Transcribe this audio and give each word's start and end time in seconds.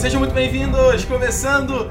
sejam 0.00 0.18
muito 0.18 0.32
bem-vindos! 0.32 1.04
Começando 1.04 1.90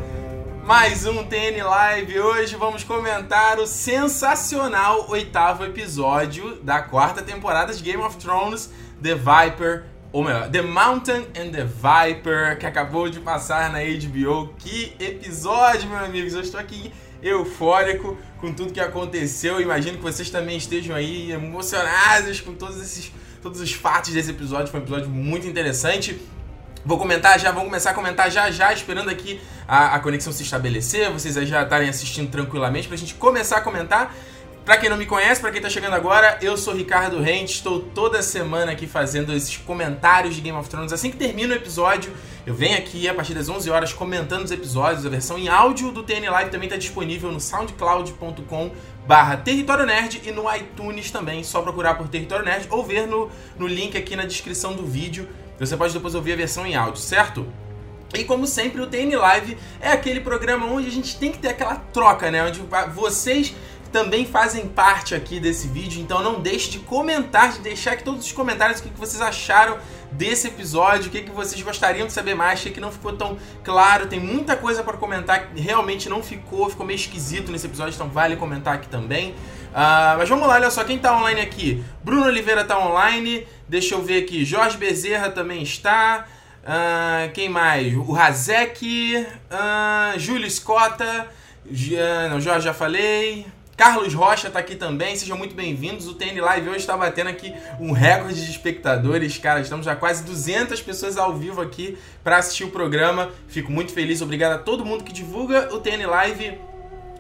mais 0.66 1.06
um 1.06 1.24
TN 1.26 1.64
Live. 1.64 2.20
Hoje 2.20 2.56
vamos 2.56 2.84
comentar 2.84 3.60
o 3.60 3.68
sensacional 3.68 5.08
oitavo 5.12 5.64
episódio 5.64 6.56
da 6.64 6.82
quarta 6.82 7.22
temporada 7.22 7.72
de 7.72 7.84
Game 7.84 8.02
of 8.02 8.18
Thrones, 8.18 8.74
The 9.00 9.14
Viper, 9.14 9.84
ou 10.12 10.24
melhor, 10.24 10.50
The 10.50 10.64
Mountain 10.64 11.28
and 11.38 11.52
the 11.52 11.66
Viper, 11.66 12.58
que 12.58 12.66
acabou 12.66 13.08
de 13.10 13.20
passar 13.20 13.72
na 13.72 13.78
HBO. 13.78 14.56
Que 14.58 14.96
episódio, 15.00 15.88
meus 15.88 16.02
amigos! 16.02 16.34
Eu 16.34 16.42
estou 16.42 16.60
aqui 16.60 16.92
eufórico 17.22 18.18
com 18.40 18.52
tudo 18.52 18.74
que 18.74 18.82
aconteceu. 18.82 19.62
Imagino 19.62 19.98
que 19.98 20.04
vocês 20.04 20.32
também 20.32 20.58
estejam 20.58 20.96
aí 20.96 21.32
emocionados 21.32 22.42
com 22.42 22.56
todos 22.56 22.82
esses 22.82 23.12
todos 23.40 23.62
os 23.62 23.72
fatos 23.72 24.12
desse 24.14 24.32
episódio. 24.32 24.68
Foi 24.68 24.80
um 24.80 24.84
episódio 24.84 25.10
muito 25.10 25.48
interessante. 25.48 26.20
Vou 26.86 26.98
comentar 26.98 27.38
já, 27.40 27.52
vamos 27.52 27.66
começar 27.66 27.92
a 27.92 27.94
comentar 27.94 28.32
já 28.32 28.50
já, 28.50 28.72
esperando 28.72 29.10
aqui 29.10 29.40
a, 29.68 29.96
a 29.96 30.00
conexão 30.00 30.32
se 30.32 30.44
estabelecer, 30.44 31.12
vocês 31.12 31.36
já 31.48 31.64
estarem 31.64 31.90
assistindo 31.90 32.32
tranquilamente 32.32 32.88
pra 32.88 32.96
gente 32.96 33.14
começar 33.16 33.58
a 33.58 33.62
comentar. 33.62 34.16
Pra 34.64 34.78
quem 34.78 34.88
não 34.88 34.98
me 34.98 35.08
conhece, 35.08 35.42
pra 35.42 35.52
quem 35.52 35.60
tá 35.60 35.70
chegando 35.70 35.96
agora, 35.96 36.38
eu 36.44 36.56
sou 36.56 36.76
Ricardo 36.76 37.20
Rente, 37.20 37.54
estou 37.56 37.80
toda 37.80 38.22
semana 38.22 38.72
aqui 38.72 38.86
fazendo 38.86 39.34
esses 39.34 39.58
comentários 39.58 40.36
de 40.36 40.42
Game 40.42 40.56
of 40.56 40.70
Thrones. 40.70 40.94
Assim 40.94 41.10
que 41.10 41.18
termina 41.18 41.56
o 41.56 41.58
episódio, 41.58 42.14
eu 42.46 42.54
venho 42.54 42.78
aqui 42.78 43.10
a 43.10 43.14
partir 43.16 43.34
das 43.34 43.50
11 43.50 43.68
horas 43.72 43.94
comentando 43.94 44.46
os 44.46 44.52
episódios. 44.52 45.06
A 45.08 45.10
versão 45.10 45.40
em 45.40 45.48
áudio 45.48 45.92
do 45.92 46.04
TN 46.04 46.30
Live 46.30 46.52
também 46.52 46.68
está 46.68 46.78
disponível 46.78 47.32
no 47.32 47.40
soundcloud.com 47.40 48.72
barra 49.08 49.38
Território 49.38 49.88
Nerd 49.88 50.22
e 50.24 50.32
no 50.32 50.54
iTunes 50.56 51.10
também, 51.10 51.44
só 51.44 51.64
procurar 51.64 51.96
por 51.96 52.08
Território 52.08 52.46
Nerd 52.46 52.68
ou 52.70 52.86
ver 52.86 53.08
no, 53.08 53.32
no 53.58 53.66
link 53.66 53.98
aqui 53.98 54.16
na 54.16 54.26
descrição 54.26 54.74
do 54.74 54.86
vídeo 54.86 55.28
você 55.66 55.76
pode 55.76 55.94
depois 55.94 56.16
ouvir 56.16 56.34
a 56.34 56.36
versão 56.36 56.66
em 56.66 56.76
áudio, 56.76 57.02
certo? 57.02 57.46
E 58.14 58.24
como 58.24 58.48
sempre, 58.48 58.82
o 58.82 58.88
TN 58.88 59.16
Live 59.16 59.58
é 59.80 59.92
aquele 59.92 60.22
programa 60.22 60.66
onde 60.66 60.88
a 60.88 60.92
gente 60.92 61.18
tem 61.20 61.32
que 61.32 61.38
ter 61.38 61.50
aquela 61.50 61.76
troca, 61.76 62.32
né? 62.32 62.44
Onde 62.44 62.60
vocês 62.94 63.54
também 63.92 64.26
fazem 64.26 64.68
parte 64.68 65.16
aqui 65.16 65.40
desse 65.40 65.68
vídeo, 65.68 66.02
então 66.02 66.22
não 66.22 66.40
deixe 66.40 66.70
de 66.70 66.80
comentar, 66.80 67.54
de 67.54 67.60
deixar 67.60 67.94
aqui 67.94 68.04
todos 68.04 68.26
os 68.26 68.32
comentários 68.32 68.80
o 68.80 68.84
que 68.84 68.90
vocês 69.00 69.22
acharam 69.22 69.78
desse 70.12 70.48
episódio, 70.48 71.08
o 71.08 71.12
que 71.12 71.30
vocês 71.32 71.62
gostariam 71.62 72.08
de 72.08 72.14
saber 72.14 72.36
mais, 72.36 72.64
o 72.64 72.70
que 72.70 72.80
não 72.80 72.92
ficou 72.92 73.14
tão 73.14 73.38
claro, 73.64 74.08
tem 74.08 74.20
muita 74.20 74.56
coisa 74.56 74.84
para 74.84 74.98
comentar 74.98 75.48
que 75.48 75.62
realmente 75.62 76.08
não 76.08 76.22
ficou, 76.22 76.70
ficou 76.70 76.86
meio 76.86 76.98
esquisito 76.98 77.52
nesse 77.52 77.66
episódio, 77.66 77.94
então 77.94 78.10
vale 78.10 78.36
comentar 78.36 78.76
aqui 78.76 78.88
também. 78.88 79.36
Uh, 79.70 80.18
mas 80.18 80.28
vamos 80.28 80.48
lá, 80.48 80.56
olha 80.56 80.72
só, 80.72 80.84
quem 80.84 80.98
tá 80.98 81.16
online 81.16 81.42
aqui? 81.42 81.84
Bruno 82.04 82.26
Oliveira 82.26 82.64
tá 82.64 82.80
online, 82.80 83.46
deixa 83.68 83.94
eu 83.94 84.02
ver 84.02 84.24
aqui, 84.24 84.44
Jorge 84.44 84.78
Bezerra 84.78 85.30
também 85.30 85.62
está. 85.62 86.26
Uh, 86.64 87.32
quem 87.34 87.50
mais? 87.50 87.96
O 87.96 88.12
Razek, 88.12 89.16
uh, 89.16 90.20
Júlio 90.20 90.48
Escota, 90.48 91.28
uh, 91.66 92.30
não, 92.30 92.42
Jorge 92.42 92.66
já 92.66 92.74
falei. 92.74 93.46
Carlos 93.78 94.14
Rocha 94.14 94.50
tá 94.50 94.60
aqui 94.60 94.76
também, 94.76 95.16
sejam 95.16 95.38
muito 95.38 95.56
bem-vindos. 95.56 96.06
O 96.06 96.14
TN 96.14 96.42
Live 96.42 96.68
hoje 96.68 96.80
está 96.80 96.98
batendo 96.98 97.30
aqui 97.30 97.54
um 97.80 97.94
recorde 97.94 98.44
de 98.44 98.52
espectadores, 98.52 99.38
cara. 99.38 99.62
Estamos 99.62 99.86
já 99.86 99.96
quase 99.96 100.26
200 100.26 100.82
pessoas 100.82 101.16
ao 101.16 101.34
vivo 101.34 101.62
aqui 101.62 101.98
para 102.22 102.38
assistir 102.38 102.66
o 102.66 102.72
programa. 102.72 103.32
Fico 103.48 103.72
muito 103.72 103.94
feliz, 103.94 104.22
obrigado 104.22 104.54
a 104.54 104.58
todo 104.58 104.84
mundo 104.84 105.06
que 105.06 105.14
divulga 105.14 105.74
o 105.74 105.80
TN 105.80 106.06
Live 106.08 106.60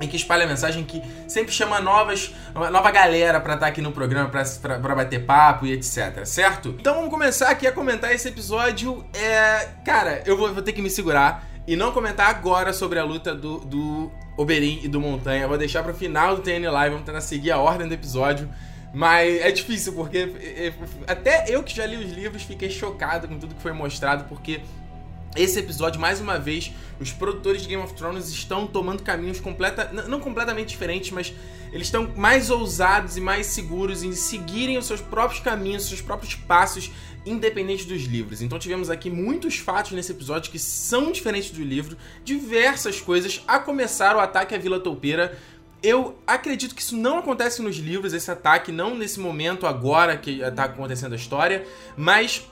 e 0.01 0.07
que 0.07 0.15
espalha 0.15 0.45
a 0.45 0.47
mensagem 0.47 0.83
que 0.83 1.01
sempre 1.27 1.51
chama 1.51 1.79
novas, 1.79 2.33
nova 2.71 2.91
galera 2.91 3.39
para 3.39 3.53
estar 3.55 3.65
tá 3.65 3.69
aqui 3.69 3.81
no 3.81 3.91
programa, 3.91 4.29
para 4.29 4.95
bater 4.95 5.25
papo 5.25 5.65
e 5.65 5.73
etc, 5.73 6.25
certo? 6.25 6.75
Então 6.79 6.95
vamos 6.95 7.09
começar 7.09 7.49
aqui 7.49 7.67
a 7.67 7.71
comentar 7.71 8.13
esse 8.13 8.27
episódio. 8.27 9.05
É, 9.13 9.67
cara, 9.83 10.23
eu 10.25 10.37
vou, 10.37 10.53
vou 10.53 10.63
ter 10.63 10.73
que 10.73 10.81
me 10.81 10.89
segurar 10.89 11.47
e 11.67 11.75
não 11.75 11.91
comentar 11.91 12.29
agora 12.29 12.73
sobre 12.73 12.97
a 12.97 13.03
luta 13.03 13.35
do, 13.35 13.59
do 13.59 14.11
Oberyn 14.37 14.79
e 14.83 14.87
do 14.87 14.99
Montanha. 14.99 15.47
vou 15.47 15.57
deixar 15.57 15.83
para 15.83 15.91
o 15.91 15.95
final 15.95 16.35
do 16.35 16.41
TN 16.41 16.71
Live, 16.71 16.91
vamos 16.91 17.05
tentar 17.05 17.21
seguir 17.21 17.51
a 17.51 17.57
ordem 17.57 17.87
do 17.87 17.93
episódio. 17.93 18.49
Mas 18.91 19.39
é 19.41 19.51
difícil, 19.51 19.93
porque 19.93 20.33
até 21.05 21.45
eu 21.47 21.61
que 21.61 21.75
já 21.75 21.85
li 21.85 21.97
os 21.97 22.11
livros 22.11 22.41
fiquei 22.41 22.71
chocado 22.71 23.27
com 23.27 23.37
tudo 23.37 23.53
que 23.53 23.61
foi 23.61 23.71
mostrado, 23.71 24.23
porque 24.23 24.61
esse 25.35 25.59
episódio, 25.59 26.01
mais 26.01 26.19
uma 26.19 26.39
vez, 26.39 26.71
os 26.99 27.11
produtores 27.11 27.61
de 27.61 27.67
Game 27.67 27.81
of 27.81 27.93
Thrones 27.93 28.29
estão 28.29 28.65
tomando 28.65 29.03
caminhos 29.03 29.39
completa, 29.39 29.91
não 30.07 30.19
completamente 30.19 30.69
diferentes, 30.69 31.11
mas 31.11 31.33
eles 31.71 31.87
estão 31.87 32.11
mais 32.15 32.49
ousados 32.49 33.15
e 33.15 33.21
mais 33.21 33.45
seguros 33.45 34.03
em 34.03 34.11
seguirem 34.13 34.77
os 34.77 34.85
seus 34.85 35.01
próprios 35.01 35.39
caminhos, 35.39 35.83
os 35.83 35.89
seus 35.89 36.01
próprios 36.01 36.33
passos, 36.33 36.91
independente 37.25 37.85
dos 37.85 38.03
livros. 38.03 38.41
Então 38.41 38.57
tivemos 38.57 38.89
aqui 38.89 39.09
muitos 39.09 39.57
fatos 39.57 39.91
nesse 39.91 40.11
episódio 40.11 40.51
que 40.51 40.57
são 40.57 41.11
diferentes 41.11 41.51
do 41.51 41.63
livro, 41.63 41.95
diversas 42.23 42.99
coisas, 42.99 43.43
a 43.47 43.59
começar 43.59 44.15
o 44.15 44.19
ataque 44.19 44.55
à 44.55 44.57
Vila 44.57 44.79
Toupeira. 44.79 45.37
Eu 45.81 46.17
acredito 46.25 46.75
que 46.75 46.81
isso 46.81 46.97
não 46.97 47.19
acontece 47.19 47.61
nos 47.61 47.77
livros, 47.77 48.13
esse 48.13 48.29
ataque, 48.29 48.71
não 48.71 48.95
nesse 48.95 49.19
momento 49.19 49.67
agora 49.67 50.17
que 50.17 50.41
está 50.41 50.65
acontecendo 50.65 51.13
a 51.13 51.15
história, 51.15 51.65
mas 51.95 52.43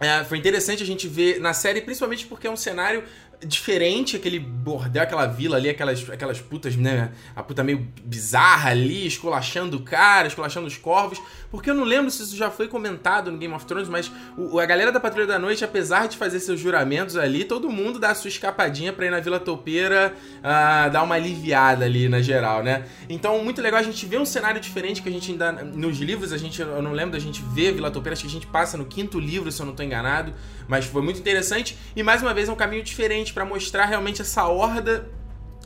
é, 0.00 0.24
foi 0.24 0.38
interessante 0.38 0.82
a 0.82 0.86
gente 0.86 1.08
ver 1.08 1.40
na 1.40 1.52
série, 1.52 1.80
principalmente 1.80 2.26
porque 2.26 2.46
é 2.46 2.50
um 2.50 2.56
cenário 2.56 3.04
diferente, 3.44 4.16
aquele 4.16 4.38
bordel, 4.38 5.02
aquela 5.02 5.26
vila 5.26 5.56
ali, 5.56 5.68
aquelas, 5.68 6.08
aquelas 6.10 6.40
putas, 6.40 6.76
né? 6.76 7.12
A 7.36 7.42
puta 7.42 7.62
meio 7.62 7.86
bizarra 8.02 8.70
ali, 8.70 9.06
esculachando 9.06 9.76
o 9.76 9.82
cara, 9.82 10.26
esculachando 10.26 10.66
os 10.66 10.76
corvos. 10.76 11.20
Porque 11.50 11.70
eu 11.70 11.74
não 11.74 11.84
lembro 11.84 12.10
se 12.10 12.22
isso 12.22 12.36
já 12.36 12.50
foi 12.50 12.68
comentado 12.68 13.30
no 13.30 13.38
Game 13.38 13.54
of 13.54 13.64
Thrones, 13.64 13.88
mas 13.88 14.10
o, 14.36 14.58
a 14.60 14.66
galera 14.66 14.92
da 14.92 15.00
Patrulha 15.00 15.26
da 15.26 15.38
Noite, 15.38 15.64
apesar 15.64 16.06
de 16.06 16.16
fazer 16.16 16.40
seus 16.40 16.60
juramentos 16.60 17.16
ali, 17.16 17.44
todo 17.44 17.70
mundo 17.70 17.98
dá 17.98 18.10
a 18.10 18.14
sua 18.14 18.28
escapadinha 18.28 18.92
pra 18.92 19.06
ir 19.06 19.10
na 19.10 19.20
Vila 19.20 19.40
Topeira 19.40 20.14
uh, 20.38 20.90
dar 20.90 21.02
uma 21.02 21.14
aliviada 21.14 21.84
ali 21.84 22.08
na 22.08 22.20
geral, 22.20 22.62
né? 22.62 22.84
Então, 23.08 23.42
muito 23.42 23.62
legal 23.62 23.80
a 23.80 23.82
gente 23.82 24.04
ver 24.04 24.20
um 24.20 24.26
cenário 24.26 24.60
diferente 24.60 25.00
que 25.02 25.08
a 25.08 25.12
gente 25.12 25.30
ainda. 25.30 25.52
Nos 25.52 25.98
livros, 25.98 26.32
a 26.32 26.38
gente. 26.38 26.60
Eu 26.60 26.82
não 26.82 26.92
lembro 26.92 27.12
da 27.12 27.18
gente 27.18 27.42
ver 27.54 27.72
Vila 27.72 27.90
Topeira, 27.90 28.12
acho 28.12 28.22
que 28.22 28.28
a 28.28 28.32
gente 28.32 28.46
passa 28.46 28.76
no 28.76 28.84
quinto 28.84 29.18
livro, 29.18 29.50
se 29.50 29.60
eu 29.60 29.66
não 29.66 29.74
tô 29.74 29.82
enganado. 29.82 30.34
Mas 30.66 30.84
foi 30.84 31.00
muito 31.00 31.18
interessante. 31.18 31.78
E 31.96 32.02
mais 32.02 32.20
uma 32.20 32.34
vez 32.34 32.48
é 32.48 32.52
um 32.52 32.56
caminho 32.56 32.82
diferente 32.82 33.32
para 33.32 33.44
mostrar 33.44 33.86
realmente 33.86 34.20
essa 34.20 34.44
horda 34.46 35.08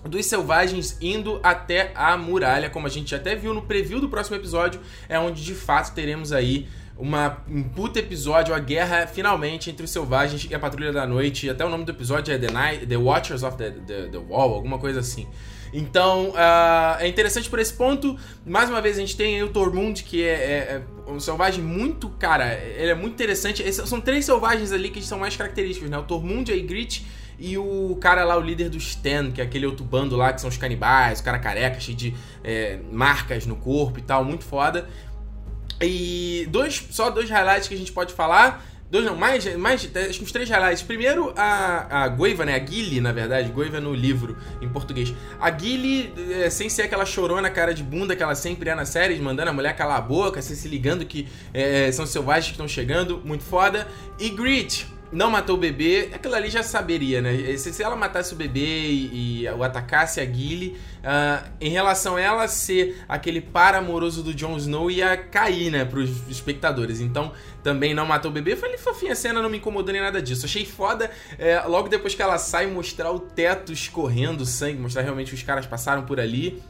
dos 0.08 0.26
selvagens 0.26 0.96
indo 1.00 1.40
até 1.42 1.92
a 1.94 2.16
muralha, 2.16 2.68
como 2.68 2.86
a 2.86 2.90
gente 2.90 3.14
até 3.14 3.34
viu 3.34 3.54
no 3.54 3.62
preview 3.62 4.00
do 4.00 4.08
próximo 4.08 4.36
episódio, 4.36 4.80
é 5.08 5.18
onde 5.18 5.42
de 5.42 5.54
fato 5.54 5.94
teremos 5.94 6.32
aí 6.32 6.68
uma, 6.96 7.42
um 7.48 7.62
puta 7.62 7.98
episódio, 7.98 8.54
a 8.54 8.58
guerra 8.58 9.06
finalmente 9.06 9.70
entre 9.70 9.84
os 9.84 9.90
selvagens 9.90 10.46
e 10.48 10.54
a 10.54 10.58
Patrulha 10.58 10.92
da 10.92 11.06
Noite. 11.06 11.48
Até 11.48 11.64
o 11.64 11.68
nome 11.68 11.84
do 11.84 11.92
episódio 11.92 12.32
é 12.32 12.38
The, 12.38 12.50
Night, 12.50 12.86
the 12.86 12.96
Watchers 12.96 13.42
of 13.42 13.56
the, 13.56 13.70
the, 13.70 14.08
the 14.08 14.18
Wall, 14.18 14.54
alguma 14.54 14.78
coisa 14.78 15.00
assim. 15.00 15.26
Então, 15.72 16.30
uh, 16.30 17.00
é 17.00 17.08
interessante 17.08 17.48
por 17.48 17.58
esse 17.58 17.72
ponto. 17.72 18.16
Mais 18.44 18.68
uma 18.68 18.80
vez, 18.80 18.98
a 18.98 19.00
gente 19.00 19.16
tem 19.16 19.36
aí 19.36 19.42
o 19.42 19.48
Tormund, 19.48 20.02
que 20.04 20.22
é, 20.22 20.28
é, 20.28 20.82
é, 21.06 21.10
um 21.10 21.18
selvagem 21.18 21.64
muito, 21.64 22.10
cara, 22.10 22.52
ele 22.54 22.90
é 22.90 22.94
muito 22.94 23.14
interessante. 23.14 23.72
São 23.72 24.00
três 24.00 24.24
selvagens 24.24 24.70
ali 24.70 24.90
que 24.90 25.00
são 25.02 25.18
mais 25.18 25.34
característicos, 25.34 25.88
né? 25.88 25.96
O 25.96 26.02
Tormund, 26.02 26.52
a 26.52 26.54
Ygritte 26.54 27.06
e 27.38 27.58
o 27.58 27.96
cara 28.00 28.24
lá, 28.24 28.36
o 28.36 28.40
líder 28.40 28.68
do 28.68 28.76
Stan, 28.76 29.30
que 29.30 29.40
é 29.40 29.44
aquele 29.44 29.66
outro 29.66 29.84
bando 29.84 30.16
lá, 30.16 30.32
que 30.32 30.40
são 30.40 30.48
os 30.48 30.56
canibais, 30.56 31.20
o 31.20 31.24
cara 31.24 31.38
careca, 31.38 31.80
cheio 31.80 31.96
de 31.96 32.14
é, 32.44 32.78
marcas 32.90 33.46
no 33.46 33.56
corpo 33.56 33.98
e 33.98 34.02
tal, 34.02 34.24
muito 34.24 34.44
foda. 34.44 34.88
E 35.80 36.46
dois, 36.50 36.86
só 36.90 37.10
dois 37.10 37.28
highlights 37.28 37.68
que 37.68 37.74
a 37.74 37.78
gente 37.78 37.92
pode 37.92 38.12
falar. 38.12 38.64
Dois 38.92 39.06
não, 39.06 39.16
mais, 39.16 39.56
mais 39.56 39.90
acho 39.96 40.18
que 40.18 40.24
uns 40.24 40.30
três 40.32 40.50
highlights. 40.50 40.82
Primeiro, 40.82 41.32
a, 41.34 42.04
a 42.04 42.08
Goiva, 42.08 42.44
né? 42.44 42.56
A 42.56 42.58
Gilly, 42.64 43.00
na 43.00 43.10
verdade. 43.10 43.50
Goiva 43.50 43.80
no 43.80 43.94
livro, 43.94 44.36
em 44.60 44.68
português. 44.68 45.14
A 45.40 45.50
Gilly, 45.50 46.12
é, 46.30 46.50
sem 46.50 46.68
ser 46.68 46.82
aquela 46.82 47.06
chorona 47.06 47.48
cara 47.48 47.72
de 47.72 47.82
bunda 47.82 48.14
que 48.14 48.22
ela 48.22 48.34
sempre 48.34 48.68
é 48.68 48.74
na 48.74 48.84
série, 48.84 49.18
mandando 49.18 49.48
a 49.48 49.52
mulher 49.54 49.74
calar 49.74 49.96
a 49.96 50.00
boca, 50.02 50.42
se, 50.42 50.54
se 50.54 50.68
ligando 50.68 51.06
que 51.06 51.26
é, 51.54 51.90
são 51.90 52.04
selvagens 52.04 52.48
que 52.48 52.52
estão 52.52 52.68
chegando. 52.68 53.22
Muito 53.24 53.44
foda. 53.44 53.88
E 54.20 54.28
Grit, 54.28 54.86
não 55.12 55.30
matou 55.30 55.56
o 55.56 55.58
bebê, 55.58 56.08
aquilo 56.14 56.34
ali 56.34 56.48
já 56.48 56.62
saberia, 56.62 57.20
né? 57.20 57.56
Se, 57.58 57.72
se 57.72 57.82
ela 57.82 57.94
matasse 57.94 58.32
o 58.32 58.36
bebê 58.36 58.60
e, 58.60 59.42
e 59.42 59.48
o 59.50 59.62
atacasse 59.62 60.20
a 60.20 60.24
Gilly, 60.24 60.78
uh, 61.02 61.46
em 61.60 61.68
relação 61.68 62.16
a 62.16 62.20
ela 62.20 62.48
ser 62.48 63.04
aquele 63.06 63.42
par 63.42 63.74
amoroso 63.74 64.22
do 64.22 64.32
Jon 64.32 64.56
Snow, 64.56 64.90
ia 64.90 65.14
cair, 65.16 65.70
né, 65.70 65.84
pros 65.84 66.26
espectadores. 66.30 67.00
Então, 67.00 67.32
também 67.62 67.92
não 67.92 68.06
matou 68.06 68.30
o 68.30 68.34
bebê. 68.34 68.56
Foi 68.56 68.70
ali 68.70 68.78
fofinha 68.78 69.12
a 69.12 69.14
cena, 69.14 69.42
não 69.42 69.50
me 69.50 69.58
incomodou 69.58 69.92
nem 69.92 70.00
nada 70.00 70.22
disso. 70.22 70.46
Achei 70.46 70.64
foda, 70.64 71.10
é, 71.38 71.60
logo 71.60 71.88
depois 71.88 72.14
que 72.14 72.22
ela 72.22 72.38
sai, 72.38 72.66
mostrar 72.66 73.12
o 73.12 73.20
teto 73.20 73.70
escorrendo 73.70 74.46
sangue, 74.46 74.78
mostrar 74.78 75.02
realmente 75.02 75.28
que 75.28 75.34
os 75.34 75.42
caras 75.42 75.66
passaram 75.66 76.06
por 76.06 76.18
ali. 76.18 76.62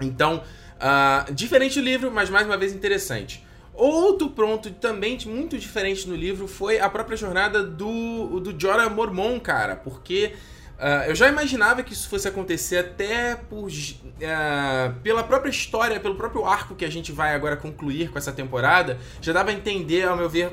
Então, 0.00 0.42
uh, 0.76 1.34
diferente 1.34 1.80
do 1.80 1.84
livro, 1.84 2.12
mas 2.12 2.30
mais 2.30 2.46
uma 2.46 2.56
vez 2.56 2.72
interessante. 2.72 3.44
Outro 3.74 4.28
ponto 4.30 4.70
também 4.70 5.18
muito 5.26 5.56
diferente 5.58 6.08
no 6.08 6.14
livro 6.14 6.46
foi 6.46 6.78
a 6.78 6.88
própria 6.90 7.16
jornada 7.16 7.62
do, 7.62 8.38
do 8.38 8.58
Jorah 8.58 8.90
Mormon, 8.90 9.40
cara, 9.40 9.76
porque 9.76 10.34
uh, 10.78 11.08
eu 11.08 11.14
já 11.14 11.26
imaginava 11.28 11.82
que 11.82 11.92
isso 11.92 12.08
fosse 12.08 12.28
acontecer 12.28 12.78
até 12.78 13.34
por, 13.34 13.68
uh, 13.68 15.00
pela 15.02 15.24
própria 15.24 15.50
história, 15.50 15.98
pelo 15.98 16.16
próprio 16.16 16.44
arco 16.44 16.74
que 16.74 16.84
a 16.84 16.90
gente 16.90 17.12
vai 17.12 17.34
agora 17.34 17.56
concluir 17.56 18.10
com 18.10 18.18
essa 18.18 18.32
temporada, 18.32 18.98
já 19.22 19.32
dava 19.32 19.50
a 19.50 19.54
entender, 19.54 20.06
ao 20.06 20.16
meu 20.18 20.28
ver, 20.28 20.52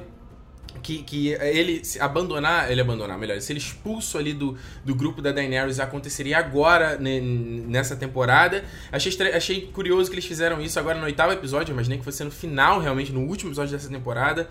que, 0.81 1.03
que 1.03 1.29
ele 1.33 1.83
se 1.83 1.99
abandonar, 1.99 2.71
ele 2.71 2.81
abandonar, 2.81 3.17
melhor, 3.17 3.39
se 3.41 3.51
ele 3.51 3.59
expulso 3.59 4.17
ali 4.17 4.33
do, 4.33 4.57
do 4.83 4.95
grupo 4.95 5.21
da 5.21 5.31
Daenerys 5.31 5.79
aconteceria 5.79 6.37
agora 6.37 6.97
nessa 6.97 7.95
temporada. 7.95 8.63
Achei, 8.91 9.11
achei 9.33 9.61
curioso 9.67 10.09
que 10.09 10.15
eles 10.15 10.25
fizeram 10.25 10.61
isso 10.61 10.79
agora 10.79 10.97
no 10.97 11.05
oitavo 11.05 11.33
episódio, 11.33 11.75
mas 11.75 11.87
nem 11.87 11.97
que 11.99 12.05
fosse 12.05 12.23
no 12.23 12.31
final, 12.31 12.79
realmente, 12.79 13.11
no 13.11 13.21
último 13.21 13.49
episódio 13.49 13.71
dessa 13.71 13.89
temporada. 13.89 14.49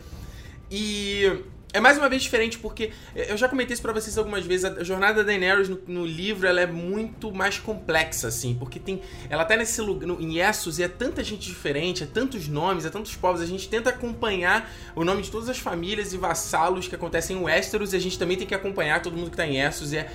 E 0.70 1.42
é 1.72 1.80
mais 1.80 1.98
uma 1.98 2.08
vez 2.08 2.22
diferente 2.22 2.58
porque 2.58 2.92
eu 3.14 3.36
já 3.36 3.46
comentei 3.46 3.74
isso 3.74 3.82
pra 3.82 3.92
vocês 3.92 4.16
algumas 4.16 4.44
vezes. 4.44 4.64
A 4.64 4.82
jornada 4.82 5.22
da 5.22 5.24
Daenerys 5.24 5.68
no, 5.68 5.78
no, 5.86 6.06
livro 6.06 6.46
ela 6.46 6.60
é 6.60 6.66
muito 6.66 7.30
mais 7.32 7.58
complexa, 7.58 8.28
assim, 8.28 8.54
porque 8.54 8.78
tem. 8.78 9.02
Ela 9.28 9.44
tá 9.44 9.54
nesse 9.54 9.80
lugar. 9.82 10.06
No, 10.06 10.20
em 10.20 10.38
Essos 10.38 10.78
e 10.78 10.82
é 10.82 10.88
tanta 10.88 11.22
gente 11.22 11.46
diferente, 11.46 12.04
é 12.04 12.06
tantos 12.06 12.48
nomes, 12.48 12.86
é 12.86 12.90
tantos 12.90 13.14
povos. 13.16 13.42
A 13.42 13.46
gente 13.46 13.68
tenta 13.68 13.90
acompanhar 13.90 14.70
o 14.96 15.04
nome 15.04 15.20
de 15.20 15.30
todas 15.30 15.48
as 15.48 15.58
famílias 15.58 16.12
e 16.14 16.16
vassalos 16.16 16.88
que 16.88 16.94
acontecem 16.94 17.36
em 17.36 17.42
Westeros 17.42 17.92
e 17.92 17.96
a 17.96 18.00
gente 18.00 18.18
também 18.18 18.36
tem 18.36 18.46
que 18.46 18.54
acompanhar 18.54 19.02
todo 19.02 19.16
mundo 19.16 19.30
que 19.30 19.36
tá 19.36 19.46
em 19.46 19.60
Essos. 19.60 19.92
E 19.92 19.98
é, 19.98 20.10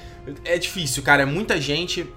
é 0.46 0.58
difícil, 0.58 1.04
cara. 1.04 1.22
É 1.22 1.26
muita 1.26 1.62
gente. 1.62 2.08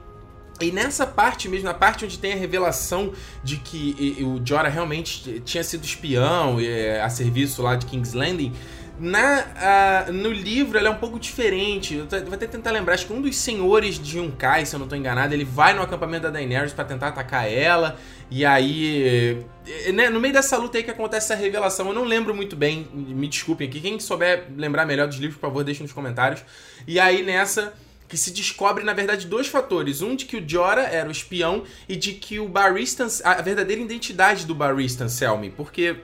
E 0.58 0.72
nessa 0.72 1.06
parte 1.06 1.50
mesmo, 1.50 1.66
na 1.66 1.74
parte 1.74 2.06
onde 2.06 2.18
tem 2.18 2.32
a 2.32 2.36
revelação 2.36 3.12
de 3.44 3.58
que 3.58 4.16
o 4.22 4.40
Jorah 4.42 4.70
realmente 4.70 5.40
tinha 5.40 5.62
sido 5.62 5.84
espião 5.84 6.56
a 7.02 7.10
serviço 7.10 7.60
lá 7.60 7.76
de 7.76 7.84
King's 7.84 8.14
Landing, 8.14 8.54
na, 8.98 10.06
uh, 10.08 10.12
no 10.12 10.32
livro 10.32 10.78
ela 10.78 10.88
é 10.88 10.90
um 10.90 10.96
pouco 10.96 11.18
diferente. 11.18 11.94
Eu 11.94 12.06
vou 12.24 12.34
até 12.34 12.46
tentar 12.46 12.70
lembrar. 12.70 12.94
Acho 12.94 13.06
que 13.06 13.12
um 13.12 13.20
dos 13.20 13.36
senhores 13.36 13.98
de 13.98 14.18
Yunkai, 14.18 14.64
se 14.64 14.74
eu 14.74 14.78
não 14.78 14.86
estou 14.86 14.98
enganado, 14.98 15.34
ele 15.34 15.44
vai 15.44 15.74
no 15.74 15.82
acampamento 15.82 16.22
da 16.24 16.30
Daenerys 16.30 16.72
para 16.72 16.84
tentar 16.84 17.08
atacar 17.08 17.50
ela. 17.50 17.98
E 18.30 18.44
aí, 18.44 19.44
eh, 19.66 19.92
né, 19.92 20.08
no 20.08 20.18
meio 20.18 20.32
dessa 20.32 20.56
luta 20.56 20.78
aí 20.78 20.84
que 20.84 20.90
acontece 20.90 21.32
essa 21.32 21.40
revelação, 21.40 21.88
eu 21.88 21.94
não 21.94 22.04
lembro 22.04 22.34
muito 22.34 22.56
bem, 22.56 22.88
me 22.92 23.28
desculpem 23.28 23.68
aqui. 23.68 23.80
Quem 23.80 24.00
souber 24.00 24.46
lembrar 24.56 24.86
melhor 24.86 25.06
dos 25.06 25.18
livros, 25.18 25.38
por 25.38 25.48
favor, 25.48 25.62
deixe 25.62 25.82
nos 25.82 25.92
comentários. 25.92 26.42
E 26.86 26.98
aí 26.98 27.22
nessa 27.22 27.74
que 28.08 28.16
se 28.16 28.30
descobre, 28.30 28.84
na 28.84 28.92
verdade, 28.92 29.26
dois 29.26 29.48
fatores. 29.48 30.00
Um 30.00 30.14
de 30.14 30.24
que 30.24 30.36
o 30.36 30.48
Jorah 30.48 30.88
era 30.88 31.08
o 31.08 31.12
espião 31.12 31.64
e 31.88 31.96
de 31.96 32.12
que 32.12 32.38
o 32.38 32.48
Barristan... 32.48 33.08
A 33.24 33.42
verdadeira 33.42 33.82
identidade 33.82 34.46
do 34.46 34.54
Barristan 34.54 35.08
Selmy. 35.08 35.50
Porque 35.50 35.96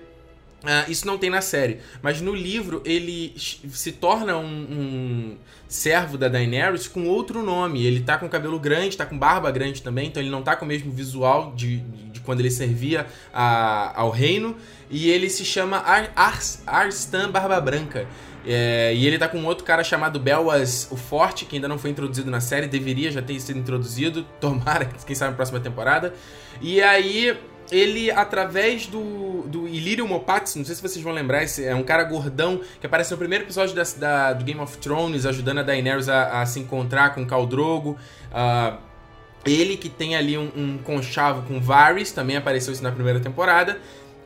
Uh, 0.62 0.90
isso 0.90 1.06
não 1.06 1.18
tem 1.18 1.28
na 1.28 1.40
série. 1.40 1.80
Mas 2.00 2.20
no 2.20 2.34
livro 2.34 2.82
ele 2.84 3.34
se 3.36 3.92
torna 3.92 4.36
um, 4.36 4.46
um, 4.46 5.36
servo 5.66 6.16
da 6.16 6.28
Daenerys 6.28 6.86
com 6.86 7.08
outro 7.08 7.42
nome. 7.42 7.84
Ele 7.84 8.00
tá 8.00 8.16
com 8.16 8.28
cabelo 8.28 8.58
grande, 8.60 8.96
tá 8.96 9.04
com 9.04 9.18
barba 9.18 9.50
grande 9.50 9.82
também, 9.82 10.06
então 10.06 10.22
ele 10.22 10.30
não 10.30 10.42
tá 10.42 10.54
com 10.54 10.64
o 10.64 10.68
mesmo 10.68 10.92
visual 10.92 11.52
de, 11.56 11.78
de, 11.78 12.20
quando 12.20 12.40
ele 12.40 12.50
servia 12.50 13.06
a, 13.32 14.00
ao 14.00 14.10
reino. 14.10 14.56
E 14.88 15.10
ele 15.10 15.28
se 15.28 15.44
chama 15.44 15.78
Ar, 15.78 16.12
Ar, 16.14 16.38
Arstan 16.66 17.30
Barba 17.30 17.60
Branca. 17.60 18.06
É, 18.44 18.92
e 18.94 19.06
ele 19.06 19.18
tá 19.18 19.28
com 19.28 19.42
outro 19.44 19.64
cara 19.64 19.84
chamado 19.84 20.18
Belwas 20.18 20.88
o 20.90 20.96
Forte, 20.96 21.44
que 21.44 21.56
ainda 21.56 21.68
não 21.68 21.78
foi 21.78 21.90
introduzido 21.90 22.30
na 22.30 22.40
série, 22.40 22.66
deveria 22.66 23.10
já 23.10 23.22
ter 23.22 23.38
sido 23.40 23.58
introduzido, 23.58 24.24
tomara, 24.40 24.86
quem 25.06 25.14
sabe 25.14 25.30
na 25.30 25.36
próxima 25.36 25.60
temporada. 25.60 26.12
E 26.60 26.80
aí 26.82 27.36
ele, 27.72 28.10
através 28.10 28.86
do, 28.86 29.42
do 29.42 29.66
Illyrio 29.66 30.06
Mopatis, 30.06 30.54
não 30.54 30.64
sei 30.64 30.74
se 30.74 30.82
vocês 30.82 31.02
vão 31.02 31.12
lembrar, 31.12 31.42
esse 31.42 31.64
é 31.64 31.74
um 31.74 31.82
cara 31.82 32.04
gordão 32.04 32.60
que 32.78 32.86
aparece 32.86 33.10
no 33.10 33.16
primeiro 33.16 33.44
episódio 33.44 33.74
da, 33.74 33.82
da 33.96 34.32
do 34.34 34.44
Game 34.44 34.60
of 34.60 34.76
Thrones, 34.78 35.24
ajudando 35.24 35.58
a 35.58 35.62
Daenerys 35.62 36.08
a, 36.08 36.42
a 36.42 36.46
se 36.46 36.60
encontrar 36.60 37.14
com 37.14 37.26
Khal 37.26 37.46
Drogo. 37.46 37.96
Uh, 38.30 38.76
ele 39.44 39.76
que 39.76 39.88
tem 39.88 40.14
ali 40.14 40.38
um, 40.38 40.50
um 40.54 40.78
conchavo 40.78 41.42
com 41.48 41.60
Varys, 41.60 42.12
também 42.12 42.36
apareceu 42.36 42.72
isso 42.72 42.82
na 42.82 42.92
primeira 42.92 43.18
temporada. 43.18 43.80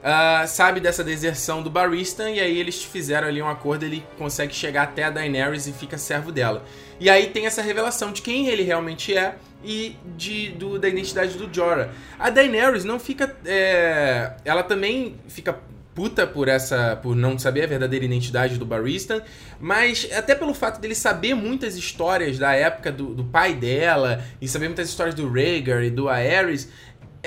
Uh, 0.07 0.47
sabe 0.47 0.79
dessa 0.79 1.03
deserção 1.03 1.61
do 1.65 1.69
Barristan 1.69 2.31
e 2.31 2.39
aí 2.39 2.57
eles 2.61 2.85
fizeram 2.85 3.27
ali 3.27 3.43
um 3.43 3.49
acordo, 3.49 3.85
ele 3.85 4.07
consegue 4.17 4.55
chegar 4.55 4.85
até 4.85 5.03
a 5.03 5.11
Daenerys 5.11 5.67
e 5.67 5.73
fica 5.73 5.99
servo 5.99 6.31
dela. 6.31 6.65
E 7.01 7.11
aí 7.11 7.31
tem 7.31 7.45
essa 7.45 7.61
revelação 7.61 8.13
de 8.13 8.23
quem 8.23 8.47
ele 8.47 8.63
realmente 8.63 9.17
é 9.17 9.35
e 9.65 9.97
de, 10.17 10.51
do, 10.51 10.79
da 10.79 10.89
identidade 10.89 11.37
do 11.37 11.53
Jorah. 11.53 11.91
A 12.21 12.31
Daenerys 12.31 12.85
não 12.85 13.01
fica. 13.01 13.37
É, 13.45 14.35
ela 14.45 14.63
também 14.63 15.17
fica 15.27 15.59
puta 15.97 16.27
por 16.27 16.47
essa 16.47 16.95
por 17.03 17.17
não 17.17 17.39
saber 17.39 17.65
a 17.65 17.67
verdadeira 17.67 18.05
identidade 18.05 18.59
do 18.59 18.67
Barristan, 18.67 19.23
mas 19.59 20.07
até 20.13 20.35
pelo 20.35 20.53
fato 20.53 20.79
dele 20.79 20.95
saber 20.95 21.35
muitas 21.35 21.75
histórias 21.75 22.39
da 22.39 22.53
época 22.53 22.93
do, 22.93 23.15
do 23.15 23.25
pai 23.25 23.55
dela 23.55 24.23
e 24.39 24.47
saber 24.47 24.67
muitas 24.67 24.91
histórias 24.91 25.15
do 25.15 25.27
Rhaegar 25.27 25.83
e 25.83 25.91
do 25.91 26.11
Aerys, 26.11 26.69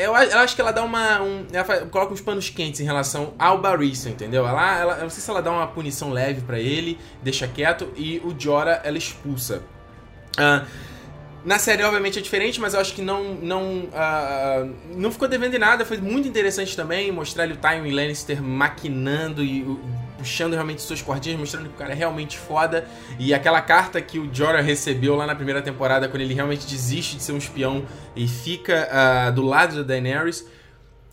eu, 0.06 0.16
eu, 0.16 0.40
acho 0.40 0.56
que 0.56 0.62
ela 0.62 0.72
dá 0.72 0.84
uma. 0.84 1.22
Um, 1.22 1.46
ela 1.52 1.64
faz, 1.66 1.84
coloca 1.90 2.14
uns 2.14 2.22
panos 2.22 2.50
quentes 2.50 2.80
em 2.80 2.84
relação 2.84 3.34
ao 3.38 3.60
Barista, 3.60 4.10
entendeu? 4.10 4.48
Ela, 4.48 4.80
ela, 4.80 4.94
eu 4.96 5.04
não 5.04 5.10
sei 5.10 5.22
se 5.22 5.30
ela 5.30 5.42
dá 5.42 5.52
uma 5.52 5.68
punição 5.68 6.12
leve 6.12 6.42
para 6.42 6.60
ele, 6.60 6.98
deixa 7.22 7.48
quieto, 7.48 7.92
e 7.96 8.20
o 8.24 8.34
Jorah 8.38 8.82
ela 8.84 8.98
expulsa. 8.98 9.62
Uh, 10.38 10.66
na 11.44 11.58
série, 11.58 11.84
obviamente, 11.84 12.20
é 12.20 12.22
diferente, 12.22 12.60
mas 12.60 12.74
eu 12.74 12.80
acho 12.80 12.94
que 12.94 13.02
não 13.02 13.36
não, 13.36 13.64
uh, 13.86 14.76
não 14.96 15.12
ficou 15.12 15.28
devendo 15.28 15.56
em 15.56 15.60
nada. 15.60 15.86
Foi 15.86 15.98
muito 15.98 16.28
interessante 16.28 16.76
também 16.76 17.12
mostrar 17.12 17.44
ali 17.44 17.54
o 17.54 17.58
Tywin 17.58 17.92
Lannister 17.92 18.42
maquinando 18.42 19.44
e 19.44 19.66
puxando 20.20 20.54
realmente 20.54 20.82
suas 20.82 21.02
cordinhas, 21.02 21.40
mostrando 21.40 21.70
que 21.70 21.76
o 21.76 21.78
cara 21.78 21.94
é 21.94 21.96
realmente 21.96 22.38
foda. 22.38 22.86
E 23.18 23.34
aquela 23.34 23.62
carta 23.62 24.02
que 24.02 24.20
o 24.20 24.30
Jorah 24.32 24.62
recebeu 24.62 25.16
lá 25.16 25.26
na 25.26 25.34
primeira 25.34 25.62
temporada, 25.62 26.08
quando 26.08 26.22
ele 26.22 26.34
realmente 26.34 26.68
desiste 26.68 27.16
de 27.16 27.24
ser 27.24 27.32
um 27.32 27.38
espião 27.38 27.86
e 28.16 28.28
fica 28.28 28.88
uh, 28.92 29.32
do 29.32 29.42
lado 29.42 29.78
da 29.78 29.84
Daenerys 29.84 30.46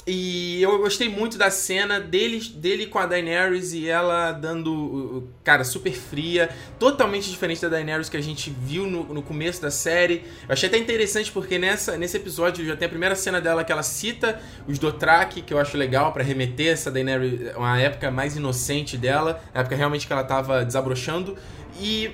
e 0.08 0.62
eu 0.62 0.78
gostei 0.78 1.08
muito 1.08 1.36
da 1.36 1.50
cena 1.50 1.98
dele, 1.98 2.38
dele 2.50 2.86
com 2.86 2.96
a 2.96 3.06
Daenerys 3.06 3.72
e 3.72 3.88
ela 3.88 4.30
dando, 4.30 5.28
cara, 5.42 5.64
super 5.64 5.92
fria, 5.92 6.48
totalmente 6.78 7.28
diferente 7.28 7.60
da 7.62 7.68
Daenerys 7.68 8.08
que 8.08 8.16
a 8.16 8.22
gente 8.22 8.48
viu 8.48 8.86
no, 8.86 9.02
no 9.02 9.20
começo 9.20 9.60
da 9.60 9.70
série. 9.70 10.22
Eu 10.48 10.52
achei 10.52 10.68
até 10.68 10.78
interessante 10.78 11.32
porque 11.32 11.58
nessa, 11.58 11.98
nesse 11.98 12.18
episódio 12.18 12.64
já 12.64 12.76
tem 12.76 12.86
a 12.86 12.88
primeira 12.88 13.16
cena 13.16 13.40
dela 13.40 13.64
que 13.64 13.72
ela 13.72 13.82
cita 13.82 14.40
os 14.68 14.78
Dothraki, 14.78 15.42
que 15.42 15.52
eu 15.52 15.58
acho 15.58 15.76
legal 15.76 16.12
para 16.12 16.22
remeter 16.22 16.72
essa 16.72 16.88
Daenerys, 16.88 17.56
uma 17.56 17.76
época 17.80 18.08
mais 18.08 18.36
inocente 18.36 18.96
dela, 18.96 19.42
época 19.52 19.74
realmente 19.74 20.06
que 20.06 20.12
ela 20.12 20.22
tava 20.22 20.64
desabrochando. 20.64 21.36
E, 21.80 22.12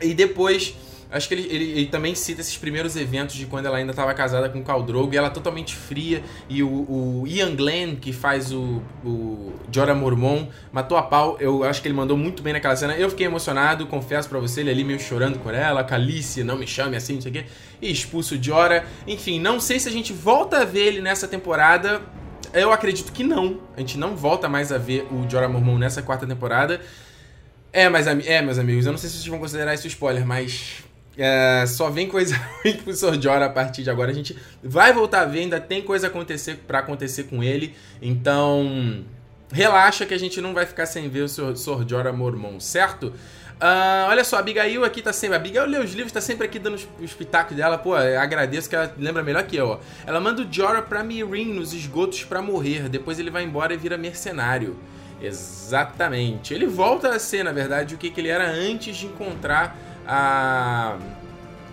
e 0.00 0.14
depois 0.14 0.76
Acho 1.12 1.26
que 1.26 1.34
ele, 1.34 1.48
ele, 1.50 1.70
ele, 1.72 1.86
também 1.86 2.14
cita 2.14 2.40
esses 2.40 2.56
primeiros 2.56 2.94
eventos 2.94 3.34
de 3.34 3.44
quando 3.44 3.66
ela 3.66 3.78
ainda 3.78 3.90
estava 3.90 4.14
casada 4.14 4.48
com 4.48 4.60
o 4.60 4.62
Khal 4.62 4.82
Drogo 4.84 5.12
e 5.12 5.16
ela 5.16 5.28
totalmente 5.28 5.74
fria. 5.74 6.22
E 6.48 6.62
o, 6.62 6.68
o 6.68 7.24
Ian 7.26 7.56
Glenn, 7.56 7.96
que 7.96 8.12
faz 8.12 8.52
o, 8.52 8.80
o 9.04 9.52
Jorah 9.72 9.94
Mormon, 9.94 10.46
matou 10.70 10.96
a 10.96 11.02
pau. 11.02 11.36
Eu 11.40 11.64
acho 11.64 11.82
que 11.82 11.88
ele 11.88 11.96
mandou 11.96 12.16
muito 12.16 12.44
bem 12.44 12.52
naquela 12.52 12.76
cena. 12.76 12.94
Eu 12.94 13.10
fiquei 13.10 13.26
emocionado, 13.26 13.86
confesso 13.86 14.28
para 14.28 14.38
você, 14.38 14.60
ele 14.60 14.70
ali 14.70 14.84
meio 14.84 15.00
chorando 15.00 15.40
por 15.40 15.52
ela. 15.52 15.82
Calice, 15.82 16.44
não 16.44 16.56
me 16.56 16.66
chame 16.66 16.96
assim, 16.96 17.14
não 17.14 17.20
sei 17.22 17.30
o 17.30 17.34
quê. 17.34 17.44
E 17.82 17.90
expulso 17.90 18.36
o 18.36 18.42
Jorah. 18.42 18.84
Enfim, 19.04 19.40
não 19.40 19.58
sei 19.58 19.80
se 19.80 19.88
a 19.88 19.92
gente 19.92 20.12
volta 20.12 20.58
a 20.58 20.64
ver 20.64 20.86
ele 20.86 21.00
nessa 21.00 21.26
temporada. 21.26 22.00
Eu 22.52 22.72
acredito 22.72 23.10
que 23.12 23.24
não. 23.24 23.58
A 23.76 23.80
gente 23.80 23.98
não 23.98 24.14
volta 24.14 24.48
mais 24.48 24.70
a 24.70 24.78
ver 24.78 25.08
o 25.10 25.28
Jorah 25.28 25.48
Mormon 25.48 25.76
nessa 25.76 26.02
quarta 26.02 26.24
temporada. 26.24 26.80
É, 27.72 27.88
mas, 27.88 28.06
é, 28.06 28.42
meus 28.42 28.58
amigos, 28.58 28.86
eu 28.86 28.92
não 28.92 28.98
sei 28.98 29.08
se 29.08 29.16
vocês 29.16 29.26
vão 29.26 29.38
considerar 29.38 29.74
isso 29.74 29.86
spoiler, 29.86 30.26
mas 30.26 30.84
é, 31.16 31.64
só 31.66 31.90
vem 31.90 32.08
coisa 32.08 32.36
ruim 32.62 32.76
pro 32.76 32.94
Sr. 32.94 33.20
Jorah 33.20 33.46
a 33.46 33.50
partir 33.50 33.82
de 33.82 33.90
agora. 33.90 34.10
A 34.10 34.14
gente 34.14 34.36
vai 34.62 34.92
voltar 34.92 35.22
a 35.22 35.24
ver, 35.24 35.40
ainda 35.40 35.60
tem 35.60 35.82
coisa 35.82 36.06
acontecer 36.06 36.56
para 36.66 36.78
acontecer 36.78 37.24
com 37.24 37.42
ele. 37.42 37.74
Então, 38.00 39.04
relaxa 39.52 40.06
que 40.06 40.14
a 40.14 40.18
gente 40.18 40.40
não 40.40 40.54
vai 40.54 40.66
ficar 40.66 40.86
sem 40.86 41.08
ver 41.08 41.22
o 41.22 41.28
Sr. 41.28 41.86
Jorah 41.86 42.12
Mormon, 42.12 42.60
certo? 42.60 43.12
Uh, 43.60 44.08
olha 44.08 44.24
só, 44.24 44.36
a 44.36 44.38
Abigail 44.38 44.82
aqui 44.84 45.02
tá 45.02 45.12
sempre. 45.12 45.36
A 45.36 45.38
Abigail 45.38 45.66
lê 45.66 45.78
os 45.78 45.92
livros, 45.92 46.10
tá 46.10 46.20
sempre 46.20 46.46
aqui 46.46 46.58
dando 46.58 46.78
os 46.98 47.12
pitacos 47.12 47.54
dela. 47.54 47.76
Pô, 47.76 47.94
agradeço 47.94 48.70
que 48.70 48.74
ela 48.74 48.90
lembra 48.98 49.22
melhor 49.22 49.42
que 49.42 49.56
eu, 49.56 49.68
ó. 49.68 49.78
Ela 50.06 50.18
manda 50.18 50.40
o 50.40 50.50
Jorah 50.50 50.80
pra 50.80 51.04
Mirin 51.04 51.52
nos 51.52 51.74
esgotos 51.74 52.24
para 52.24 52.40
morrer. 52.40 52.88
Depois 52.88 53.18
ele 53.18 53.30
vai 53.30 53.44
embora 53.44 53.74
e 53.74 53.76
vira 53.76 53.98
mercenário. 53.98 54.78
Exatamente. 55.20 56.54
Ele 56.54 56.66
volta 56.66 57.10
a 57.10 57.18
ser, 57.18 57.44
na 57.44 57.52
verdade, 57.52 57.94
o 57.94 57.98
que, 57.98 58.08
que 58.08 58.22
ele 58.22 58.28
era 58.28 58.48
antes 58.48 58.96
de 58.96 59.04
encontrar 59.04 59.76
a, 60.06 60.98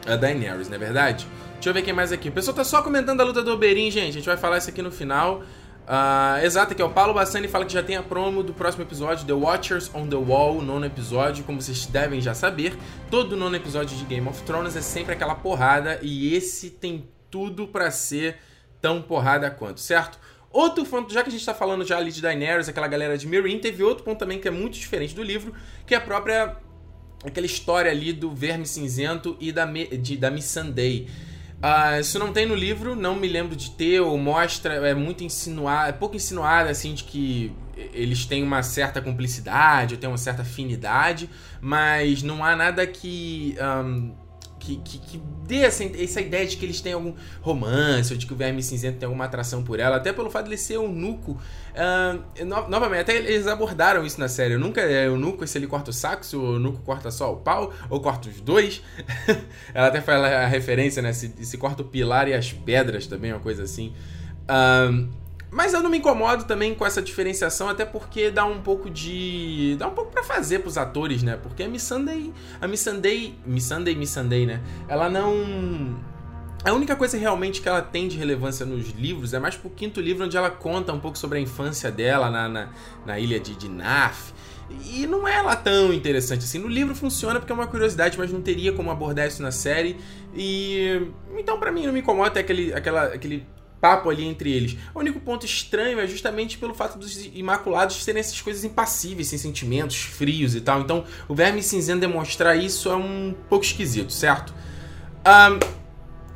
a 0.05 0.15
Daenerys, 0.15 0.69
não 0.69 0.75
é 0.75 0.79
verdade? 0.79 1.27
Deixa 1.55 1.69
eu 1.69 1.73
ver 1.73 1.81
quem 1.81 1.93
mais 1.93 2.11
aqui. 2.11 2.29
O 2.29 2.31
pessoal 2.31 2.55
tá 2.55 2.63
só 2.63 2.81
comentando 2.81 3.21
a 3.21 3.23
luta 3.23 3.41
do 3.41 3.51
Oberyn, 3.51 3.89
gente. 3.89 4.09
A 4.09 4.13
gente 4.13 4.25
vai 4.25 4.37
falar 4.37 4.59
isso 4.59 4.69
aqui 4.69 4.81
no 4.81 4.91
final. 4.91 5.41
Uh, 5.87 6.43
exato, 6.43 6.73
aqui 6.73 6.81
é 6.81 6.85
o 6.85 6.89
Paulo 6.89 7.13
Bassani 7.13 7.47
fala 7.47 7.63
que 7.65 7.71
já 7.71 7.81
tem 7.81 7.95
a 7.95 8.03
promo 8.03 8.43
do 8.43 8.53
próximo 8.53 8.83
episódio, 8.83 9.25
The 9.25 9.31
Watchers 9.31 9.89
on 9.95 10.05
the 10.05 10.17
Wall, 10.17 10.61
nono 10.61 10.85
episódio, 10.85 11.45
como 11.45 11.61
vocês 11.61 11.85
devem 11.85 12.19
já 12.19 12.33
saber. 12.33 12.77
Todo 13.09 13.37
nono 13.37 13.55
episódio 13.55 13.97
de 13.97 14.03
Game 14.03 14.27
of 14.27 14.43
Thrones 14.43 14.75
é 14.75 14.81
sempre 14.81 15.13
aquela 15.13 15.33
porrada 15.33 15.97
e 16.01 16.35
esse 16.35 16.69
tem 16.69 17.07
tudo 17.31 17.67
para 17.67 17.89
ser 17.89 18.37
tão 18.81 19.01
porrada 19.01 19.49
quanto, 19.49 19.79
certo? 19.79 20.19
Outro 20.51 20.85
ponto, 20.85 21.13
já 21.13 21.23
que 21.23 21.29
a 21.29 21.31
gente 21.31 21.45
tá 21.45 21.53
falando 21.53 21.85
já 21.85 21.97
ali 21.97 22.11
de 22.11 22.21
Daenerys, 22.21 22.67
aquela 22.67 22.87
galera 22.87 23.17
de 23.17 23.25
Meereen, 23.25 23.57
teve 23.57 23.81
outro 23.81 24.03
ponto 24.03 24.19
também 24.19 24.39
que 24.39 24.47
é 24.47 24.51
muito 24.51 24.73
diferente 24.73 25.15
do 25.15 25.23
livro, 25.23 25.53
que 25.85 25.93
é 25.95 25.97
a 25.97 26.01
própria 26.01 26.57
aquela 27.23 27.45
história 27.45 27.91
ali 27.91 28.13
do 28.13 28.33
Verme 28.33 28.65
Cinzento 28.65 29.35
e 29.39 29.51
da, 29.51 29.65
de, 29.65 30.17
da 30.17 30.29
Missandei. 30.29 31.07
Uh, 31.57 31.99
isso 31.99 32.19
não 32.19 32.31
tem 32.31 32.45
no 32.45 32.53
livro, 32.53 32.95
não 32.95 33.15
me 33.15 33.27
lembro 33.27 33.55
de 33.55 33.71
ter, 33.71 33.99
ou 33.99 34.15
mostra, 34.17 34.75
é 34.87 34.93
muito 34.93 35.23
insinuado, 35.23 35.89
é 35.89 35.91
pouco 35.91 36.15
insinuado, 36.15 36.69
assim, 36.69 36.93
de 36.93 37.03
que 37.03 37.51
eles 37.75 38.25
têm 38.25 38.43
uma 38.43 38.61
certa 38.61 39.01
cumplicidade, 39.01 39.95
ou 39.95 39.99
têm 39.99 40.09
uma 40.09 40.17
certa 40.17 40.43
afinidade, 40.43 41.29
mas 41.59 42.21
não 42.21 42.43
há 42.43 42.55
nada 42.55 42.85
que. 42.85 43.55
Um, 43.59 44.26
que, 44.67 44.75
que, 44.77 44.97
que, 44.99 45.21
dê 45.47 45.59
essa, 45.59 45.83
essa 45.85 46.19
ideia 46.19 46.45
de 46.45 46.57
que 46.57 46.65
eles 46.65 46.81
têm 46.81 46.91
algum 46.91 47.13
romance, 47.41 48.11
ou 48.11 48.19
de 48.19 48.25
que 48.25 48.33
o 48.33 48.35
Verme 48.35 48.61
Cinzento 48.61 48.97
tem 48.97 49.05
alguma 49.05 49.23
atração 49.23 49.63
por 49.63 49.79
ela, 49.79 49.95
até 49.95 50.11
pelo 50.11 50.29
fato 50.29 50.45
de 50.45 50.49
ele 50.49 50.57
ser 50.57 50.73
eunuco. 50.73 51.39
Uh, 51.73 52.45
no, 52.45 52.67
novamente, 52.67 53.01
até 53.01 53.15
eles 53.15 53.47
abordaram 53.47 54.05
isso 54.05 54.19
na 54.19 54.27
série. 54.27 54.55
Eu 54.55 54.59
nunca 54.59 54.81
é 54.81 55.07
eunuco 55.07 55.47
se 55.47 55.57
ele 55.57 55.67
corta 55.67 55.91
o 55.91 55.93
saco, 55.93 56.25
se 56.25 56.35
o 56.35 56.55
eunuco 56.55 56.79
corta 56.81 57.09
só 57.09 57.31
o 57.31 57.37
pau, 57.37 57.71
ou 57.89 58.01
corta 58.01 58.27
os 58.27 58.41
dois. 58.41 58.81
ela 59.73 59.87
até 59.87 60.01
fala 60.01 60.27
a 60.27 60.47
referência, 60.47 61.01
né? 61.01 61.13
Se, 61.13 61.33
se 61.45 61.57
corta 61.57 61.81
o 61.81 61.85
pilar 61.85 62.27
e 62.27 62.33
as 62.33 62.51
pedras 62.51 63.07
também, 63.07 63.31
uma 63.31 63.39
coisa 63.39 63.63
assim. 63.63 63.93
Uh, 64.43 65.07
mas 65.49 65.73
eu 65.73 65.81
não 65.81 65.89
me 65.89 65.97
incomodo 65.97 66.43
também 66.43 66.75
com 66.75 66.85
essa 66.85 67.01
diferenciação, 67.01 67.69
até 67.69 67.85
porque 67.85 68.29
dá 68.29 68.45
um 68.45 68.61
pouco 68.61 68.89
de. 68.89 69.75
dá 69.79 69.87
um 69.87 69.93
pouco 69.93 70.11
para 70.11 70.23
fazer 70.23 70.59
pros 70.59 70.77
atores, 70.77 71.23
né? 71.23 71.37
Porque 71.41 71.63
a 71.63 71.67
Miss 71.67 71.83
Sunday. 71.83 72.33
A 72.59 72.67
Miss 72.67 72.81
Sunday. 72.81 73.35
Miss 73.45 73.63
Sunday, 73.63 73.95
Miss 73.95 74.09
Sunday, 74.09 74.45
né? 74.45 74.61
Ela 74.87 75.09
não. 75.09 75.97
A 76.65 76.73
única 76.73 76.95
coisa 76.95 77.17
realmente 77.17 77.61
que 77.61 77.69
ela 77.69 77.81
tem 77.81 78.09
de 78.09 78.17
relevância 78.17 78.65
nos 78.65 78.89
livros 78.89 79.33
é 79.33 79.39
mais 79.39 79.55
pro 79.55 79.69
quinto 79.69 80.01
livro, 80.01 80.25
onde 80.25 80.35
ela 80.35 80.49
conta 80.49 80.91
um 80.91 80.99
pouco 80.99 81.17
sobre 81.17 81.37
a 81.37 81.41
infância 81.41 81.89
dela 81.89 82.29
na, 82.29 82.49
na, 82.49 82.69
na 83.05 83.19
ilha 83.19 83.39
de, 83.39 83.55
de 83.55 83.69
Naf. 83.69 84.33
E 84.83 85.07
não 85.07 85.25
é 85.25 85.41
lá 85.41 85.55
tão 85.55 85.93
interessante 85.93 86.43
assim. 86.43 86.59
No 86.59 86.67
livro 86.67 86.93
funciona 86.93 87.39
porque 87.39 87.53
é 87.53 87.55
uma 87.55 87.67
curiosidade, 87.67 88.17
mas 88.17 88.33
não 88.33 88.41
teria 88.41 88.73
como 88.73 88.91
abordar 88.91 89.27
isso 89.27 89.41
na 89.41 89.51
série. 89.51 89.95
E. 90.35 91.09
Então, 91.37 91.57
para 91.57 91.71
mim, 91.71 91.85
não 91.85 91.93
me 91.93 91.99
incomoda 91.99 92.27
até 92.27 92.41
aquele, 92.41 92.73
aquela, 92.73 93.05
aquele 93.05 93.45
papo 93.79 94.09
ali 94.09 94.25
entre 94.25 94.51
eles. 94.51 94.77
O 94.93 94.99
único 94.99 95.19
ponto 95.19 95.45
estranho 95.45 95.99
é 95.99 96.07
justamente 96.07 96.57
pelo 96.57 96.73
fato 96.73 96.97
dos 96.97 97.25
Imaculados 97.33 98.03
serem 98.03 98.19
essas 98.19 98.41
coisas 98.41 98.63
impassíveis, 98.63 99.27
sem 99.27 99.37
sentimentos, 99.37 99.97
frios 99.97 100.55
e 100.55 100.61
tal. 100.61 100.81
Então, 100.81 101.03
o 101.27 101.35
Verme 101.35 101.61
Cinzento 101.61 101.99
demonstrar 101.99 102.57
isso 102.57 102.89
é 102.89 102.95
um 102.95 103.35
pouco 103.49 103.65
esquisito, 103.65 104.11
certo? 104.11 104.53
Um, 105.25 105.59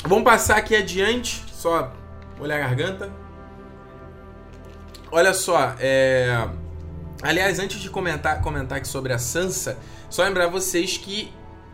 vamos 0.08 0.24
passar 0.24 0.58
aqui 0.58 0.76
adiante, 0.76 1.44
só 1.52 1.94
olhar 2.40 2.58
a 2.58 2.60
garganta. 2.60 3.12
Olha 5.12 5.34
só, 5.34 5.76
é... 5.80 6.48
Aliás, 7.22 7.60
antes 7.60 7.80
de 7.80 7.90
comentar, 7.90 8.42
comentar 8.42 8.80
aqui 8.80 8.88
sobre 8.88 9.14
a 9.14 9.20
Sansa, 9.20 9.78
só 10.10 10.24
lembrar 10.24 10.48
vocês 10.48 10.98
que 10.98 11.32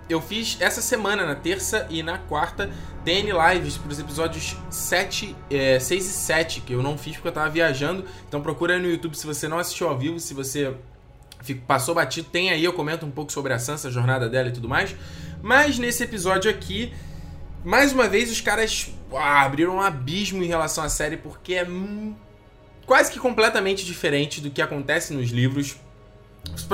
eu 0.10 0.22
fiz 0.22 0.58
essa 0.60 0.82
semana, 0.82 1.26
na 1.26 1.36
terça 1.36 1.86
e 1.90 2.02
na 2.02 2.18
quarta, 2.18 2.70
TN 3.04 3.32
Lives 3.54 3.78
para 3.78 3.92
os 3.92 4.00
episódios 4.00 4.56
7, 4.70 5.36
é, 5.50 5.80
6 5.80 6.06
e 6.06 6.10
7, 6.10 6.62
que 6.62 6.74
eu 6.74 6.82
não 6.82 6.98
fiz 6.98 7.16
porque 7.16 7.28
eu 7.28 7.32
estava 7.32 7.50
viajando. 7.50 8.06
Então 8.28 8.42
procura 8.42 8.76
aí 8.76 8.82
no 8.82 8.90
YouTube 8.90 9.16
se 9.16 9.26
você 9.26 9.48
não 9.48 9.60
assistiu 9.60 9.90
ao 9.90 9.98
vivo, 9.98 10.20
se 10.20 10.34
você 10.34 10.74
passou 11.66 11.96
batido, 11.96 12.28
tem 12.30 12.50
aí, 12.50 12.64
eu 12.64 12.74
comento 12.74 13.06
um 13.06 13.12
pouco 13.12 13.32
sobre 13.32 13.54
a 13.54 13.60
Sansa, 13.60 13.88
a 13.88 13.92
jornada 13.92 14.30
dela 14.30 14.50
e 14.50 14.52
tudo 14.52 14.68
mais. 14.68 14.96
Mas 15.42 15.78
nesse 15.78 16.04
episódio 16.04 16.50
aqui, 16.50 16.94
mais 17.64 17.92
uma 17.92 18.08
vez 18.08 18.32
os 18.32 18.42
caras 18.42 18.92
abriram 19.14 19.76
um 19.76 19.82
abismo 19.82 20.44
em 20.44 20.48
relação 20.48 20.84
à 20.84 20.90
série, 20.90 21.18
porque 21.18 21.54
é 21.54 21.68
quase 22.86 23.12
que 23.12 23.20
completamente 23.20 23.86
diferente 23.86 24.42
do 24.42 24.50
que 24.50 24.62
acontece 24.62 25.14
nos 25.14 25.30
livros 25.30 25.78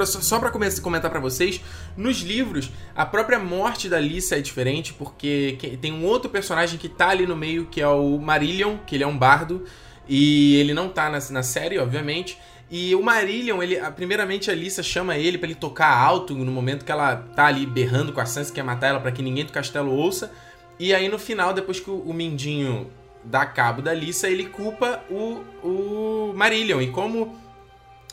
só 0.05 0.39
para 0.39 0.49
comentar 0.49 1.11
para 1.11 1.19
vocês, 1.19 1.61
nos 1.97 2.21
livros, 2.21 2.71
a 2.95 3.05
própria 3.05 3.39
morte 3.39 3.89
da 3.89 3.99
Lisa 3.99 4.37
é 4.37 4.41
diferente, 4.41 4.93
porque 4.93 5.57
tem 5.81 5.91
um 5.91 6.05
outro 6.05 6.29
personagem 6.29 6.77
que 6.79 6.87
tá 6.87 7.09
ali 7.09 7.27
no 7.27 7.35
meio, 7.35 7.65
que 7.65 7.81
é 7.81 7.87
o 7.87 8.17
Marillion, 8.17 8.77
que 8.85 8.95
ele 8.95 9.03
é 9.03 9.07
um 9.07 9.17
bardo, 9.17 9.65
e 10.07 10.55
ele 10.55 10.73
não 10.73 10.89
tá 10.89 11.09
na, 11.09 11.19
na 11.31 11.43
série, 11.43 11.77
obviamente. 11.79 12.37
E 12.69 12.95
o 12.95 13.03
Marillion, 13.03 13.61
ele, 13.61 13.79
primeiramente 13.91 14.49
a 14.49 14.55
Lisa 14.55 14.81
chama 14.81 15.15
ele 15.17 15.37
para 15.37 15.47
ele 15.47 15.55
tocar 15.55 15.95
alto 15.95 16.33
no 16.33 16.51
momento 16.51 16.83
que 16.83 16.91
ela 16.91 17.17
tá 17.17 17.45
ali 17.45 17.65
berrando 17.65 18.11
com 18.11 18.19
a 18.19 18.25
Sansa, 18.25 18.51
quer 18.51 18.63
matar 18.63 18.87
ela 18.87 18.99
para 18.99 19.11
que 19.11 19.21
ninguém 19.21 19.45
do 19.45 19.51
castelo 19.51 19.91
ouça. 19.91 20.31
E 20.79 20.93
aí 20.93 21.07
no 21.07 21.19
final, 21.19 21.53
depois 21.53 21.79
que 21.79 21.89
o, 21.89 21.99
o 21.99 22.13
Mindinho 22.13 22.89
dá 23.23 23.45
cabo 23.45 23.81
da 23.81 23.93
Lisa, 23.93 24.27
ele 24.27 24.45
culpa 24.45 25.03
o, 25.09 25.41
o 25.63 26.33
Marillion. 26.35 26.81
E 26.81 26.89
como 26.89 27.37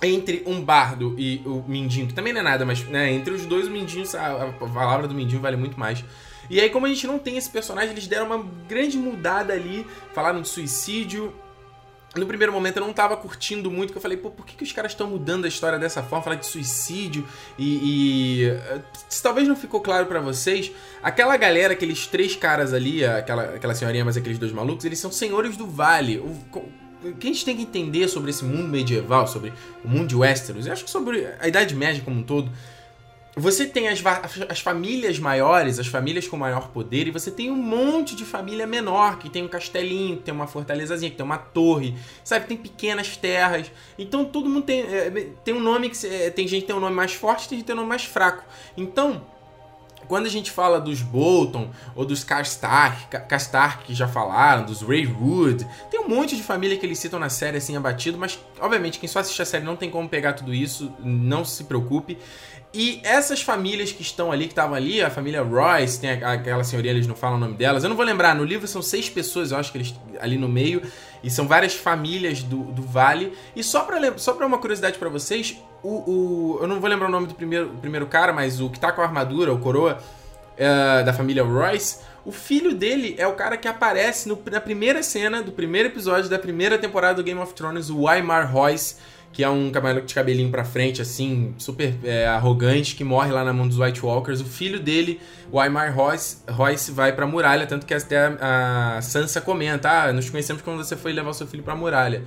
entre 0.02 0.42
um 0.46 0.62
bardo 0.62 1.14
e 1.18 1.42
o 1.44 1.62
Mindinho, 1.66 2.06
que 2.06 2.14
também 2.14 2.32
não 2.32 2.40
é 2.40 2.44
nada, 2.44 2.64
mas 2.64 2.82
né, 2.84 3.12
entre 3.12 3.32
os 3.34 3.44
dois, 3.44 3.66
o 3.66 3.70
Mindinho, 3.70 4.04
a, 4.16 4.44
a 4.44 4.52
palavra 4.52 5.06
do 5.06 5.14
Mindinho 5.14 5.40
vale 5.40 5.56
muito 5.56 5.78
mais. 5.78 6.04
E 6.48 6.60
aí, 6.60 6.68
como 6.68 6.86
a 6.86 6.88
gente 6.88 7.06
não 7.06 7.18
tem 7.18 7.36
esse 7.36 7.48
personagem, 7.48 7.90
eles 7.90 8.08
deram 8.08 8.26
uma 8.26 8.44
grande 8.68 8.98
mudada 8.98 9.52
ali, 9.52 9.86
falaram 10.12 10.42
de 10.42 10.48
suicídio. 10.48 11.32
No 12.16 12.26
primeiro 12.26 12.52
momento 12.52 12.78
eu 12.78 12.84
não 12.84 12.92
tava 12.92 13.16
curtindo 13.16 13.70
muito, 13.70 13.92
que 13.92 13.98
eu 13.98 14.02
falei, 14.02 14.16
pô, 14.16 14.30
por 14.30 14.44
que, 14.44 14.56
que 14.56 14.64
os 14.64 14.72
caras 14.72 14.90
estão 14.90 15.06
mudando 15.06 15.44
a 15.44 15.48
história 15.48 15.78
dessa 15.78 16.02
forma, 16.02 16.24
falar 16.24 16.36
de 16.36 16.46
suicídio 16.46 17.24
e. 17.56 18.42
e... 18.42 18.44
Eh, 18.46 18.80
se 19.08 19.22
talvez 19.22 19.46
não 19.46 19.54
ficou 19.54 19.80
claro 19.80 20.06
para 20.06 20.18
vocês, 20.18 20.72
aquela 21.00 21.36
galera, 21.36 21.74
aqueles 21.74 22.08
três 22.08 22.34
caras 22.34 22.74
ali, 22.74 23.04
aquela, 23.04 23.44
aquela 23.54 23.74
senhorinha, 23.76 24.04
mas 24.04 24.16
aqueles 24.16 24.40
dois 24.40 24.50
malucos, 24.50 24.84
eles 24.84 24.98
são 24.98 25.12
senhores 25.12 25.56
do 25.56 25.68
vale. 25.68 26.18
O, 26.18 26.36
o 27.04 27.12
que 27.12 27.28
a 27.28 27.32
gente 27.32 27.44
tem 27.44 27.56
que 27.56 27.62
entender 27.62 28.08
sobre 28.08 28.30
esse 28.30 28.44
mundo 28.44 28.68
medieval, 28.68 29.26
sobre 29.26 29.52
o 29.84 29.88
mundo 29.88 30.08
de 30.08 30.16
Westeros, 30.16 30.66
eu 30.66 30.72
acho 30.72 30.84
que 30.84 30.90
sobre 30.90 31.26
a 31.38 31.48
Idade 31.48 31.74
Média 31.74 32.02
como 32.04 32.20
um 32.20 32.22
todo, 32.22 32.50
você 33.36 33.64
tem 33.64 33.88
as, 33.88 34.02
as, 34.48 34.60
famílias 34.60 35.18
maiores, 35.18 35.78
as 35.78 35.86
famílias 35.86 36.26
com 36.26 36.36
maior 36.36 36.68
poder, 36.68 37.06
e 37.06 37.10
você 37.10 37.30
tem 37.30 37.50
um 37.50 37.56
monte 37.56 38.16
de 38.16 38.24
família 38.24 38.66
menor, 38.66 39.18
que 39.18 39.30
tem 39.30 39.44
um 39.44 39.48
castelinho, 39.48 40.16
que 40.16 40.24
tem 40.24 40.34
uma 40.34 40.46
fortalezazinha, 40.46 41.10
que 41.10 41.16
tem 41.16 41.24
uma 41.24 41.38
torre, 41.38 41.94
sabe? 42.24 42.46
Tem 42.46 42.56
pequenas 42.56 43.16
terras. 43.16 43.70
Então 43.96 44.24
todo 44.24 44.48
mundo 44.48 44.64
tem, 44.64 44.80
é, 44.80 45.28
tem 45.44 45.54
um 45.54 45.60
nome 45.60 45.90
que. 45.90 46.06
É, 46.06 46.30
tem 46.30 46.46
gente 46.46 46.62
que 46.62 46.66
tem 46.66 46.76
um 46.76 46.80
nome 46.80 46.94
mais 46.94 47.14
forte, 47.14 47.48
tem 47.48 47.58
gente 47.58 47.64
que 47.64 47.66
tem 47.66 47.74
um 47.74 47.78
nome 47.78 47.88
mais 47.88 48.04
fraco. 48.04 48.44
Então 48.76 49.22
quando 50.10 50.26
a 50.26 50.28
gente 50.28 50.50
fala 50.50 50.80
dos 50.80 51.02
Bolton 51.02 51.70
ou 51.94 52.04
dos 52.04 52.24
Karstark 52.24 53.84
que 53.84 53.94
já 53.94 54.08
falaram, 54.08 54.66
dos 54.66 54.82
Raywood, 54.82 55.64
tem 55.88 56.00
um 56.00 56.08
monte 56.08 56.36
de 56.36 56.42
família 56.42 56.76
que 56.76 56.84
eles 56.84 56.98
citam 56.98 57.20
na 57.20 57.28
série 57.28 57.58
assim 57.58 57.76
abatido, 57.76 58.18
mas 58.18 58.36
obviamente 58.58 58.98
quem 58.98 59.08
só 59.08 59.20
assiste 59.20 59.40
a 59.40 59.44
série 59.44 59.64
não 59.64 59.76
tem 59.76 59.88
como 59.88 60.08
pegar 60.08 60.32
tudo 60.32 60.52
isso, 60.52 60.92
não 60.98 61.44
se 61.44 61.62
preocupe. 61.62 62.18
E 62.72 63.00
essas 63.02 63.42
famílias 63.42 63.90
que 63.90 64.00
estão 64.00 64.30
ali, 64.30 64.44
que 64.44 64.52
estavam 64.52 64.76
ali, 64.76 65.02
a 65.02 65.10
família 65.10 65.42
Royce, 65.42 66.00
tem 66.00 66.10
aquela 66.10 66.62
senhoria, 66.62 66.92
eles 66.92 67.06
não 67.06 67.16
falam 67.16 67.36
o 67.36 67.40
nome 67.40 67.54
delas. 67.54 67.82
Eu 67.82 67.90
não 67.90 67.96
vou 67.96 68.06
lembrar, 68.06 68.32
no 68.34 68.44
livro 68.44 68.68
são 68.68 68.80
seis 68.80 69.10
pessoas, 69.10 69.50
eu 69.50 69.58
acho 69.58 69.72
que 69.72 69.78
eles 69.78 69.94
ali 70.20 70.38
no 70.38 70.48
meio, 70.48 70.80
e 71.22 71.28
são 71.28 71.48
várias 71.48 71.74
famílias 71.74 72.44
do, 72.44 72.62
do 72.64 72.82
vale. 72.82 73.32
E 73.56 73.64
só 73.64 73.80
pra, 73.80 74.16
só 74.18 74.34
pra 74.34 74.46
uma 74.46 74.58
curiosidade 74.58 74.98
para 74.98 75.08
vocês, 75.08 75.56
o, 75.82 75.88
o, 75.88 76.58
eu 76.60 76.68
não 76.68 76.78
vou 76.78 76.88
lembrar 76.88 77.08
o 77.08 77.10
nome 77.10 77.26
do 77.26 77.34
primeiro, 77.34 77.70
primeiro 77.80 78.06
cara, 78.06 78.32
mas 78.32 78.60
o 78.60 78.70
que 78.70 78.78
tá 78.78 78.92
com 78.92 79.00
a 79.00 79.04
armadura, 79.04 79.52
o 79.52 79.58
coroa 79.58 79.98
uh, 80.54 81.04
da 81.04 81.12
família 81.12 81.42
Royce, 81.42 81.98
o 82.24 82.30
filho 82.30 82.72
dele 82.72 83.16
é 83.18 83.26
o 83.26 83.32
cara 83.32 83.56
que 83.56 83.66
aparece 83.66 84.28
no, 84.28 84.40
na 84.48 84.60
primeira 84.60 85.02
cena 85.02 85.42
do 85.42 85.50
primeiro 85.50 85.88
episódio 85.88 86.30
da 86.30 86.38
primeira 86.38 86.78
temporada 86.78 87.14
do 87.14 87.24
Game 87.24 87.40
of 87.40 87.52
Thrones, 87.54 87.90
o 87.90 88.06
Aymar 88.06 88.52
Royce 88.52 88.96
que 89.32 89.44
é 89.44 89.48
um 89.48 89.70
cabelo 89.70 90.00
de 90.02 90.12
cabelinho 90.12 90.50
pra 90.50 90.64
frente, 90.64 91.00
assim, 91.00 91.54
super 91.56 91.94
é, 92.02 92.26
arrogante, 92.26 92.96
que 92.96 93.04
morre 93.04 93.30
lá 93.30 93.44
na 93.44 93.52
mão 93.52 93.66
dos 93.66 93.78
White 93.78 94.04
Walkers. 94.04 94.40
O 94.40 94.44
filho 94.44 94.80
dele, 94.80 95.20
o 95.52 95.60
Aymar 95.60 95.94
Royce, 95.94 96.38
Royce 96.48 96.90
vai 96.90 97.12
pra 97.12 97.26
muralha, 97.26 97.66
tanto 97.66 97.86
que 97.86 97.94
até 97.94 98.18
a, 98.18 98.96
a 98.96 99.02
Sansa 99.02 99.40
comenta: 99.40 99.88
Ah, 99.88 100.12
nos 100.12 100.28
conhecemos 100.28 100.62
quando 100.62 100.78
você 100.78 100.96
foi 100.96 101.12
levar 101.12 101.30
o 101.30 101.34
seu 101.34 101.46
filho 101.46 101.62
pra 101.62 101.76
muralha. 101.76 102.24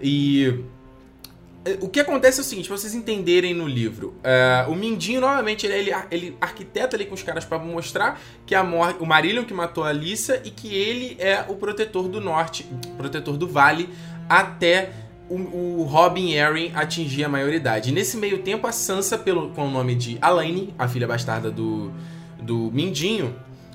E. 0.00 0.62
É, 1.64 1.78
o 1.80 1.88
que 1.88 2.00
acontece 2.00 2.40
é 2.40 2.42
o 2.42 2.44
seguinte, 2.44 2.66
pra 2.66 2.76
vocês 2.76 2.92
entenderem 2.92 3.54
no 3.54 3.68
livro, 3.68 4.16
uh, 4.18 4.68
o 4.68 4.74
Mindinho, 4.74 5.20
novamente, 5.20 5.64
ele, 5.64 5.90
ele, 5.90 5.92
ele, 6.10 6.36
arquiteta 6.40 6.96
ali 6.96 7.06
com 7.06 7.14
os 7.14 7.22
caras 7.22 7.44
para 7.44 7.56
mostrar 7.56 8.20
que 8.44 8.52
a 8.52 8.62
o 8.98 9.06
Marillion 9.06 9.44
que 9.44 9.54
matou 9.54 9.84
a 9.84 9.90
Alissa 9.90 10.42
e 10.44 10.50
que 10.50 10.74
ele 10.74 11.16
é 11.20 11.44
o 11.48 11.54
protetor 11.54 12.08
do 12.08 12.20
norte, 12.20 12.66
protetor 12.96 13.36
do 13.36 13.46
vale, 13.46 13.88
até 14.28 14.90
o, 15.28 15.34
o 15.34 15.82
Robin 15.84 16.36
Arryn 16.36 16.72
atingir 16.74 17.24
a 17.24 17.28
maioridade. 17.28 17.90
E 17.90 17.92
nesse 17.92 18.16
meio 18.16 18.38
tempo, 18.38 18.66
a 18.66 18.72
Sansa, 18.72 19.16
pelo, 19.18 19.50
com 19.50 19.66
o 19.66 19.70
nome 19.70 19.94
de 19.94 20.18
Alaine, 20.20 20.74
a 20.78 20.88
filha 20.88 21.06
bastarda 21.06 21.50
do, 21.50 21.92
do 22.40 22.70
Mindinho, 22.72 23.34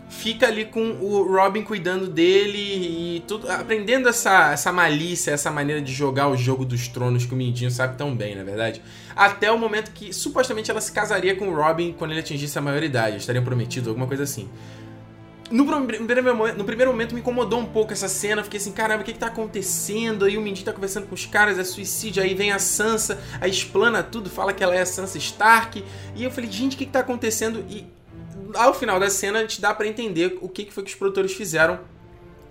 fica 0.10 0.48
ali 0.48 0.66
com 0.66 0.92
o 1.02 1.24
Robin 1.24 1.64
cuidando 1.64 2.08
dele 2.08 2.58
e 3.18 3.24
tudo, 3.28 3.52
aprendendo 3.52 4.08
essa, 4.08 4.52
essa 4.52 4.72
malícia, 4.72 5.32
essa 5.32 5.52
maneira 5.52 5.82
de 5.82 5.92
jogar 5.92 6.30
o 6.30 6.38
jogo 6.38 6.64
dos 6.64 6.88
tronos 6.88 7.26
que 7.26 7.34
o 7.34 7.38
Mindinho 7.38 7.70
sabe 7.70 7.98
tão 7.98 8.16
bem, 8.16 8.36
na 8.36 8.42
é 8.42 8.44
verdade. 8.44 8.82
Até 9.16 9.52
o 9.52 9.58
momento 9.58 9.92
que 9.92 10.14
supostamente 10.14 10.72
ela 10.72 10.82
se 10.82 10.92
casaria 10.92 11.36
com 11.36 11.50
o 11.50 11.56
Robin 11.56 11.94
quando 11.98 12.12
ele 12.12 12.22
atingisse 12.22 12.58
a 12.58 12.62
maioridade, 12.62 13.18
estariam 13.18 13.44
prometidos, 13.44 13.88
alguma 13.88 14.08
coisa 14.08 14.24
assim. 14.24 14.48
No 15.50 15.66
primeiro, 15.66 16.36
momento, 16.36 16.58
no 16.58 16.66
primeiro 16.66 16.92
momento 16.92 17.14
me 17.14 17.22
incomodou 17.22 17.60
um 17.60 17.66
pouco 17.66 17.94
essa 17.94 18.08
cena. 18.08 18.44
Fiquei 18.44 18.60
assim, 18.60 18.72
caramba, 18.72 19.02
o 19.02 19.06
que, 19.06 19.14
que 19.14 19.20
tá 19.20 19.28
acontecendo? 19.28 20.26
Aí 20.26 20.38
o 20.38 20.42
Mindy 20.42 20.64
tá 20.64 20.74
conversando 20.74 21.08
com 21.08 21.16
os 21.16 21.26
caras, 21.26 21.58
é 21.58 21.64
suicídio. 21.64 22.22
Aí 22.22 22.34
vem 22.34 22.52
a 22.52 22.60
Sansa, 22.60 23.20
aí 23.40 23.50
explana 23.50 24.04
tudo, 24.04 24.30
fala 24.30 24.54
que 24.54 24.64
ela 24.64 24.76
é 24.76 24.82
a 24.82 24.86
Sansa 24.86 25.18
Stark. 25.18 25.84
E 26.16 26.24
eu 26.24 26.32
falei, 26.32 26.52
gente, 26.52 26.76
o 26.76 26.78
que, 26.78 26.86
que 26.86 26.92
tá 26.92 27.00
acontecendo? 27.00 27.64
E 27.70 27.86
ao 28.56 28.74
final 28.74 29.00
da 29.00 29.10
cena 29.10 29.40
a 29.40 29.42
gente 29.42 29.62
dá 29.62 29.74
para 29.74 29.88
entender 29.88 30.38
o 30.42 30.50
que, 30.50 30.66
que 30.66 30.74
foi 30.74 30.84
que 30.84 30.90
os 30.90 30.96
produtores 30.96 31.34
fizeram. 31.34 31.80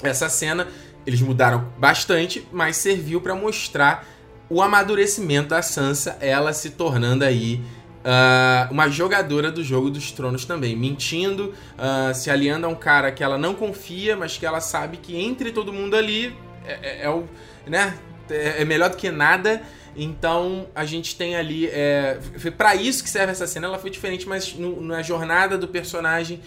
Essa 0.02 0.28
cena, 0.28 0.68
eles 1.06 1.20
mudaram 1.20 1.72
bastante, 1.78 2.46
mas 2.52 2.76
serviu 2.76 3.20
para 3.20 3.34
mostrar 3.34 4.06
o 4.48 4.62
amadurecimento 4.62 5.48
da 5.48 5.62
Sansa, 5.62 6.16
ela 6.20 6.52
se 6.52 6.70
tornando 6.70 7.24
aí 7.24 7.60
uh, 8.06 8.72
uma 8.72 8.88
jogadora 8.88 9.50
do 9.50 9.64
jogo 9.64 9.90
dos 9.90 10.12
tronos 10.12 10.44
também, 10.44 10.76
mentindo, 10.76 11.52
uh, 11.76 12.14
se 12.14 12.30
aliando 12.30 12.66
a 12.66 12.68
um 12.68 12.74
cara 12.74 13.10
que 13.10 13.22
ela 13.22 13.36
não 13.36 13.54
confia, 13.54 14.16
mas 14.16 14.38
que 14.38 14.46
ela 14.46 14.60
sabe 14.60 14.98
que 14.98 15.16
entre 15.16 15.50
todo 15.50 15.72
mundo 15.72 15.96
ali 15.96 16.34
é, 16.64 16.78
é, 16.82 17.04
é 17.04 17.10
o, 17.10 17.24
né, 17.66 17.98
é, 18.30 18.62
é 18.62 18.64
melhor 18.64 18.90
do 18.90 18.96
que 18.96 19.10
nada. 19.10 19.60
Então 19.96 20.68
a 20.74 20.84
gente 20.84 21.16
tem 21.16 21.36
ali. 21.36 21.66
É, 21.66 22.18
foi 22.38 22.50
para 22.50 22.74
isso 22.74 23.02
que 23.02 23.08
serve 23.08 23.32
essa 23.32 23.46
cena. 23.46 23.66
Ela 23.66 23.78
foi 23.78 23.90
diferente, 23.90 24.28
mas 24.28 24.54
no, 24.54 24.80
na 24.82 25.02
jornada 25.02 25.56
do 25.56 25.66
personagem, 25.66 26.40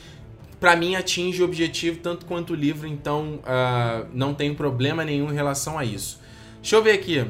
para 0.60 0.76
mim 0.76 0.96
atinge 0.96 1.42
o 1.42 1.46
objetivo 1.46 1.98
tanto 1.98 2.28
quanto 2.28 2.54
o 2.54 2.56
livro. 2.56 2.88
Então 2.88 3.40
uh, 3.40 4.08
não 4.14 4.36
tem 4.36 4.54
problema 4.54 5.04
nenhum 5.04 5.32
em 5.32 5.34
relação 5.34 5.80
a 5.80 5.84
isso. 5.84 6.22
Deixa 6.62 6.76
eu 6.76 6.84
ver 6.84 6.92
aqui. 6.92 7.26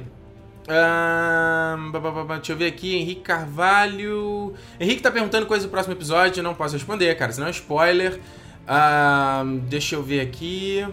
Uh, 0.69 1.91
deixa 2.27 2.51
eu 2.51 2.57
ver 2.57 2.67
aqui, 2.67 2.95
Henrique 2.95 3.21
Carvalho. 3.21 4.53
Henrique 4.79 5.01
tá 5.01 5.09
perguntando 5.09 5.47
coisa 5.47 5.65
do 5.65 5.71
próximo 5.71 5.95
episódio, 5.95 6.43
não 6.43 6.53
posso 6.53 6.75
responder, 6.75 7.15
cara, 7.15 7.31
senão 7.31 7.47
é 7.47 7.51
spoiler. 7.51 8.19
Uh, 8.65 9.59
deixa 9.61 9.95
eu 9.95 10.03
ver 10.03 10.21
aqui. 10.21 10.85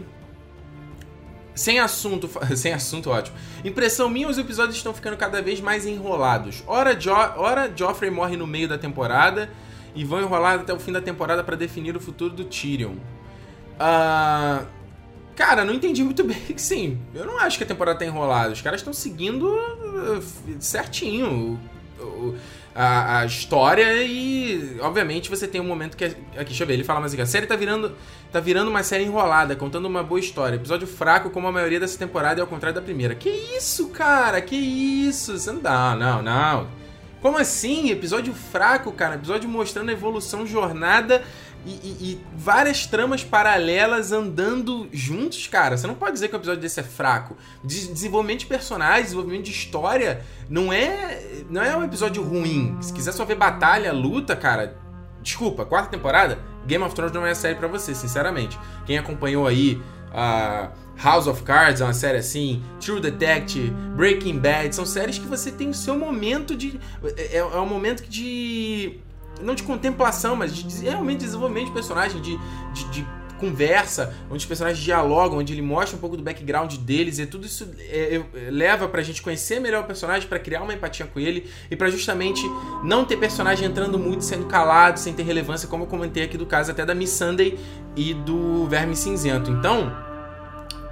Sem 1.54 1.78
assunto, 1.78 2.30
sem 2.56 2.72
assunto, 2.72 3.10
ótimo. 3.10 3.36
Impressão 3.64 4.08
minha, 4.08 4.28
os 4.28 4.38
episódios 4.38 4.76
estão 4.76 4.94
ficando 4.94 5.16
cada 5.16 5.42
vez 5.42 5.60
mais 5.60 5.84
enrolados. 5.84 6.64
Ora, 6.66 6.98
jo 6.98 7.10
ora 7.10 7.70
Joffrey 7.74 8.10
morre 8.10 8.36
no 8.36 8.46
meio 8.46 8.68
da 8.68 8.78
temporada 8.78 9.50
e 9.94 10.04
vão 10.04 10.20
enrolar 10.20 10.60
até 10.60 10.72
o 10.72 10.78
fim 10.78 10.92
da 10.92 11.02
temporada 11.02 11.44
para 11.44 11.56
definir 11.56 11.94
o 11.96 12.00
futuro 12.00 12.32
do 12.34 12.44
Tyrion. 12.44 12.94
Uh, 13.78 14.66
Cara, 15.36 15.66
não 15.66 15.74
entendi 15.74 16.02
muito 16.02 16.24
bem 16.24 16.38
que 16.38 16.60
sim. 16.60 16.98
Eu 17.14 17.26
não 17.26 17.38
acho 17.38 17.58
que 17.58 17.64
a 17.64 17.66
temporada 17.66 17.98
tá 17.98 18.06
enrolada. 18.06 18.52
Os 18.52 18.62
caras 18.62 18.80
estão 18.80 18.92
seguindo 18.92 19.46
uh, 19.46 20.22
certinho 20.58 21.60
a, 22.74 23.20
a, 23.20 23.26
história 23.26 24.02
e, 24.02 24.78
obviamente, 24.80 25.30
você 25.30 25.46
tem 25.46 25.60
um 25.60 25.66
momento 25.66 25.96
que. 25.96 26.04
Aqui, 26.04 26.16
deixa 26.36 26.62
eu 26.62 26.66
ver, 26.66 26.74
ele 26.74 26.84
fala 26.84 27.00
mais 27.00 27.12
aqui. 27.12 27.22
A 27.22 27.26
série 27.26 27.46
tá 27.46 27.56
virando, 27.56 27.92
tá 28.32 28.40
virando 28.40 28.70
uma 28.70 28.82
série 28.82 29.04
enrolada, 29.04 29.54
contando 29.54 29.86
uma 29.86 30.02
boa 30.02 30.20
história. 30.20 30.56
Episódio 30.56 30.86
fraco, 30.86 31.30
como 31.30 31.46
a 31.46 31.52
maioria 31.52 31.80
dessa 31.80 31.98
temporada, 31.98 32.40
é 32.40 32.42
ao 32.42 32.46
contrário 32.46 32.74
da 32.74 32.82
primeira. 32.82 33.14
Que 33.14 33.28
isso, 33.28 33.88
cara? 33.88 34.40
Que 34.40 34.56
isso? 34.56 35.38
Você 35.38 35.52
não 35.52 35.60
dá, 35.60 35.94
não, 35.94 36.22
não. 36.22 36.68
Como 37.22 37.38
assim? 37.38 37.90
Episódio 37.90 38.34
fraco, 38.34 38.92
cara. 38.92 39.14
Episódio 39.14 39.48
mostrando 39.48 39.88
a 39.88 39.92
evolução, 39.92 40.46
jornada 40.46 41.24
e, 41.66 41.70
e, 41.70 42.12
e, 42.12 42.20
várias 42.36 42.86
tramas 42.86 43.24
paralelas 43.24 44.12
andando 44.12 44.88
juntos, 44.92 45.48
cara. 45.48 45.76
Você 45.76 45.86
não 45.86 45.96
pode 45.96 46.12
dizer 46.12 46.28
que 46.28 46.36
o 46.36 46.38
episódio 46.38 46.60
desse 46.60 46.78
é 46.78 46.82
fraco. 46.84 47.36
De 47.64 47.88
desenvolvimento 47.88 48.40
de 48.40 48.46
personagens, 48.46 49.06
desenvolvimento 49.06 49.44
de 49.46 49.50
história, 49.50 50.24
não 50.48 50.72
é, 50.72 51.42
não 51.50 51.60
é 51.60 51.76
um 51.76 51.82
episódio 51.82 52.22
ruim. 52.22 52.76
Se 52.80 52.92
quiser 52.92 53.10
só 53.10 53.24
ver 53.24 53.34
batalha, 53.34 53.92
luta, 53.92 54.36
cara, 54.36 54.78
desculpa, 55.20 55.66
quarta 55.66 55.90
temporada, 55.90 56.38
Game 56.66 56.84
of 56.84 56.94
Thrones 56.94 57.12
não 57.12 57.26
é 57.26 57.32
a 57.32 57.34
série 57.34 57.56
para 57.56 57.66
você, 57.66 57.96
sinceramente. 57.96 58.56
Quem 58.86 58.96
acompanhou 58.96 59.44
aí 59.44 59.82
uh, 60.12 60.70
House 61.02 61.26
of 61.26 61.42
Cards, 61.42 61.80
é 61.80 61.84
uma 61.84 61.92
série 61.92 62.18
assim, 62.18 62.62
True 62.80 63.00
Detective, 63.00 63.70
Breaking 63.96 64.38
Bad, 64.38 64.72
são 64.72 64.86
séries 64.86 65.18
que 65.18 65.26
você 65.26 65.50
tem 65.50 65.70
o 65.70 65.74
seu 65.74 65.98
momento 65.98 66.54
de. 66.54 66.80
É, 67.16 67.38
é 67.38 67.58
um 67.58 67.66
momento 67.66 68.08
de 68.08 69.00
não 69.40 69.54
de 69.54 69.62
contemplação, 69.62 70.36
mas 70.36 70.54
de, 70.54 70.82
realmente 70.82 71.20
desenvolvimento 71.20 71.66
de 71.66 71.72
personagem, 71.72 72.20
de, 72.20 72.38
de, 72.72 72.90
de, 72.90 73.16
conversa, 73.36 74.14
onde 74.30 74.38
os 74.38 74.46
personagens 74.46 74.82
dialogam, 74.82 75.40
onde 75.40 75.52
ele 75.52 75.60
mostra 75.60 75.94
um 75.94 76.00
pouco 76.00 76.16
do 76.16 76.22
background 76.22 76.74
deles, 76.76 77.18
e 77.18 77.26
tudo 77.26 77.44
isso 77.44 77.68
é, 77.80 78.16
é, 78.16 78.50
leva 78.50 78.88
pra 78.88 79.02
gente 79.02 79.20
conhecer 79.20 79.60
melhor 79.60 79.84
o 79.84 79.86
personagem, 79.86 80.26
para 80.26 80.38
criar 80.38 80.62
uma 80.62 80.72
empatia 80.72 81.04
com 81.04 81.20
ele 81.20 81.46
e 81.70 81.76
para 81.76 81.90
justamente 81.90 82.42
não 82.82 83.04
ter 83.04 83.18
personagem 83.18 83.68
entrando 83.68 83.98
muito, 83.98 84.24
sendo 84.24 84.46
calado, 84.46 84.98
sem 84.98 85.12
ter 85.12 85.22
relevância, 85.22 85.68
como 85.68 85.84
eu 85.84 85.86
comentei 85.86 86.22
aqui 86.22 86.38
do 86.38 86.46
caso 86.46 86.70
até 86.70 86.86
da 86.86 86.94
Miss 86.94 87.10
Sunday 87.10 87.58
e 87.94 88.14
do 88.14 88.66
Verme 88.68 88.96
Cinzento. 88.96 89.50
Então, 89.50 90.05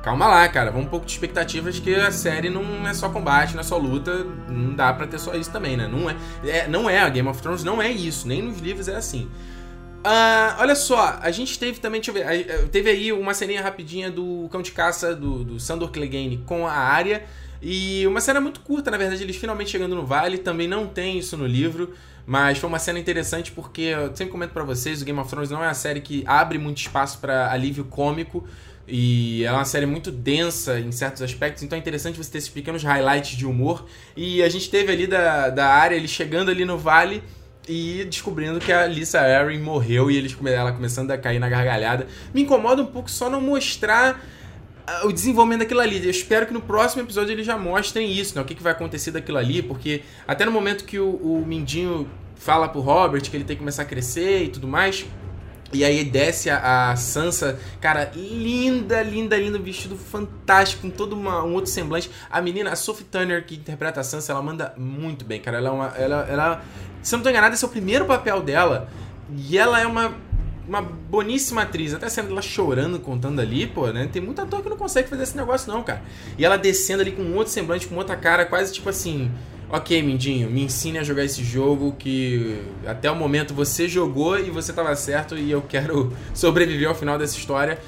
calma 0.04 0.26
lá, 0.26 0.46
cara. 0.48 0.70
Vamos 0.70 0.86
um 0.86 0.90
pouco 0.90 1.06
de 1.06 1.12
expectativas 1.12 1.80
que 1.80 1.94
a 1.94 2.10
série 2.12 2.50
não 2.50 2.86
é 2.86 2.92
só 2.92 3.08
combate, 3.08 3.54
não 3.54 3.60
é 3.60 3.64
só 3.64 3.78
luta. 3.78 4.24
Não 4.48 4.74
dá 4.74 4.92
pra 4.92 5.06
ter 5.06 5.18
só 5.18 5.34
isso 5.34 5.50
também, 5.50 5.76
né? 5.76 5.88
Não 5.88 6.10
é, 6.10 6.16
é 6.44 6.68
não 6.68 6.88
é. 6.88 7.00
A 7.00 7.08
Game 7.08 7.28
of 7.28 7.40
Thrones 7.40 7.64
não 7.64 7.80
é 7.80 7.90
isso. 7.90 8.28
Nem 8.28 8.42
nos 8.42 8.58
livros 8.58 8.86
é 8.86 8.96
assim. 8.96 9.28
Uh, 10.04 10.60
olha 10.60 10.74
só, 10.74 11.18
a 11.22 11.30
gente 11.30 11.58
teve 11.58 11.80
também, 11.80 11.98
deixa 11.98 12.10
eu 12.10 12.26
ver, 12.26 12.46
eh, 12.46 12.68
teve 12.70 12.90
aí 12.90 13.10
uma 13.10 13.32
ceninha 13.32 13.62
rapidinha 13.62 14.10
do 14.10 14.46
Cão 14.52 14.60
de 14.60 14.70
Caça 14.70 15.16
do, 15.16 15.42
do 15.42 15.58
Sandor 15.58 15.90
Clegane 15.90 16.42
com 16.44 16.66
a 16.66 16.72
Arya. 16.72 17.24
E 17.62 18.06
uma 18.06 18.20
cena 18.20 18.38
muito 18.38 18.60
curta, 18.60 18.90
na 18.90 18.98
verdade, 18.98 19.22
eles 19.22 19.36
finalmente 19.36 19.70
chegando 19.70 19.94
no 19.94 20.04
vale, 20.04 20.36
também 20.36 20.68
não 20.68 20.86
tem 20.86 21.18
isso 21.18 21.34
no 21.38 21.46
livro, 21.46 21.94
mas 22.26 22.58
foi 22.58 22.68
uma 22.68 22.78
cena 22.78 22.98
interessante 22.98 23.50
porque 23.50 23.80
eu 23.80 24.14
sempre 24.14 24.30
comento 24.32 24.52
para 24.52 24.62
vocês, 24.62 25.00
o 25.00 25.04
Game 25.06 25.18
of 25.18 25.30
Thrones 25.30 25.48
não 25.48 25.64
é 25.64 25.68
uma 25.68 25.72
série 25.72 26.02
que 26.02 26.22
abre 26.26 26.58
muito 26.58 26.76
espaço 26.76 27.18
para 27.18 27.50
alívio 27.50 27.86
cômico, 27.86 28.46
e 28.86 29.44
é 29.44 29.50
uma 29.50 29.64
série 29.64 29.86
muito 29.86 30.10
densa 30.10 30.78
em 30.78 30.92
certos 30.92 31.22
aspectos, 31.22 31.62
então 31.62 31.76
é 31.76 31.80
interessante 31.80 32.18
você 32.18 32.30
ter 32.30 32.38
esses 32.38 32.50
pequenos 32.50 32.82
highlights 32.82 33.36
de 33.36 33.46
humor. 33.46 33.86
E 34.16 34.42
a 34.42 34.48
gente 34.48 34.68
teve 34.68 34.92
ali 34.92 35.06
da, 35.06 35.48
da 35.48 35.66
área, 35.66 35.96
ele 35.96 36.08
chegando 36.08 36.50
ali 36.50 36.64
no 36.64 36.76
vale 36.76 37.22
e 37.66 38.04
descobrindo 38.04 38.60
que 38.60 38.70
a 38.70 38.86
Lisa 38.86 39.20
Arryn 39.20 39.60
morreu 39.60 40.10
e 40.10 40.16
eles, 40.16 40.36
ela 40.44 40.72
começando 40.72 41.10
a 41.10 41.18
cair 41.18 41.38
na 41.38 41.48
gargalhada. 41.48 42.06
Me 42.34 42.42
incomoda 42.42 42.82
um 42.82 42.86
pouco 42.86 43.10
só 43.10 43.30
não 43.30 43.40
mostrar 43.40 44.22
ah, 44.86 45.06
o 45.06 45.12
desenvolvimento 45.12 45.60
daquilo 45.60 45.80
ali. 45.80 46.04
Eu 46.04 46.10
espero 46.10 46.46
que 46.46 46.52
no 46.52 46.60
próximo 46.60 47.02
episódio 47.02 47.32
eles 47.32 47.46
já 47.46 47.56
mostrem 47.56 48.12
isso, 48.12 48.36
né? 48.36 48.42
O 48.42 48.44
que, 48.44 48.54
que 48.54 48.62
vai 48.62 48.72
acontecer 48.72 49.12
daquilo 49.12 49.38
ali, 49.38 49.62
porque 49.62 50.02
até 50.28 50.44
no 50.44 50.52
momento 50.52 50.84
que 50.84 50.98
o, 50.98 51.08
o 51.08 51.44
Mindinho 51.46 52.06
fala 52.36 52.68
pro 52.68 52.80
Robert 52.80 53.22
que 53.22 53.34
ele 53.34 53.44
tem 53.44 53.56
que 53.56 53.60
começar 53.60 53.82
a 53.82 53.86
crescer 53.86 54.44
e 54.44 54.48
tudo 54.48 54.68
mais 54.68 55.06
e 55.74 55.84
aí 55.84 56.04
desce 56.04 56.48
a, 56.50 56.90
a, 56.90 56.96
Sansa, 56.96 57.58
cara, 57.80 58.10
linda, 58.14 59.02
linda, 59.02 59.36
linda, 59.36 59.58
vestido 59.58 59.96
fantástico, 59.96 60.82
com 60.82 60.90
todo 60.90 61.14
uma, 61.14 61.42
um 61.42 61.54
outro 61.54 61.70
semblante. 61.70 62.10
A 62.30 62.40
menina, 62.40 62.70
a 62.70 62.76
Sophie 62.76 63.04
Turner, 63.04 63.44
que 63.44 63.56
interpreta 63.56 64.00
a 64.00 64.04
Sansa, 64.04 64.32
ela 64.32 64.42
manda 64.42 64.74
muito 64.76 65.24
bem, 65.24 65.40
cara. 65.40 65.58
Ela 65.58 65.68
é 65.68 65.72
uma. 65.72 65.86
Ela, 65.96 66.26
ela, 66.28 66.64
se 67.02 67.14
não 67.16 67.22
tô 67.22 67.30
enganado, 67.30 67.54
esse 67.54 67.64
é 67.64 67.68
o 67.68 67.70
primeiro 67.70 68.04
papel 68.04 68.40
dela. 68.42 68.88
E 69.36 69.58
ela 69.58 69.80
é 69.80 69.86
uma, 69.86 70.14
uma 70.66 70.82
boníssima 70.82 71.62
atriz. 71.62 71.92
Até 71.92 72.08
sendo 72.08 72.30
ela 72.30 72.42
chorando, 72.42 72.98
contando 72.98 73.40
ali, 73.40 73.66
pô, 73.66 73.88
né? 73.88 74.08
Tem 74.12 74.22
muito 74.22 74.40
ator 74.40 74.62
que 74.62 74.68
não 74.68 74.76
consegue 74.76 75.08
fazer 75.08 75.22
esse 75.24 75.36
negócio, 75.36 75.72
não, 75.72 75.82
cara. 75.82 76.02
E 76.38 76.44
ela 76.44 76.56
descendo 76.56 77.02
ali 77.02 77.12
com 77.12 77.22
um 77.22 77.36
outro 77.36 77.52
semblante, 77.52 77.86
com 77.86 77.96
outra 77.96 78.16
cara, 78.16 78.44
quase 78.44 78.72
tipo 78.72 78.88
assim 78.88 79.30
ok, 79.76 80.02
Mindinho, 80.04 80.48
me 80.48 80.62
ensine 80.62 80.98
a 80.98 81.02
jogar 81.02 81.24
esse 81.24 81.42
jogo 81.42 81.96
que 81.98 82.62
até 82.86 83.10
o 83.10 83.16
momento 83.16 83.52
você 83.52 83.88
jogou 83.88 84.38
e 84.38 84.48
você 84.48 84.70
estava 84.70 84.94
certo 84.94 85.36
e 85.36 85.50
eu 85.50 85.62
quero 85.62 86.12
sobreviver 86.32 86.88
ao 86.88 86.94
final 86.94 87.18
dessa 87.18 87.36
história. 87.36 87.80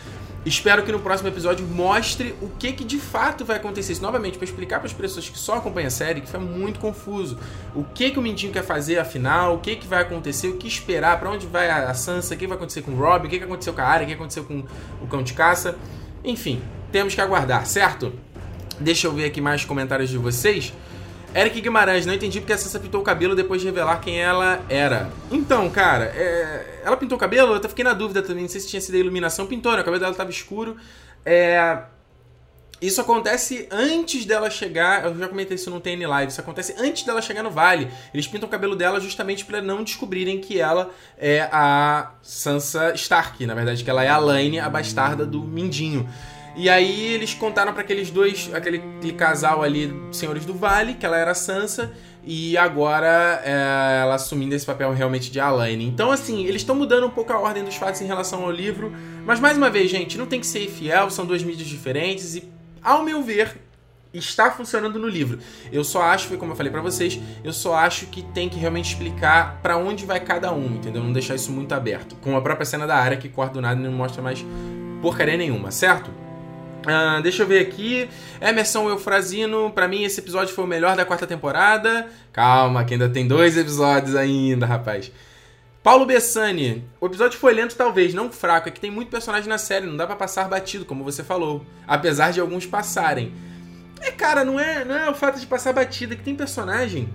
Espero 0.45 0.85
que 0.85 0.91
no 0.91 0.99
próximo 0.99 1.29
episódio 1.29 1.65
mostre 1.67 2.35
o 2.41 2.49
que, 2.49 2.73
que 2.73 2.85
de 2.85 2.99
fato 2.99 3.45
vai 3.45 3.57
acontecer. 3.57 3.93
Isso, 3.93 4.03
novamente, 4.03 4.37
para 4.37 4.45
explicar 4.45 4.79
para 4.79 4.87
as 4.87 4.93
pessoas 4.93 5.29
que 5.29 5.39
só 5.39 5.55
acompanham 5.59 5.87
a 5.87 5.91
série, 5.91 6.21
que 6.21 6.29
foi 6.29 6.41
muito 6.41 6.81
confuso. 6.81 7.39
O 7.75 7.85
que, 7.85 8.11
que 8.11 8.19
o 8.19 8.23
Mindinho 8.23 8.53
quer 8.53 8.65
fazer 8.65 8.99
afinal, 8.99 9.55
o 9.55 9.59
que, 9.59 9.75
que 9.77 9.87
vai 9.87 10.03
acontecer, 10.03 10.49
o 10.49 10.57
que 10.57 10.69
esperar, 10.69 11.19
para 11.19 11.31
onde 11.31 11.47
vai 11.47 11.69
a 11.69 11.93
Sansa, 11.95 12.35
o 12.35 12.37
que 12.37 12.47
vai 12.47 12.57
acontecer 12.57 12.83
com 12.83 12.93
o 12.93 12.97
Rob, 12.97 13.27
o 13.27 13.31
que, 13.31 13.39
que 13.39 13.45
aconteceu 13.45 13.73
com 13.73 13.81
a 13.81 13.85
Arya, 13.85 14.05
o 14.05 14.09
que 14.09 14.15
aconteceu 14.15 14.45
com 14.45 14.65
o 15.03 15.07
Cão 15.09 15.23
de 15.23 15.35
Caça. 15.35 15.77
Enfim, 16.25 16.63
temos 16.93 17.15
que 17.15 17.21
aguardar, 17.21 17.67
certo? 17.67 18.13
Deixa 18.79 19.09
eu 19.09 19.13
ver 19.13 19.25
aqui 19.25 19.41
mais 19.41 19.65
comentários 19.65 20.11
de 20.11 20.19
vocês. 20.19 20.73
Eric 21.37 21.61
Guimarães, 21.61 22.07
não 22.07 22.15
entendi 22.15 22.41
porque 22.41 22.55
a 22.55 22.59
Sansa 22.59 22.81
pintou 22.81 23.03
o 23.03 23.05
cabelo 23.05 23.37
depois 23.37 23.61
de 23.61 23.67
revelar 23.67 24.01
quem 24.01 24.19
ela 24.19 24.65
era. 24.71 25.11
Então, 25.31 25.69
cara, 25.69 26.07
é... 26.07 26.81
ela 26.83 26.97
pintou 26.97 27.17
o 27.17 27.21
cabelo? 27.21 27.53
Eu 27.53 27.57
até 27.57 27.69
fiquei 27.69 27.85
na 27.85 27.93
dúvida 27.93 28.23
também, 28.23 28.45
não 28.45 28.49
sei 28.49 28.61
se 28.61 28.69
tinha 28.69 28.81
sido 28.81 28.95
a 28.95 28.99
iluminação. 28.99 29.47
Pintou, 29.47 29.73
né? 29.73 29.83
O 29.83 29.85
cabelo 29.85 30.01
dela 30.01 30.13
estava 30.13 30.31
escuro. 30.31 30.79
É... 31.25 31.79
Isso 32.81 33.01
acontece 33.01 33.69
antes 33.71 34.25
dela 34.25 34.51
chegar. 34.51 35.05
Eu 35.05 35.17
já 35.17 35.29
comentei 35.29 35.55
isso 35.55 35.71
no 35.71 35.81
TN 35.81 36.07
Live. 36.07 36.33
Isso 36.33 36.41
acontece 36.41 36.75
antes 36.79 37.05
dela 37.05 37.23
chegar 37.23 37.43
no 37.43 37.51
vale. 37.51 37.89
Eles 38.13 38.27
pintam 38.27 38.49
o 38.49 38.51
cabelo 38.51 38.77
dela 38.77 39.01
justamente 39.01 39.45
para 39.45 39.63
não 39.63 39.83
descobrirem 39.83 40.41
que 40.41 40.59
ela 40.59 40.91
é 41.19 41.49
a 41.53 42.13
Sansa 42.23 42.93
Stark. 42.95 43.45
Na 43.47 43.55
verdade, 43.55 43.83
que 43.83 43.89
ela 43.89 44.05
é 44.05 44.09
a 44.09 44.19
Laine, 44.19 44.59
a 44.61 44.69
bastarda 44.69 45.25
do 45.25 45.43
Mindinho. 45.43 46.09
E 46.57 46.71
aí 46.71 47.13
eles 47.13 47.35
contaram 47.35 47.73
para 47.75 47.83
aqueles 47.83 48.11
dois, 48.11 48.51
aquele, 48.55 48.79
aquele, 48.79 49.13
casal 49.13 49.63
ali, 49.63 49.95
senhores 50.11 50.47
do 50.47 50.55
vale, 50.55 50.95
que 50.95 51.05
ela 51.05 51.19
era 51.19 51.35
Sansa, 51.35 51.93
e 52.25 52.57
agora 52.57 53.43
é, 53.45 54.01
ela 54.03 54.15
assumindo 54.15 54.55
esse 54.55 54.65
papel 54.65 54.91
realmente 54.93 55.31
de 55.31 55.39
Alaine. 55.39 55.87
Então, 55.87 56.11
assim, 56.11 56.47
eles 56.47 56.63
estão 56.63 56.75
mudando 56.75 57.07
um 57.07 57.11
pouco 57.11 57.31
a 57.31 57.39
ordem 57.39 57.63
dos 57.63 57.77
fatos 57.77 58.01
em 58.01 58.07
relação 58.07 58.43
ao 58.43 58.51
livro, 58.51 58.91
mas 59.27 59.39
mais 59.39 59.57
uma 59.59 59.69
vez, 59.69 59.91
gente, 59.91 60.17
não 60.17 60.25
tem 60.25 60.41
que 60.41 60.47
ser 60.47 60.67
fiel, 60.69 61.11
são 61.11 61.27
duas 61.27 61.43
mídias 61.43 61.69
diferentes 61.69 62.37
e, 62.37 62.51
ao 62.83 63.05
meu 63.05 63.23
ver, 63.23 63.61
está 64.15 64.51
funcionando 64.51 64.99
no 64.99 65.09
livro. 65.09 65.39
Eu 65.71 65.85
só 65.85 66.03
acho, 66.03 66.27
foi 66.27 66.39
como 66.39 66.53
eu 66.53 66.57
falei 66.57 66.73
para 66.73 66.81
vocês, 66.81 67.21
eu 67.45 67.53
só 67.53 67.75
acho 67.75 68.07
que 68.07 68.23
tem 68.23 68.49
que 68.49 68.59
realmente 68.59 68.89
explicar 68.89 69.61
para 69.63 69.77
onde 69.77 70.07
vai 70.07 70.21
cada 70.21 70.53
um, 70.55 70.77
entendeu? 70.77 71.03
Não 71.03 71.13
deixar 71.13 71.35
isso 71.35 71.53
muito 71.53 71.75
aberto. 71.75 72.17
Com 72.17 72.35
a 72.35 72.41
própria 72.41 72.65
cena 72.65 72.87
da 72.87 72.97
área 72.97 73.19
que 73.19 73.29
corta 73.29 73.55
do 73.55 73.61
nada 73.61 73.79
e 73.79 73.85
não 73.85 73.93
mostra 73.93 74.23
mais 74.23 74.43
porcaria 75.03 75.37
nenhuma, 75.37 75.71
certo? 75.71 76.11
Uh, 76.87 77.21
deixa 77.21 77.43
eu 77.43 77.47
ver 77.47 77.61
aqui. 77.61 78.09
Emerson 78.41 78.89
Eufrazino, 78.89 79.71
para 79.71 79.89
mim 79.89 80.05
esse 80.05 80.21
episódio 80.21 80.55
foi 80.55 80.65
o 80.65 80.69
melhor 80.69 80.97
da 80.97 81.05
quarta 81.05 81.27
temporada. 81.27 82.09
Calma, 82.33 82.85
que 82.85 82.95
ainda 82.95 83.09
tem 83.09 83.27
dois 83.27 83.57
episódios 83.57 84.15
ainda, 84.15 84.65
rapaz. 84.67 85.11
Paulo 85.83 86.07
Bessani, 86.07 86.85
o 87.01 87.07
episódio 87.07 87.39
foi 87.39 87.55
lento 87.55 87.77
talvez, 87.77 88.13
não 88.13 88.31
fraco, 88.31 88.69
é 88.69 88.73
que 88.73 88.81
tem 88.81 88.91
muito 88.91 89.09
personagem 89.09 89.49
na 89.49 89.59
série, 89.59 89.87
não 89.87 89.97
dá 89.97 90.07
para 90.07 90.17
passar 90.17 90.49
batido, 90.49 90.85
como 90.85 91.05
você 91.05 91.23
falou. 91.23 91.65
Apesar 91.87 92.33
de 92.33 92.41
alguns 92.41 92.67
passarem. 92.67 93.33
É, 94.01 94.11
cara, 94.11 94.45
não 94.45 94.59
é, 94.59 94.85
não 94.85 94.97
é 94.97 95.11
o 95.11 95.15
fato 95.15 95.39
de 95.39 95.47
passar 95.47 95.73
batida, 95.73 96.15
é 96.15 96.17
que 96.17 96.23
tem 96.23 96.35
personagem 96.35 97.09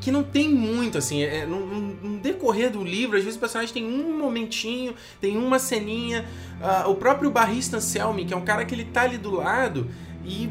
que 0.00 0.10
não 0.10 0.22
tem 0.22 0.48
muito, 0.48 0.96
assim, 0.96 1.22
é, 1.22 1.44
no, 1.44 1.66
no, 1.66 2.18
decorrer 2.18 2.70
do 2.70 2.82
livro, 2.82 3.16
às 3.16 3.22
vezes 3.22 3.36
o 3.36 3.40
personagem 3.40 3.72
tem 3.72 3.84
um 3.84 4.18
momentinho, 4.18 4.94
tem 5.20 5.36
uma 5.36 5.58
ceninha. 5.58 6.26
Uh, 6.60 6.90
o 6.90 6.94
próprio 6.94 7.30
Barrista 7.30 7.76
Anselmi, 7.76 8.24
que 8.24 8.32
é 8.32 8.36
um 8.36 8.44
cara 8.44 8.64
que 8.64 8.74
ele 8.74 8.84
tá 8.84 9.02
ali 9.02 9.18
do 9.18 9.30
lado 9.30 9.90
e. 10.24 10.48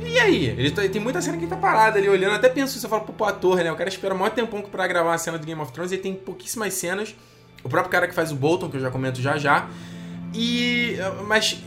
E 0.00 0.18
aí? 0.18 0.46
Ele 0.46 0.70
tá, 0.70 0.86
tem 0.86 1.00
muita 1.00 1.22
cena 1.22 1.36
que 1.36 1.44
ele 1.44 1.50
tá 1.50 1.56
parado 1.56 1.96
ali 1.96 2.08
olhando. 2.08 2.34
Até 2.34 2.48
penso, 2.48 2.78
você 2.78 2.88
fala, 2.88 3.02
pô, 3.02 3.24
ator, 3.24 3.56
né? 3.58 3.72
O 3.72 3.76
cara 3.76 3.88
espera 3.88 4.12
um 4.12 4.18
maior 4.18 4.30
tempão 4.30 4.60
pra 4.60 4.86
gravar 4.86 5.14
a 5.14 5.18
cena 5.18 5.38
do 5.38 5.46
Game 5.46 5.60
of 5.60 5.72
Thrones 5.72 5.92
e 5.92 5.98
tem 5.98 6.14
pouquíssimas 6.14 6.74
cenas. 6.74 7.14
O 7.62 7.68
próprio 7.68 7.90
cara 7.90 8.08
que 8.08 8.14
faz 8.14 8.32
o 8.32 8.34
Bolton, 8.34 8.68
que 8.68 8.76
eu 8.76 8.80
já 8.80 8.90
comento 8.90 9.22
já 9.22 9.38
já. 9.38 9.68
E. 10.34 10.96
Mas 11.26 11.62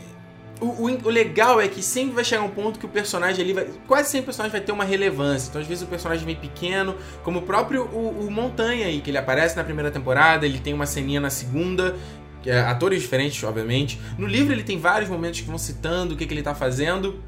o, 0.60 0.66
o, 0.66 0.84
o, 0.86 1.08
legal 1.08 1.60
é 1.60 1.68
que 1.68 1.82
sempre 1.82 2.14
vai 2.14 2.24
chegar 2.24 2.42
um 2.42 2.48
ponto 2.48 2.78
que 2.78 2.86
o 2.86 2.88
personagem 2.88 3.42
ali 3.42 3.52
vai. 3.52 3.66
Quase 3.86 4.10
sempre 4.10 4.22
o 4.22 4.26
personagem 4.26 4.52
vai 4.52 4.60
ter 4.60 4.72
uma 4.72 4.84
relevância. 4.84 5.48
Então, 5.48 5.60
às 5.60 5.66
vezes, 5.66 5.84
o 5.84 5.86
personagem 5.86 6.24
vem 6.24 6.36
pequeno, 6.36 6.96
como 7.22 7.40
o 7.40 7.42
próprio 7.42 7.84
o, 7.84 8.26
o 8.26 8.30
Montanha 8.30 8.86
aí, 8.86 9.00
que 9.00 9.10
ele 9.10 9.18
aparece 9.18 9.56
na 9.56 9.64
primeira 9.64 9.90
temporada, 9.90 10.46
ele 10.46 10.58
tem 10.58 10.74
uma 10.74 10.86
ceninha 10.86 11.20
na 11.20 11.30
segunda. 11.30 11.96
É, 12.46 12.60
atores 12.60 13.02
diferentes, 13.02 13.42
obviamente. 13.44 14.00
No 14.16 14.26
livro 14.26 14.52
ele 14.54 14.62
tem 14.62 14.78
vários 14.78 15.10
momentos 15.10 15.40
que 15.40 15.46
vão 15.46 15.58
citando 15.58 16.14
o 16.14 16.16
que, 16.16 16.26
que 16.26 16.32
ele 16.32 16.42
tá 16.42 16.54
fazendo. 16.54 17.20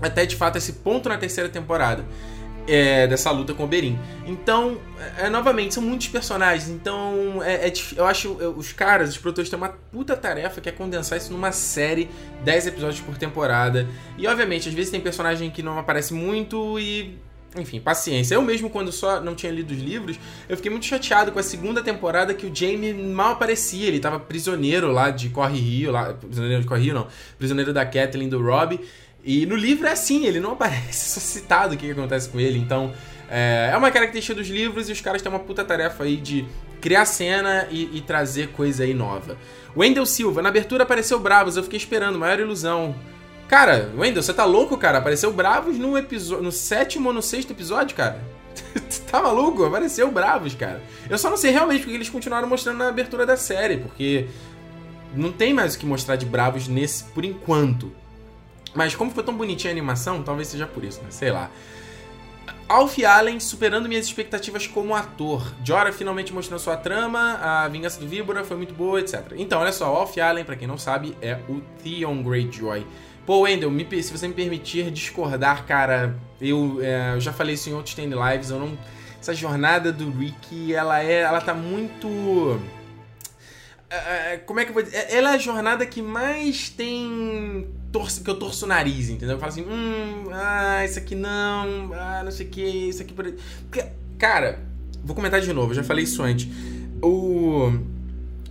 Até 0.00 0.26
de 0.26 0.36
fato 0.36 0.58
esse 0.58 0.74
ponto 0.74 1.08
na 1.08 1.16
terceira 1.16 1.48
temporada 1.48 2.04
é, 2.68 3.06
dessa 3.06 3.30
luta 3.30 3.54
com 3.54 3.64
o 3.64 3.66
Berin. 3.66 3.98
Então, 4.26 4.78
é, 5.16 5.26
é, 5.26 5.30
novamente, 5.30 5.72
são 5.72 5.82
muitos 5.82 6.08
personagens. 6.08 6.68
Então, 6.68 7.42
é, 7.42 7.68
é 7.68 7.72
eu 7.96 8.06
acho 8.06 8.32
os 8.56 8.72
caras, 8.72 9.08
os 9.10 9.18
produtores, 9.18 9.48
têm 9.48 9.56
uma 9.56 9.70
puta 9.70 10.14
tarefa 10.14 10.60
que 10.60 10.68
é 10.68 10.72
condensar 10.72 11.16
isso 11.16 11.32
numa 11.32 11.50
série, 11.50 12.08
10 12.44 12.66
episódios 12.66 13.00
por 13.00 13.16
temporada. 13.16 13.88
E, 14.18 14.26
obviamente, 14.26 14.68
às 14.68 14.74
vezes 14.74 14.90
tem 14.90 15.00
personagem 15.00 15.50
que 15.50 15.62
não 15.62 15.78
aparece 15.78 16.12
muito 16.12 16.78
e. 16.78 17.18
Enfim, 17.56 17.80
paciência. 17.80 18.34
Eu 18.34 18.42
mesmo, 18.42 18.68
quando 18.68 18.92
só 18.92 19.22
não 19.22 19.34
tinha 19.34 19.50
lido 19.50 19.70
os 19.70 19.78
livros, 19.78 20.20
eu 20.46 20.54
fiquei 20.54 20.70
muito 20.70 20.84
chateado 20.84 21.32
com 21.32 21.38
a 21.38 21.42
segunda 21.42 21.82
temporada 21.82 22.34
que 22.34 22.44
o 22.44 22.54
Jamie 22.54 22.92
mal 22.92 23.32
aparecia. 23.32 23.88
Ele 23.88 23.98
tava 23.98 24.20
prisioneiro 24.20 24.92
lá 24.92 25.08
de 25.08 25.30
Corre 25.30 25.58
Rio, 25.58 25.90
lá. 25.90 26.12
Prisioneiro 26.12 26.60
de 26.60 26.68
Corre 26.68 26.82
Rio, 26.82 26.94
não. 26.94 27.06
Prisioneiro 27.38 27.72
da 27.72 27.86
Kathleen 27.86 28.28
do 28.28 28.42
Rob. 28.42 28.78
E 29.28 29.44
no 29.44 29.54
livro 29.54 29.86
é 29.86 29.92
assim, 29.92 30.24
ele 30.24 30.40
não 30.40 30.52
aparece, 30.56 31.10
só 31.10 31.20
citado 31.20 31.74
o 31.74 31.76
que, 31.76 31.84
que 31.84 31.92
acontece 31.92 32.30
com 32.30 32.40
ele. 32.40 32.58
Então, 32.58 32.94
é, 33.28 33.68
é, 33.70 33.76
uma 33.76 33.90
característica 33.90 34.34
dos 34.34 34.48
livros 34.48 34.88
e 34.88 34.92
os 34.92 35.02
caras 35.02 35.20
têm 35.20 35.30
uma 35.30 35.38
puta 35.38 35.62
tarefa 35.62 36.04
aí 36.04 36.16
de 36.16 36.46
criar 36.80 37.04
cena 37.04 37.68
e, 37.70 37.98
e 37.98 38.00
trazer 38.00 38.48
coisa 38.48 38.84
aí 38.84 38.94
nova. 38.94 39.36
Wendell 39.76 40.06
Silva, 40.06 40.40
na 40.40 40.48
abertura 40.48 40.84
apareceu 40.84 41.20
Bravos, 41.20 41.58
eu 41.58 41.62
fiquei 41.62 41.76
esperando, 41.76 42.18
maior 42.18 42.40
ilusão. 42.40 42.94
Cara, 43.48 43.90
Wendell, 43.98 44.22
você 44.22 44.32
tá 44.32 44.46
louco, 44.46 44.78
cara? 44.78 44.96
Apareceu 44.96 45.30
Bravos 45.30 45.76
no 45.76 45.98
episódio, 45.98 46.42
no 46.42 46.50
sétimo 46.50 47.08
ou 47.08 47.14
no 47.14 47.20
sexto 47.20 47.50
episódio, 47.50 47.94
cara. 47.94 48.24
tá 49.10 49.22
maluco? 49.22 49.62
Apareceu 49.62 50.10
Bravos, 50.10 50.54
cara. 50.54 50.82
Eu 51.08 51.18
só 51.18 51.28
não 51.28 51.36
sei 51.36 51.50
realmente 51.50 51.80
porque 51.80 51.94
eles 51.94 52.08
continuaram 52.08 52.48
mostrando 52.48 52.78
na 52.78 52.88
abertura 52.88 53.26
da 53.26 53.36
série, 53.36 53.76
porque 53.76 54.26
não 55.14 55.30
tem 55.30 55.52
mais 55.52 55.74
o 55.74 55.78
que 55.78 55.84
mostrar 55.84 56.16
de 56.16 56.24
Bravos 56.24 56.66
nesse 56.66 57.04
por 57.04 57.26
enquanto. 57.26 57.92
Mas 58.78 58.94
como 58.94 59.10
foi 59.10 59.24
tão 59.24 59.36
bonitinha 59.36 59.72
a 59.72 59.74
animação, 59.74 60.22
talvez 60.22 60.46
seja 60.46 60.64
por 60.64 60.84
isso, 60.84 61.02
né? 61.02 61.08
Sei 61.10 61.32
lá. 61.32 61.50
Alfie 62.68 63.04
Allen 63.04 63.40
superando 63.40 63.88
minhas 63.88 64.06
expectativas 64.06 64.68
como 64.68 64.94
ator. 64.94 65.52
Jorah 65.64 65.92
finalmente 65.92 66.32
mostrando 66.32 66.60
sua 66.60 66.76
trama, 66.76 67.40
a 67.42 67.66
Vingança 67.66 67.98
do 67.98 68.06
Víbora 68.06 68.44
foi 68.44 68.56
muito 68.56 68.72
boa, 68.72 69.00
etc. 69.00 69.32
Então, 69.36 69.60
olha 69.60 69.72
só, 69.72 69.86
Alfie 69.86 70.20
Allen, 70.20 70.44
para 70.44 70.54
quem 70.54 70.68
não 70.68 70.78
sabe, 70.78 71.16
é 71.20 71.40
o 71.48 71.60
Theon 71.82 72.22
Greyjoy. 72.22 72.86
Pô, 73.26 73.40
Wendell, 73.40 73.68
me, 73.68 73.84
se 74.00 74.16
você 74.16 74.28
me 74.28 74.34
permitir 74.34 74.92
discordar, 74.92 75.66
cara, 75.66 76.16
eu, 76.40 76.78
é, 76.80 77.14
eu 77.14 77.20
já 77.20 77.32
falei 77.32 77.56
isso 77.56 77.68
em 77.68 77.72
outros 77.72 77.98
Stand 77.98 78.14
Lives, 78.14 78.50
eu 78.50 78.60
não... 78.60 78.78
Essa 79.20 79.34
jornada 79.34 79.90
do 79.90 80.08
Rick, 80.08 80.72
ela 80.72 81.02
é... 81.02 81.22
Ela 81.22 81.40
tá 81.40 81.52
muito 81.52 82.60
é, 83.90 84.34
é, 84.34 84.36
como 84.38 84.60
é 84.60 84.64
que 84.64 84.70
eu 84.70 84.74
vou 84.74 84.82
dizer? 84.82 84.96
É, 84.96 85.16
ela 85.16 85.32
é 85.32 85.34
a 85.34 85.38
jornada 85.38 85.86
que 85.86 86.02
mais 86.02 86.68
tem. 86.68 87.66
Torce, 87.92 88.20
que 88.20 88.28
eu 88.28 88.34
torço 88.34 88.64
o 88.64 88.68
nariz, 88.68 89.08
entendeu? 89.08 89.36
Eu 89.36 89.38
falo 89.38 89.52
assim, 89.52 89.62
hum, 89.62 90.28
ah, 90.32 90.84
isso 90.84 90.98
aqui 90.98 91.14
não, 91.14 91.92
ah, 91.94 92.22
não 92.22 92.30
sei 92.30 92.46
o 92.46 92.48
que, 92.48 92.62
isso 92.62 93.02
aqui. 93.02 93.14
Porque, 93.14 93.84
cara, 94.18 94.60
vou 95.02 95.16
comentar 95.16 95.40
de 95.40 95.52
novo, 95.52 95.70
eu 95.70 95.76
já 95.76 95.82
falei 95.82 96.04
isso 96.04 96.22
antes. 96.22 96.48
O. 97.02 97.72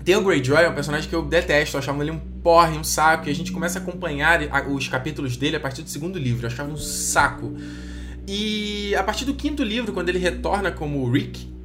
Tem 0.04 0.16
o 0.16 0.24
Greyjoy, 0.24 0.64
é 0.64 0.70
um 0.70 0.74
personagem 0.74 1.10
que 1.10 1.16
eu 1.16 1.22
detesto, 1.22 1.76
eu 1.76 1.80
achava 1.80 2.02
ele 2.02 2.12
um 2.12 2.20
porre, 2.20 2.78
um 2.78 2.84
saco, 2.84 3.28
e 3.28 3.32
a 3.32 3.36
gente 3.36 3.52
começa 3.52 3.78
a 3.78 3.82
acompanhar 3.82 4.40
os 4.70 4.88
capítulos 4.88 5.36
dele 5.36 5.58
a 5.58 5.60
partir 5.60 5.82
do 5.82 5.90
segundo 5.90 6.18
livro, 6.18 6.46
eu 6.46 6.48
achava 6.48 6.72
um 6.72 6.78
saco. 6.78 7.54
E 8.26 8.96
a 8.96 9.04
partir 9.04 9.26
do 9.26 9.34
quinto 9.34 9.64
livro, 9.64 9.92
quando 9.92 10.08
ele 10.08 10.18
retorna 10.18 10.72
como 10.72 11.10
Rick, 11.12 11.58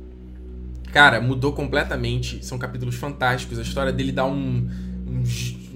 Cara, 0.93 1.23
mudou 1.23 1.53
completamente. 1.53 2.45
São 2.45 2.59
capítulos 2.59 2.95
fantásticos. 2.97 3.59
A 3.59 3.63
história 3.63 3.91
dele 3.91 4.13
dá 4.13 4.27
um, 4.27 4.69
um 5.09 5.25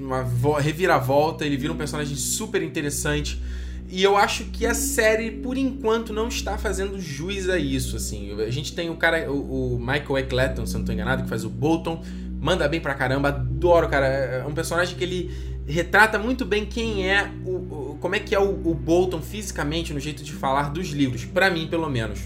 uma 0.06 0.60
reviravolta. 0.60 1.44
Ele 1.44 1.56
vira 1.56 1.72
um 1.72 1.76
personagem 1.76 2.16
super 2.16 2.62
interessante. 2.62 3.40
E 3.88 4.02
eu 4.02 4.16
acho 4.16 4.44
que 4.46 4.66
a 4.66 4.74
série, 4.74 5.30
por 5.30 5.56
enquanto, 5.56 6.12
não 6.12 6.28
está 6.28 6.58
fazendo 6.58 7.00
jus 7.00 7.48
a 7.48 7.56
isso, 7.56 7.96
assim. 7.96 8.32
A 8.40 8.50
gente 8.50 8.74
tem 8.74 8.90
o 8.90 8.96
cara, 8.96 9.30
o, 9.30 9.74
o 9.74 9.78
Michael 9.78 10.18
Eccleton, 10.18 10.66
se 10.66 10.74
não 10.74 10.80
estou 10.80 10.94
enganado, 10.94 11.22
que 11.22 11.28
faz 11.28 11.44
o 11.44 11.50
Bolton. 11.50 12.02
Manda 12.40 12.68
bem 12.68 12.80
pra 12.80 12.94
caramba, 12.94 13.28
adoro, 13.28 13.88
cara. 13.88 14.06
É 14.06 14.44
um 14.46 14.54
personagem 14.54 14.96
que 14.96 15.04
ele 15.04 15.30
retrata 15.66 16.18
muito 16.18 16.44
bem 16.44 16.64
quem 16.64 17.08
é, 17.10 17.30
o, 17.44 17.50
o 17.50 17.98
como 18.00 18.14
é 18.14 18.20
que 18.20 18.34
é 18.34 18.40
o, 18.40 18.50
o 18.50 18.74
Bolton 18.74 19.20
fisicamente, 19.20 19.92
no 19.92 20.00
jeito 20.00 20.22
de 20.22 20.32
falar 20.32 20.70
dos 20.70 20.88
livros. 20.88 21.24
para 21.24 21.50
mim, 21.50 21.66
pelo 21.66 21.88
menos. 21.88 22.20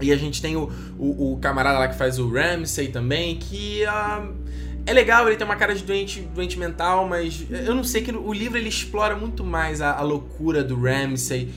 E 0.00 0.12
a 0.12 0.16
gente 0.16 0.42
tem 0.42 0.56
o, 0.56 0.70
o, 0.98 1.32
o, 1.32 1.38
camarada 1.38 1.78
lá 1.78 1.88
que 1.88 1.96
faz 1.96 2.18
o 2.18 2.28
Ramsey 2.30 2.88
também, 2.88 3.36
que 3.36 3.82
uh, 3.84 4.34
é 4.86 4.92
legal, 4.92 5.26
ele 5.26 5.36
tem 5.36 5.44
uma 5.44 5.56
cara 5.56 5.74
de 5.74 5.82
doente, 5.82 6.20
doente 6.20 6.56
mental, 6.56 7.08
mas 7.08 7.44
eu 7.50 7.74
não 7.74 7.82
sei 7.82 8.02
que 8.02 8.12
o 8.12 8.32
livro 8.32 8.56
ele 8.56 8.68
explora 8.68 9.16
muito 9.16 9.44
mais 9.44 9.80
a, 9.80 9.92
a 9.92 10.02
loucura 10.02 10.62
do 10.62 10.80
Ramsey. 10.80 11.52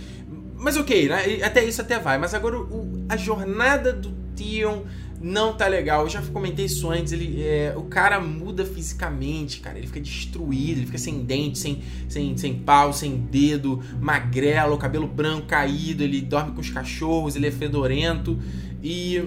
Mas 0.56 0.76
ok, 0.76 1.08
né? 1.08 1.42
Até 1.44 1.64
isso 1.64 1.80
até 1.80 2.00
vai. 2.00 2.18
Mas 2.18 2.34
agora 2.34 2.60
o, 2.60 3.06
a 3.08 3.16
jornada 3.16 3.94
do 3.94 4.12
Theon 4.36 4.82
não 5.22 5.54
tá 5.54 5.68
legal. 5.68 6.04
Eu 6.04 6.10
já 6.10 6.22
comentei 6.24 6.66
isso 6.66 6.90
antes. 6.90 7.14
Ele, 7.14 7.42
é, 7.42 7.74
o 7.78 7.84
cara 7.84 8.20
muda 8.20 8.66
fisicamente, 8.66 9.60
cara. 9.60 9.78
Ele 9.78 9.88
fica 9.88 10.02
destruído, 10.02 10.80
ele 10.80 10.86
fica 10.88 10.98
sem 10.98 11.24
dente, 11.24 11.60
sem, 11.60 11.84
sem, 12.10 12.36
sem 12.36 12.56
pau, 12.56 12.92
sem 12.92 13.16
dedo, 13.16 13.82
magrelo, 14.02 14.78
cabelo 14.78 15.08
branco 15.08 15.46
caído. 15.46 16.04
Ele 16.04 16.20
dorme 16.20 16.52
com 16.52 16.62
os 16.62 16.70
cachorros, 16.72 17.36
ele 17.36 17.48
é 17.48 17.52
fedorento. 17.52 18.40
E 18.82 19.22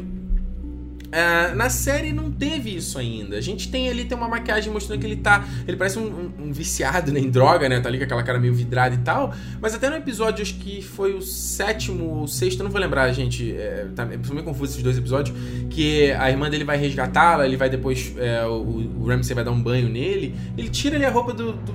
Uh, 1.12 1.54
na 1.54 1.68
série 1.68 2.10
não 2.10 2.30
teve 2.30 2.74
isso 2.74 2.98
ainda. 2.98 3.36
A 3.36 3.40
gente 3.40 3.70
tem 3.70 3.90
ali 3.90 4.06
tem 4.06 4.16
uma 4.16 4.28
maquiagem 4.28 4.72
mostrando 4.72 4.98
que 4.98 5.06
ele 5.06 5.16
tá. 5.16 5.44
Ele 5.68 5.76
parece 5.76 5.98
um, 5.98 6.06
um, 6.06 6.46
um 6.46 6.52
viciado 6.52 7.12
né, 7.12 7.20
em 7.20 7.28
droga, 7.28 7.68
né? 7.68 7.80
Tá 7.80 7.90
ali 7.90 7.98
com 7.98 8.04
aquela 8.04 8.22
cara 8.22 8.40
meio 8.40 8.54
vidrada 8.54 8.94
e 8.94 8.98
tal. 8.98 9.34
Mas 9.60 9.74
até 9.74 9.90
no 9.90 9.96
episódio, 9.96 10.40
acho 10.40 10.54
que 10.54 10.80
foi 10.80 11.12
o 11.12 11.20
sétimo 11.20 12.20
ou 12.20 12.26
sexto, 12.26 12.64
não 12.64 12.70
vou 12.70 12.80
lembrar, 12.80 13.12
gente. 13.12 13.54
É, 13.54 13.88
tá, 13.94 14.04
é 14.04 14.16
meio 14.16 14.42
confuso 14.42 14.72
esses 14.72 14.82
dois 14.82 14.96
episódios. 14.96 15.36
Que 15.68 16.12
a 16.12 16.30
irmã 16.30 16.48
dele 16.48 16.64
vai 16.64 16.78
resgatá-la, 16.78 17.44
ele 17.44 17.58
vai 17.58 17.68
depois. 17.68 18.14
É, 18.16 18.46
o, 18.46 19.02
o 19.02 19.06
Ramsey 19.06 19.34
vai 19.34 19.44
dar 19.44 19.50
um 19.50 19.62
banho 19.62 19.90
nele. 19.90 20.34
Ele 20.56 20.70
tira 20.70 20.96
ali 20.96 21.04
a 21.04 21.10
roupa 21.10 21.34
do, 21.34 21.52
do 21.52 21.74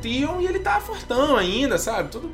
Theon 0.00 0.40
e 0.40 0.46
ele 0.46 0.60
tá 0.60 0.78
fortão 0.78 1.36
ainda, 1.36 1.76
sabe? 1.76 2.08
Todo 2.08 2.30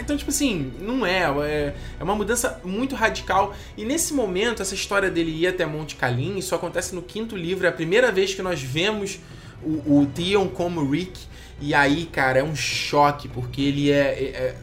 então, 0.00 0.16
tipo 0.16 0.30
assim, 0.30 0.72
não 0.80 1.04
é, 1.04 1.24
é. 1.44 1.74
É 2.00 2.04
uma 2.04 2.14
mudança 2.14 2.60
muito 2.64 2.94
radical. 2.94 3.54
E 3.76 3.84
nesse 3.84 4.14
momento, 4.14 4.62
essa 4.62 4.74
história 4.74 5.10
dele 5.10 5.30
ir 5.30 5.46
até 5.46 5.66
Monte 5.66 5.96
Calim, 5.96 6.38
isso 6.38 6.54
acontece 6.54 6.94
no 6.94 7.02
quinto 7.02 7.36
livro. 7.36 7.66
É 7.66 7.68
a 7.68 7.72
primeira 7.72 8.10
vez 8.10 8.34
que 8.34 8.42
nós 8.42 8.62
vemos 8.62 9.20
o, 9.62 10.00
o 10.00 10.06
Theon 10.06 10.48
como 10.48 10.88
Rick. 10.88 11.20
E 11.60 11.74
aí, 11.74 12.06
cara, 12.06 12.38
é 12.38 12.42
um 12.42 12.54
choque, 12.54 13.28
porque 13.28 13.62
ele 13.62 13.90
é, 13.90 13.96
é, 13.96 14.24
é 14.24 14.56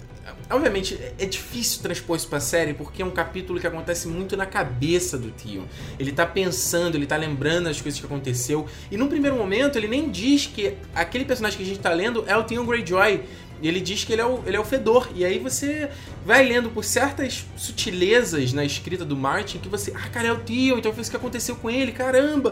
Obviamente, 0.49 0.99
é 1.17 1.25
difícil 1.25 1.81
transpor 1.81 2.15
isso 2.15 2.27
pra 2.27 2.39
série 2.39 2.73
porque 2.73 3.01
é 3.01 3.05
um 3.05 3.11
capítulo 3.11 3.59
que 3.59 3.65
acontece 3.65 4.07
muito 4.07 4.37
na 4.37 4.45
cabeça 4.45 5.17
do 5.17 5.31
Theon. 5.31 5.63
Ele 5.97 6.11
tá 6.11 6.25
pensando, 6.25 6.95
ele 6.95 7.05
tá 7.05 7.17
lembrando 7.17 7.67
as 7.67 7.81
coisas 7.81 7.99
que 7.99 8.05
aconteceu. 8.05 8.67
E 8.91 8.97
num 8.97 9.07
primeiro 9.07 9.35
momento, 9.37 9.77
ele 9.77 9.87
nem 9.87 10.09
diz 10.09 10.45
que 10.45 10.75
aquele 10.93 11.25
personagem 11.25 11.57
que 11.57 11.63
a 11.63 11.67
gente 11.67 11.79
tá 11.79 11.91
lendo 11.91 12.23
é 12.27 12.35
o 12.37 12.43
Theon 12.43 12.65
Greyjoy. 12.65 13.21
E 13.63 13.67
ele 13.69 13.79
diz 13.79 14.03
que 14.03 14.11
ele 14.11 14.21
é, 14.21 14.25
o, 14.25 14.43
ele 14.45 14.57
é 14.57 14.59
o 14.59 14.65
fedor. 14.65 15.09
E 15.15 15.23
aí 15.23 15.39
você 15.39 15.89
vai 16.25 16.43
lendo 16.43 16.69
por 16.69 16.83
certas 16.83 17.45
sutilezas 17.55 18.51
na 18.51 18.65
escrita 18.65 19.05
do 19.05 19.15
Martin 19.15 19.57
que 19.57 19.69
você. 19.69 19.93
Ah, 19.95 20.09
cara, 20.09 20.27
é 20.27 20.31
o 20.33 20.43
tio, 20.43 20.77
então 20.77 20.91
foi 20.91 21.01
isso 21.01 21.09
que 21.09 21.15
aconteceu 21.15 21.55
com 21.55 21.71
ele, 21.71 21.93
caramba! 21.93 22.51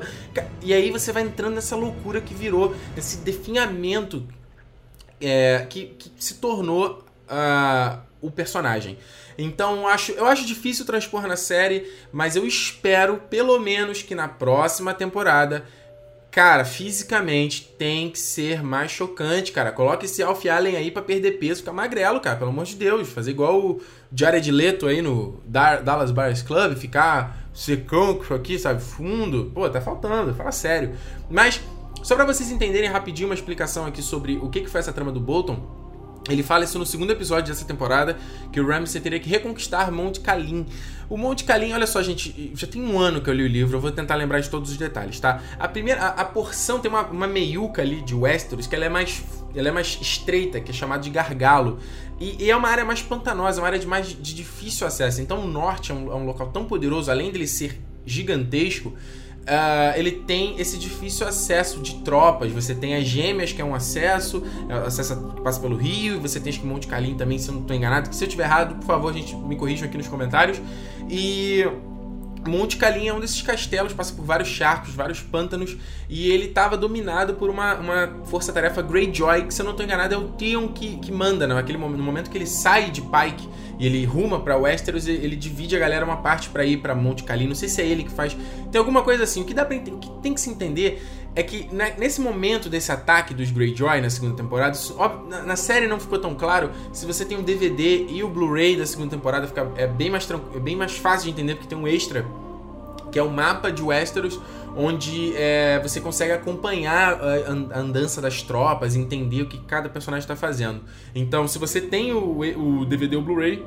E 0.62 0.74
aí 0.74 0.90
você 0.90 1.12
vai 1.12 1.24
entrando 1.24 1.56
nessa 1.56 1.76
loucura 1.76 2.22
que 2.22 2.34
virou, 2.34 2.74
nesse 2.96 3.18
definhamento 3.18 4.26
é, 5.20 5.68
que, 5.70 5.88
que, 6.00 6.12
se 6.18 6.36
tornou 6.36 7.04
uh, 7.28 8.00
o 8.22 8.32
personagem. 8.32 8.98
Então 9.38 9.86
acho, 9.90 10.14
eu 10.14 10.26
acho 10.26 10.46
difícil 10.46 10.86
transpor 10.86 11.28
na 11.28 11.36
série, 11.36 11.92
mas 12.14 12.38
eu 12.38 12.48
espero 12.48 13.18
pelo 13.30 13.60
menos 13.60 14.02
que 14.02 14.16
na 14.16 14.30
próxima 14.30 14.94
temporada 14.94 15.66
cara, 16.32 16.64
fisicamente 16.64 17.68
tem 17.78 18.10
que 18.10 18.18
ser 18.18 18.64
mais 18.64 18.90
chocante, 18.90 19.52
cara. 19.52 19.72
Coloca 19.72 20.06
esse 20.06 20.24
Alf 20.24 20.46
Allen 20.46 20.78
aí 20.78 20.90
pra 20.90 21.02
perder 21.02 21.34
peso, 21.34 21.60
ficar 21.60 21.74
magrelo, 21.74 22.22
cara, 22.22 22.38
pelo 22.38 22.50
amor 22.50 22.66
de 22.66 22.76
Deus. 22.76 23.10
Fazer 23.10 23.32
igual 23.32 23.60
o 23.60 23.82
Jared 24.16 24.50
Leto 24.50 24.88
aí 24.88 25.02
no 25.02 25.42
Dallas 25.46 26.10
Buyers 26.10 26.42
Club, 26.42 26.78
ficar 26.78 27.38
secão 27.54 28.20
aqui, 28.34 28.58
sabe, 28.58 28.82
fundo. 28.82 29.52
Pô, 29.54 29.70
tá 29.70 29.82
faltando, 29.82 30.34
fala 30.34 30.52
sério. 30.54 30.96
Mas, 31.30 31.62
só 32.02 32.16
pra 32.16 32.26
vocês 32.26 32.50
entenderem 32.50 32.90
rapidinho 32.90 33.28
uma 33.28 33.36
explicação 33.36 33.86
aqui 33.86 34.02
sobre 34.02 34.38
o 34.38 34.50
que, 34.50 34.62
que 34.62 34.70
foi 34.70 34.80
essa 34.80 34.94
trama 34.94 35.12
do 35.12 35.20
Bolton, 35.20 35.91
ele 36.30 36.44
fala 36.44 36.64
isso 36.64 36.78
no 36.78 36.86
segundo 36.86 37.12
episódio 37.12 37.52
dessa 37.52 37.66
temporada, 37.66 38.18
que 38.52 38.60
o 38.60 38.68
Ramsay 38.68 39.02
teria 39.02 39.20
que 39.20 39.30
reconquistar 39.30 39.92
Monte 39.92 40.20
Calim. 40.20 40.66
O 41.10 41.18
Monte 41.18 41.44
Calim, 41.44 41.74
olha 41.74 41.88
só, 41.88 42.02
gente, 42.02 42.52
já 42.56 42.68
tem 42.68 42.82
um 42.82 43.00
ano 43.00 43.22
que 43.22 43.30
eu 43.30 43.34
li 43.34 43.44
o 43.44 43.48
livro, 43.48 43.78
eu 43.78 43.82
vou 43.82 43.92
tentar 43.92 44.16
lembrar 44.16 44.40
de 44.40 44.50
todos 44.50 44.72
os 44.72 44.78
detalhes, 44.78 45.20
tá? 45.20 45.42
A 45.60 45.68
primeira, 45.68 46.02
a, 46.02 46.22
a 46.22 46.26
porção 46.26 46.80
tem 46.80 46.90
uma, 46.90 47.08
uma 47.08 47.28
meiuca 47.28 47.82
ali 47.82 48.02
de 48.02 48.14
Westeros, 48.14 48.68
que 48.68 48.76
ela 48.76 48.86
é 48.86 48.90
mais, 48.90 49.24
ela 49.56 49.70
é 49.70 49.72
mais 49.72 49.98
estreita, 50.00 50.60
que 50.60 50.70
é 50.70 50.74
chamada 50.74 51.02
de 51.02 51.10
gargalo. 51.10 51.80
E, 52.20 52.46
e, 52.46 52.52
é 52.52 52.56
uma 52.56 52.70
área 52.70 52.86
mais 52.86 53.02
pantanosa, 53.02 53.60
uma 53.60 53.68
área 53.68 53.80
de 53.80 53.88
mais 53.88 54.08
de 54.08 54.36
difícil 54.36 54.86
acesso. 54.86 55.22
Então 55.22 55.40
o 55.40 55.48
norte 55.48 55.92
é 55.92 55.96
um, 55.96 56.12
é 56.12 56.16
um 56.16 56.26
local 56.26 56.50
tão 56.50 56.66
poderoso, 56.66 57.10
além 57.10 57.32
dele 57.32 57.48
ser 57.48 57.82
gigantesco, 58.06 58.96
Uh, 59.42 59.98
ele 59.98 60.12
tem 60.12 60.60
esse 60.60 60.78
difícil 60.78 61.28
acesso 61.28 61.80
de 61.80 61.96
tropas. 62.04 62.52
Você 62.52 62.76
tem 62.76 62.96
as 62.96 63.06
gêmeas, 63.06 63.52
que 63.52 63.62
é 63.62 63.66
um 63.66 63.74
acesso, 63.74 64.44
é 64.70 64.74
acesso 64.74 65.34
que 65.36 65.42
passa 65.42 65.60
pelo 65.60 65.76
rio, 65.76 66.20
você 66.20 66.40
tem 66.40 66.54
que 66.54 66.66
Monte 66.66 66.88
Calim 66.88 67.16
também, 67.16 67.40
se 67.40 67.50
eu 67.50 67.56
não 67.56 67.62
estou 67.62 67.76
enganado. 67.76 68.14
Se 68.14 68.24
eu 68.24 68.28
estiver 68.28 68.44
errado, 68.44 68.76
por 68.76 68.86
favor, 68.86 69.10
a 69.10 69.14
gente 69.14 69.36
me 69.36 69.56
corrijam 69.56 69.88
aqui 69.88 69.98
nos 69.98 70.08
comentários. 70.08 70.62
E 71.10 71.66
Monte 72.48 72.78
Calim 72.78 73.08
é 73.08 73.14
um 73.14 73.20
desses 73.20 73.42
castelos, 73.42 73.94
passa 73.94 74.14
por 74.14 74.26
vários 74.26 74.50
charcos, 74.50 74.94
vários 74.94 75.22
pântanos, 75.22 75.78
e 76.10 76.32
ele 76.32 76.46
estava 76.46 76.76
dominado 76.76 77.36
por 77.36 77.50
uma, 77.50 77.76
uma 77.76 78.10
força-tarefa 78.26 78.82
Greyjoy, 78.82 79.44
que 79.44 79.54
se 79.54 79.62
eu 79.62 79.64
não 79.64 79.72
estou 79.72 79.86
enganado 79.86 80.16
é 80.16 80.18
o 80.18 80.30
Theon 80.30 80.68
que, 80.70 80.98
que 80.98 81.12
manda, 81.12 81.46
né? 81.46 81.58
Aquele 81.58 81.78
no 81.78 81.90
momento 81.90 82.30
que 82.30 82.38
ele 82.38 82.48
sai 82.48 82.90
de 82.90 83.02
Pike 83.02 83.48
e 83.82 83.86
ele 83.88 84.06
ruma 84.06 84.40
para 84.40 84.56
Westeros, 84.56 85.08
ele 85.08 85.36
divide 85.36 85.76
a 85.76 85.80
galera 85.80 86.06
uma 86.06 86.18
parte 86.18 86.50
para 86.50 86.64
ir 86.64 86.78
para 86.78 86.94
Monte 86.94 87.24
Calim, 87.24 87.48
não 87.48 87.56
sei 87.56 87.68
se 87.68 87.82
é 87.82 87.86
ele 87.88 88.04
que 88.04 88.12
faz, 88.12 88.38
tem 88.72 88.78
alguma 88.78 89.02
coisa 89.02 89.24
assim. 89.24 89.42
O 89.42 89.44
que 89.44 89.56
dá 89.56 89.66
para 89.66 89.76
o 89.76 89.98
que 89.98 90.10
tem 90.22 90.36
que 90.36 90.40
se 90.40 90.52
entender 90.52 91.02
é 91.36 91.42
que 91.42 91.68
nesse 91.98 92.22
momento 92.22 92.70
desse 92.70 92.92
ataque 92.92 93.34
dos 93.34 93.50
Greyjoy 93.50 94.00
na 94.00 94.10
segunda 94.12 94.36
temporada, 94.36 94.78
na, 95.28 95.42
na, 95.42 95.56
série 95.56 95.88
não 95.88 96.00
ficou 96.00 96.20
tão 96.20 96.36
claro. 96.36 96.70
Se 96.94 97.08
você 97.08 97.26
tem 97.26 97.40
o 97.40 97.42
DVD 97.42 98.06
e 98.08 98.24
o 98.24 98.30
Blu-ray 98.30 98.78
da 98.78 98.86
segunda 98.86 99.10
temporada, 99.10 99.48
fica, 99.48 99.68
é, 99.76 99.88
bem 99.88 100.12
mais 100.12 100.30
é 100.30 100.60
bem 100.60 100.76
mais 100.76 100.96
fácil 100.98 101.26
de 101.26 101.32
entender 101.32 101.56
porque 101.56 101.68
tem 101.68 101.78
um 101.78 101.88
extra 101.88 102.24
que 103.12 103.18
é 103.18 103.24
o 103.24 103.32
mapa 103.32 103.72
de 103.72 103.82
Westeros, 103.82 104.40
onde 104.76 105.36
é, 105.36 105.80
você 105.80 106.00
consegue 106.00 106.32
acompanhar 106.32 107.20
a, 107.22 107.80
andança 107.80 108.22
das 108.22 108.42
tropas, 108.42 108.96
entender 108.96 109.42
o 109.42 109.46
que 109.48 109.58
cada 109.60 109.90
personagem 109.90 110.24
está 110.24 110.36
fazendo. 110.36 110.82
Então, 111.14 111.48
se 111.48 111.60
você 111.60 111.82
tem 111.82 112.14
o, 112.14 112.40
o 112.40 112.86
DVD 112.86 113.16
ou 113.16 113.22
Blu-ray 113.22 113.66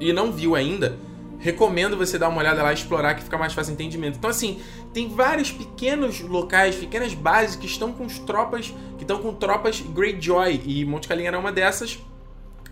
e 0.00 0.12
não 0.12 0.32
viu 0.32 0.54
ainda, 0.54 0.96
recomendo 1.40 1.96
você 1.96 2.18
dar 2.18 2.28
uma 2.28 2.38
olhada 2.38 2.62
lá 2.62 2.72
explorar 2.72 3.14
que 3.14 3.22
fica 3.24 3.36
mais 3.36 3.52
fácil 3.52 3.72
entendimento. 3.72 4.18
Então 4.18 4.30
assim, 4.30 4.60
tem 4.92 5.08
vários 5.08 5.50
pequenos 5.50 6.20
locais, 6.20 6.76
pequenas 6.76 7.14
bases 7.14 7.56
que 7.56 7.66
estão 7.66 7.92
com 7.92 8.06
tropas, 8.06 8.72
que 8.96 9.02
estão 9.04 9.18
com 9.18 9.34
tropas 9.34 9.80
Greyjoy 9.80 10.60
e 10.64 10.84
Monte 10.84 11.08
Calim 11.08 11.24
era 11.24 11.38
uma 11.38 11.50
dessas. 11.50 11.98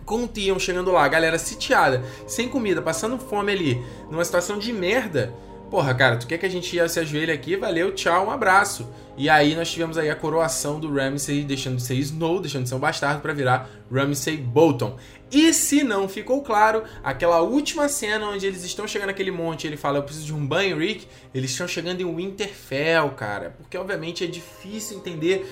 Com 0.05 0.25
o 0.25 0.29
Tion 0.29 0.59
chegando 0.59 0.91
lá, 0.91 1.07
galera 1.07 1.39
sitiada, 1.39 2.03
sem 2.27 2.49
comida, 2.49 2.81
passando 2.81 3.19
fome 3.19 3.53
ali, 3.53 3.83
numa 4.11 4.25
situação 4.25 4.59
de 4.59 4.73
merda. 4.73 5.35
Porra, 5.71 5.95
cara, 5.95 6.17
tu 6.17 6.27
quer 6.27 6.39
que 6.39 6.47
a 6.47 6.51
gente 6.51 6.75
ia 6.75 6.89
se 6.89 6.99
ajoelhe 6.99 7.31
aqui? 7.31 7.55
Valeu, 7.57 7.95
tchau, 7.95 8.27
um 8.27 8.31
abraço. 8.31 8.89
E 9.19 9.29
aí 9.29 9.55
nós 9.55 9.71
tivemos 9.71 9.99
aí 9.99 10.09
a 10.09 10.15
coroação 10.15 10.81
do 10.81 10.93
Ramsay 10.93 11.45
deixando 11.45 11.77
de 11.77 11.83
ser 11.83 11.95
Snow, 11.97 12.41
deixando 12.41 12.63
de 12.63 12.71
ser 12.71 12.75
um 12.75 12.79
bastardo 12.79 13.21
para 13.21 13.35
virar 13.35 13.69
Ramsay 13.93 14.39
Bolton. 14.39 14.97
E 15.31 15.53
se 15.53 15.85
não 15.85 16.09
ficou 16.09 16.41
claro, 16.41 16.85
aquela 17.05 17.43
última 17.43 17.87
cena 17.87 18.29
onde 18.29 18.47
eles 18.47 18.65
estão 18.65 18.89
chegando 18.89 19.09
naquele 19.09 19.31
monte, 19.31 19.67
ele 19.67 19.77
fala: 19.77 19.99
"Eu 19.99 20.03
preciso 20.03 20.27
de 20.27 20.35
um 20.35 20.47
banho, 20.47 20.79
Rick". 20.79 21.07
Eles 21.35 21.51
estão 21.51 21.69
chegando 21.69 22.01
em 22.01 22.15
Winterfell, 22.15 23.11
cara, 23.11 23.55
porque 23.59 23.77
obviamente 23.77 24.25
é 24.25 24.27
difícil 24.27 24.97
entender 24.97 25.47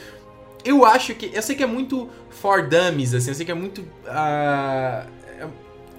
eu 0.66 0.84
acho 0.84 1.14
que. 1.14 1.30
Eu 1.32 1.42
sei 1.42 1.54
que 1.54 1.62
é 1.62 1.66
muito 1.66 2.10
for 2.28 2.68
dummies, 2.68 3.14
assim, 3.14 3.30
eu 3.30 3.34
sei 3.36 3.46
que 3.46 3.52
é 3.52 3.54
muito. 3.54 3.82
Uh, 3.82 5.16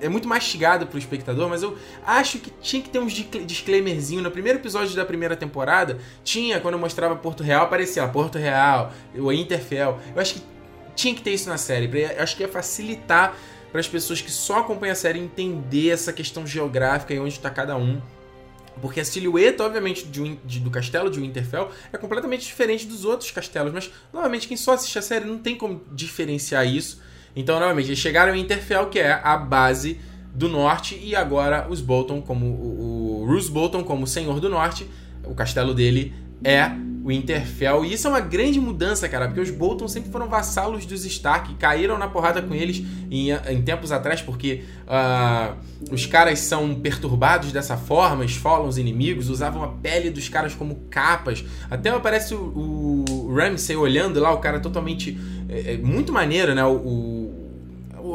é 0.01 0.09
muito 0.09 0.27
mastigado 0.27 0.85
pro 0.87 0.97
espectador, 0.97 1.49
mas 1.49 1.63
eu 1.63 1.77
acho 2.05 2.39
que 2.39 2.51
tinha 2.61 2.81
que 2.81 2.89
ter 2.89 2.99
uns 2.99 3.13
disclaimerzinho. 3.13 4.21
No 4.21 4.31
primeiro 4.31 4.59
episódio 4.59 4.95
da 4.95 5.05
primeira 5.05 5.35
temporada, 5.35 5.97
tinha, 6.23 6.59
quando 6.59 6.75
eu 6.75 6.79
mostrava 6.79 7.15
Porto 7.15 7.43
Real, 7.43 7.63
aparecia 7.63 8.03
lá, 8.03 8.09
Porto 8.09 8.37
Real, 8.37 8.91
o 9.15 9.31
Interfell. 9.31 9.99
Eu 10.15 10.21
acho 10.21 10.35
que 10.35 10.41
tinha 10.95 11.13
que 11.13 11.21
ter 11.21 11.31
isso 11.31 11.49
na 11.49 11.57
série. 11.57 11.89
Eu 12.15 12.23
acho 12.23 12.35
que 12.35 12.43
ia 12.43 12.49
facilitar 12.49 13.35
para 13.71 13.79
as 13.79 13.87
pessoas 13.87 14.21
que 14.21 14.31
só 14.31 14.59
acompanham 14.59 14.93
a 14.93 14.95
série 14.95 15.19
entender 15.19 15.89
essa 15.89 16.13
questão 16.13 16.45
geográfica 16.45 17.13
e 17.13 17.19
onde 17.19 17.33
está 17.33 17.49
cada 17.49 17.75
um. 17.77 18.01
Porque 18.81 18.99
a 18.99 19.05
silhueta, 19.05 19.63
obviamente, 19.63 20.05
de, 20.05 20.35
de, 20.37 20.59
do 20.59 20.69
castelo 20.69 21.09
de 21.09 21.19
Winterfell 21.19 21.71
é 21.91 21.97
completamente 21.97 22.45
diferente 22.45 22.85
dos 22.85 23.05
outros 23.05 23.31
castelos, 23.31 23.73
mas, 23.73 23.91
novamente, 24.13 24.47
quem 24.47 24.55
só 24.55 24.73
assiste 24.73 24.99
a 24.99 25.01
série 25.01 25.25
não 25.25 25.39
tem 25.39 25.55
como 25.55 25.81
diferenciar 25.91 26.67
isso. 26.67 27.01
Então, 27.37 27.59
novamente, 27.59 27.89
eles 27.89 27.99
chegaram 27.99 28.35
em 28.35 28.41
Interfell, 28.41 28.87
que 28.87 28.97
é 28.97 29.21
a 29.23 29.37
base 29.37 29.99
do 30.33 30.49
norte, 30.49 30.99
e 30.99 31.15
agora 31.15 31.67
os 31.69 31.81
Bolton, 31.81 32.19
como 32.19 32.47
o, 32.47 33.21
o 33.21 33.25
Roose 33.27 33.51
Bolton, 33.51 33.83
como 33.83 34.07
Senhor 34.07 34.39
do 34.39 34.49
Norte, 34.49 34.89
o 35.23 35.35
castelo 35.35 35.71
dele 35.71 36.15
é 36.43 36.71
o 37.03 37.11
Interfell. 37.11 37.85
E 37.85 37.93
isso 37.93 38.07
é 38.07 38.09
uma 38.09 38.19
grande 38.19 38.59
mudança, 38.59 39.07
cara, 39.07 39.27
porque 39.27 39.39
os 39.39 39.51
Bolton 39.51 39.87
sempre 39.87 40.11
foram 40.11 40.27
vassalos 40.27 40.85
dos 40.87 41.05
Stark, 41.05 41.53
caíram 41.55 41.97
na 41.97 42.07
porrada 42.07 42.41
com 42.41 42.55
eles 42.55 42.83
em, 43.09 43.29
em 43.31 43.61
tempos 43.61 43.91
atrás, 43.91 44.19
porque 44.19 44.63
uh, 44.87 45.55
os 45.91 46.07
caras 46.07 46.39
são 46.39 46.73
perturbados 46.73 47.51
dessa 47.51 47.77
forma, 47.77 48.25
esfolam 48.25 48.67
os 48.67 48.79
inimigos, 48.79 49.29
usavam 49.29 49.63
a 49.63 49.67
pele 49.67 50.09
dos 50.09 50.27
caras 50.27 50.55
como 50.55 50.87
capas. 50.89 51.45
Até 51.69 51.89
aparece 51.91 52.33
o, 52.33 53.05
o 53.09 53.33
Ramsay 53.33 53.75
olhando 53.75 54.19
lá, 54.19 54.33
o 54.33 54.39
cara 54.39 54.59
totalmente. 54.59 55.17
É, 55.49 55.75
é 55.75 55.77
muito 55.77 56.11
maneiro, 56.11 56.53
né? 56.53 56.65
o 56.65 57.16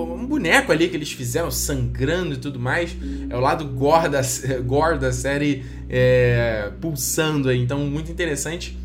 um 0.01 0.27
boneco 0.27 0.73
ali 0.73 0.89
que 0.89 0.97
eles 0.97 1.13
fizeram 1.13 1.51
sangrando 1.51 2.35
e 2.35 2.37
tudo 2.37 2.59
mais. 2.59 2.97
É 3.29 3.37
o 3.37 3.41
lado 3.41 3.65
gore 3.67 4.09
da, 4.09 4.23
série 5.13 5.65
é, 5.89 6.71
pulsando 6.81 7.49
aí. 7.49 7.61
Então, 7.61 7.79
muito 7.81 8.11
interessante. 8.11 8.77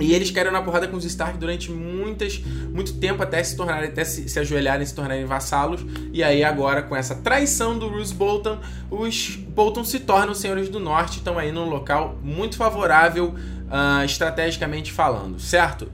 E 0.00 0.12
eles 0.12 0.30
caíram 0.30 0.52
na 0.52 0.60
porrada 0.60 0.86
com 0.86 0.96
os 0.96 1.04
Stark 1.04 1.38
durante 1.38 1.70
muitas, 1.70 2.38
muito 2.70 2.94
tempo 2.98 3.22
até 3.22 3.42
se 3.42 3.56
tornarem, 3.56 3.88
até 3.88 4.04
se, 4.04 4.28
se 4.28 4.38
ajoelharem 4.38 4.82
e 4.82 4.86
se 4.86 4.94
tornarem 4.94 5.24
vassalos. 5.24 5.84
E 6.12 6.22
aí 6.22 6.44
agora, 6.44 6.82
com 6.82 6.94
essa 6.94 7.14
traição 7.14 7.78
do 7.78 7.88
Roose 7.88 8.12
Bolton, 8.12 8.58
os 8.90 9.36
Bolton 9.36 9.84
se 9.84 10.00
tornam 10.00 10.34
senhores 10.34 10.68
do 10.68 10.78
norte, 10.78 11.18
estão 11.18 11.38
aí 11.38 11.50
num 11.50 11.68
local 11.68 12.18
muito 12.22 12.56
favorável 12.56 13.28
uh, 13.28 14.04
estrategicamente 14.04 14.92
falando, 14.92 15.40
certo? 15.40 15.90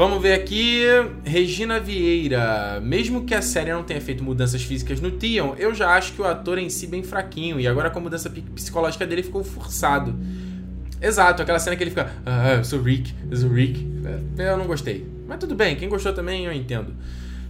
Vamos 0.00 0.22
ver 0.22 0.32
aqui, 0.32 0.82
Regina 1.22 1.78
Vieira. 1.78 2.80
Mesmo 2.82 3.26
que 3.26 3.34
a 3.34 3.42
série 3.42 3.70
não 3.70 3.82
tenha 3.82 4.00
feito 4.00 4.24
mudanças 4.24 4.62
físicas 4.62 4.98
no 4.98 5.10
Tion, 5.10 5.54
eu 5.58 5.74
já 5.74 5.90
acho 5.90 6.14
que 6.14 6.22
o 6.22 6.24
ator 6.24 6.56
em 6.56 6.70
si 6.70 6.86
bem 6.86 7.02
fraquinho 7.02 7.60
e 7.60 7.68
agora 7.68 7.90
com 7.90 7.98
a 7.98 8.02
mudança 8.02 8.30
psicológica 8.30 9.06
dele 9.06 9.22
ficou 9.22 9.44
forçado. 9.44 10.18
Exato, 11.02 11.42
aquela 11.42 11.58
cena 11.58 11.76
que 11.76 11.82
ele 11.82 11.90
fica, 11.90 12.10
ah, 12.24 12.54
eu 12.54 12.64
sou 12.64 12.80
Rick, 12.80 13.12
eu 13.30 13.36
sou 13.36 13.50
Rick. 13.50 13.86
É, 14.38 14.50
eu 14.50 14.56
não 14.56 14.66
gostei. 14.66 15.06
Mas 15.28 15.38
tudo 15.38 15.54
bem, 15.54 15.76
quem 15.76 15.86
gostou 15.86 16.14
também 16.14 16.46
eu 16.46 16.52
entendo. 16.54 16.94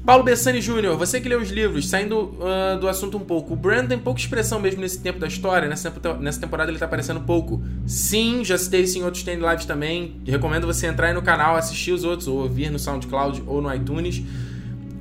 Paulo 0.04 0.24
Bessani 0.24 0.60
Jr., 0.60 0.96
você 0.96 1.20
que 1.20 1.28
lê 1.28 1.36
os 1.36 1.50
livros, 1.50 1.88
saindo 1.88 2.34
uh, 2.38 2.78
do 2.80 2.88
assunto 2.88 3.18
um 3.18 3.20
pouco, 3.20 3.52
o 3.52 3.56
Brand 3.56 3.86
tem 3.86 3.98
pouca 3.98 4.18
expressão 4.18 4.58
mesmo 4.58 4.80
nesse 4.80 4.98
tempo 5.00 5.18
da 5.18 5.26
história, 5.26 5.68
nessa, 5.68 5.92
nessa 6.18 6.40
temporada 6.40 6.70
ele 6.70 6.78
tá 6.78 6.86
aparecendo 6.86 7.20
pouco. 7.20 7.62
Sim, 7.86 8.42
já 8.42 8.56
citei 8.56 8.82
isso 8.82 8.98
em 8.98 9.02
outros 9.02 9.18
Stand 9.20 9.46
Lives 9.46 9.66
também, 9.66 10.20
recomendo 10.26 10.66
você 10.66 10.86
entrar 10.86 11.08
aí 11.08 11.14
no 11.14 11.20
canal, 11.20 11.54
assistir 11.54 11.92
os 11.92 12.02
outros, 12.02 12.26
ou 12.28 12.38
ouvir 12.38 12.70
no 12.70 12.78
SoundCloud 12.78 13.44
ou 13.46 13.60
no 13.60 13.72
iTunes. 13.74 14.22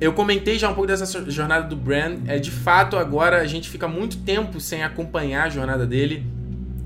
Eu 0.00 0.12
comentei 0.12 0.58
já 0.58 0.68
um 0.68 0.74
pouco 0.74 0.86
dessa 0.86 1.30
jornada 1.30 1.66
do 1.66 1.76
Brand, 1.76 2.18
é 2.26 2.38
de 2.38 2.50
fato 2.50 2.96
agora 2.96 3.40
a 3.40 3.46
gente 3.46 3.70
fica 3.70 3.88
muito 3.88 4.18
tempo 4.18 4.60
sem 4.60 4.82
acompanhar 4.82 5.44
a 5.44 5.48
jornada 5.48 5.86
dele. 5.86 6.26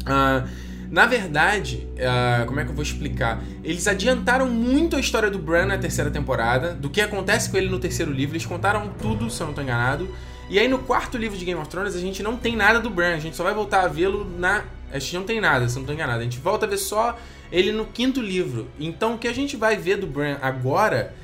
Uh, 0.03 0.49
na 0.91 1.07
verdade, 1.07 1.87
uh, 1.95 2.47
como 2.47 2.61
é 2.61 2.65
que 2.65 2.71
eu 2.71 2.75
vou 2.75 2.83
explicar? 2.83 3.43
Eles 3.63 3.87
adiantaram 3.87 4.49
muito 4.49 4.97
a 4.97 5.01
história 5.01 5.31
do 5.31 5.39
Bran 5.39 5.67
na 5.67 5.79
terceira 5.79 6.11
temporada, 6.11 6.73
do 6.73 6.89
que 6.91 7.01
acontece 7.01 7.51
com 7.51 7.57
ele 7.57 7.69
no 7.69 7.79
terceiro 7.79 8.13
livro. 8.13 8.35
Eles 8.35 8.47
contaram 8.47 8.91
tudo, 9.01 9.31
se 9.31 9.41
eu 9.41 9.47
não 9.47 9.53
estou 9.53 9.65
enganado. 9.65 10.09
E 10.49 10.59
aí 10.59 10.69
no 10.69 10.79
quarto 10.79 11.17
livro 11.17 11.39
de 11.39 11.45
Game 11.45 11.59
of 11.59 11.69
Thrones 11.71 11.97
a 11.97 12.01
gente 12.01 12.23
não 12.23 12.37
tem 12.37 12.55
nada 12.55 12.79
do 12.79 12.91
Bran, 12.91 13.15
a 13.15 13.19
gente 13.19 13.35
só 13.35 13.43
vai 13.43 13.55
voltar 13.55 13.83
a 13.83 13.89
vê-lo 13.89 14.31
na. 14.39 14.65
A 14.93 14.99
gente 14.99 15.17
não 15.17 15.25
tem 15.25 15.41
nada, 15.41 15.69
se 15.69 15.75
eu 15.75 15.81
não 15.81 15.83
estou 15.83 15.95
enganado. 15.95 16.21
A 16.21 16.23
gente 16.23 16.39
volta 16.39 16.67
a 16.67 16.69
ver 16.69 16.77
só 16.77 17.19
ele 17.51 17.73
no 17.73 17.87
quinto 17.87 18.21
livro. 18.21 18.69
Então 18.79 19.15
o 19.15 19.19
que 19.19 19.27
a 19.27 19.33
gente 19.33 19.57
vai 19.57 19.77
ver 19.77 19.97
do 19.97 20.07
Bran 20.07 20.37
agora 20.41 21.15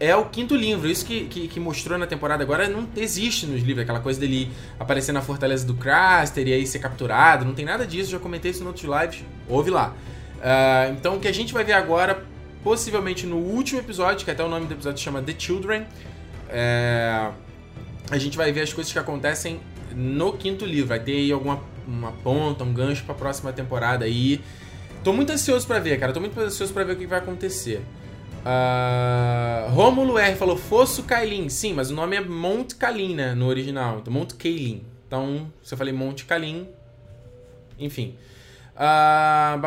é 0.00 0.14
o 0.14 0.26
quinto 0.26 0.54
livro. 0.54 0.88
Isso 0.88 1.04
que, 1.04 1.24
que, 1.24 1.48
que, 1.48 1.60
mostrou 1.60 1.98
na 1.98 2.06
temporada 2.06 2.42
agora 2.42 2.68
não 2.68 2.88
existe 2.96 3.46
nos 3.46 3.62
livros. 3.62 3.82
Aquela 3.82 4.00
coisa 4.00 4.18
dele 4.20 4.50
aparecer 4.78 5.12
na 5.12 5.20
fortaleza 5.20 5.66
do 5.66 5.74
Craster 5.74 6.46
e 6.46 6.52
aí 6.52 6.66
ser 6.66 6.78
capturado. 6.78 7.44
Não 7.44 7.54
tem 7.54 7.64
nada 7.64 7.86
disso. 7.86 8.10
Já 8.10 8.18
comentei 8.18 8.50
isso 8.50 8.62
em 8.62 8.66
outros 8.66 8.84
lives. 8.84 9.24
Ouve 9.48 9.70
lá. 9.70 9.94
Uh, 10.36 10.92
então 10.92 11.16
o 11.16 11.20
que 11.20 11.28
a 11.28 11.32
gente 11.32 11.52
vai 11.52 11.64
ver 11.64 11.72
agora, 11.72 12.22
possivelmente 12.62 13.26
no 13.26 13.36
último 13.36 13.80
episódio, 13.80 14.24
que 14.24 14.30
até 14.30 14.44
o 14.44 14.48
nome 14.48 14.66
do 14.66 14.74
episódio 14.74 15.02
chama 15.02 15.20
The 15.20 15.34
Children, 15.36 15.84
é... 16.48 17.30
a 18.08 18.18
gente 18.18 18.36
vai 18.36 18.52
ver 18.52 18.60
as 18.60 18.72
coisas 18.72 18.92
que 18.92 18.98
acontecem 18.98 19.60
no 19.94 20.32
quinto 20.32 20.64
livro. 20.64 20.88
Vai 20.88 21.00
ter 21.00 21.12
aí 21.12 21.32
alguma 21.32 21.60
uma 21.88 22.12
ponta, 22.12 22.62
um 22.62 22.72
gancho 22.72 23.02
pra 23.04 23.14
próxima 23.14 23.52
temporada 23.52 24.04
aí. 24.04 24.40
Tô 25.02 25.12
muito 25.12 25.32
ansioso 25.32 25.66
para 25.66 25.78
ver, 25.78 25.98
cara. 25.98 26.12
Tô 26.12 26.20
muito 26.20 26.38
ansioso 26.38 26.72
para 26.72 26.84
ver 26.84 26.92
o 26.92 26.96
que 26.96 27.06
vai 27.06 27.18
acontecer. 27.18 27.82
Uh, 28.48 29.70
Rômulo 29.72 30.18
R 30.18 30.34
falou 30.36 30.56
Fosso 30.56 31.02
Kailin. 31.02 31.50
Sim, 31.50 31.74
mas 31.74 31.90
o 31.90 31.94
nome 31.94 32.16
é 32.16 32.20
Mount 32.20 32.74
Kalin, 32.74 33.14
né? 33.14 33.34
No 33.34 33.46
original. 33.46 33.98
Então, 33.98 34.10
Mount 34.10 34.32
Kailin. 34.32 34.82
Então, 35.06 35.52
se 35.62 35.74
eu 35.74 35.78
falei 35.78 35.92
Monte 35.92 36.24
Kalin. 36.24 36.66
Enfim. 37.78 38.16
Uh, 38.74 39.60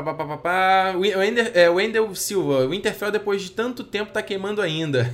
Wendell, 0.97 1.51
é, 1.53 1.69
Wendell 1.69 2.15
Silva. 2.15 2.67
Winterfell, 2.67 3.11
depois 3.11 3.43
de 3.43 3.51
tanto 3.51 3.83
tempo, 3.83 4.11
tá 4.11 4.23
queimando 4.23 4.61
ainda. 4.61 5.13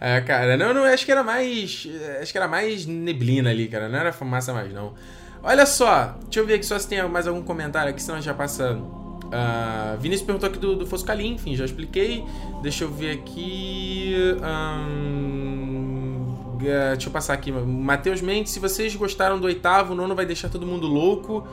é, 0.00 0.20
cara, 0.26 0.56
não, 0.56 0.72
não, 0.72 0.84
acho 0.84 1.04
que 1.04 1.10
era 1.10 1.24
mais. 1.24 1.88
Acho 2.20 2.30
que 2.30 2.38
era 2.38 2.46
mais 2.46 2.86
neblina 2.86 3.50
ali, 3.50 3.66
cara. 3.66 3.88
Não 3.88 3.98
era 3.98 4.12
fumaça 4.12 4.52
mais, 4.52 4.72
não. 4.72 4.94
Olha 5.42 5.66
só, 5.66 6.16
deixa 6.24 6.40
eu 6.40 6.46
ver 6.46 6.54
aqui 6.54 6.66
só 6.66 6.78
se 6.78 6.88
tem 6.88 7.02
mais 7.08 7.26
algum 7.26 7.42
comentário 7.42 7.90
aqui, 7.90 8.02
senão 8.02 8.20
já 8.20 8.34
passa 8.34 8.76
Uh, 9.26 9.98
Vinícius 9.98 10.26
perguntou 10.26 10.48
aqui 10.48 10.58
do, 10.58 10.76
do 10.76 11.22
enfim, 11.22 11.56
já 11.56 11.64
expliquei. 11.64 12.24
Deixa 12.62 12.84
eu 12.84 12.90
ver 12.90 13.12
aqui. 13.12 14.14
Um, 14.42 16.56
deixa 16.58 17.08
eu 17.08 17.12
passar 17.12 17.34
aqui. 17.34 17.50
Matheus 17.50 18.20
Mendes, 18.20 18.52
se 18.52 18.60
vocês 18.60 18.94
gostaram 18.94 19.38
do 19.38 19.46
oitavo, 19.46 19.92
o 19.92 19.96
nono 19.96 20.14
vai 20.14 20.26
deixar 20.26 20.48
todo 20.48 20.66
mundo 20.66 20.86
louco. 20.86 21.46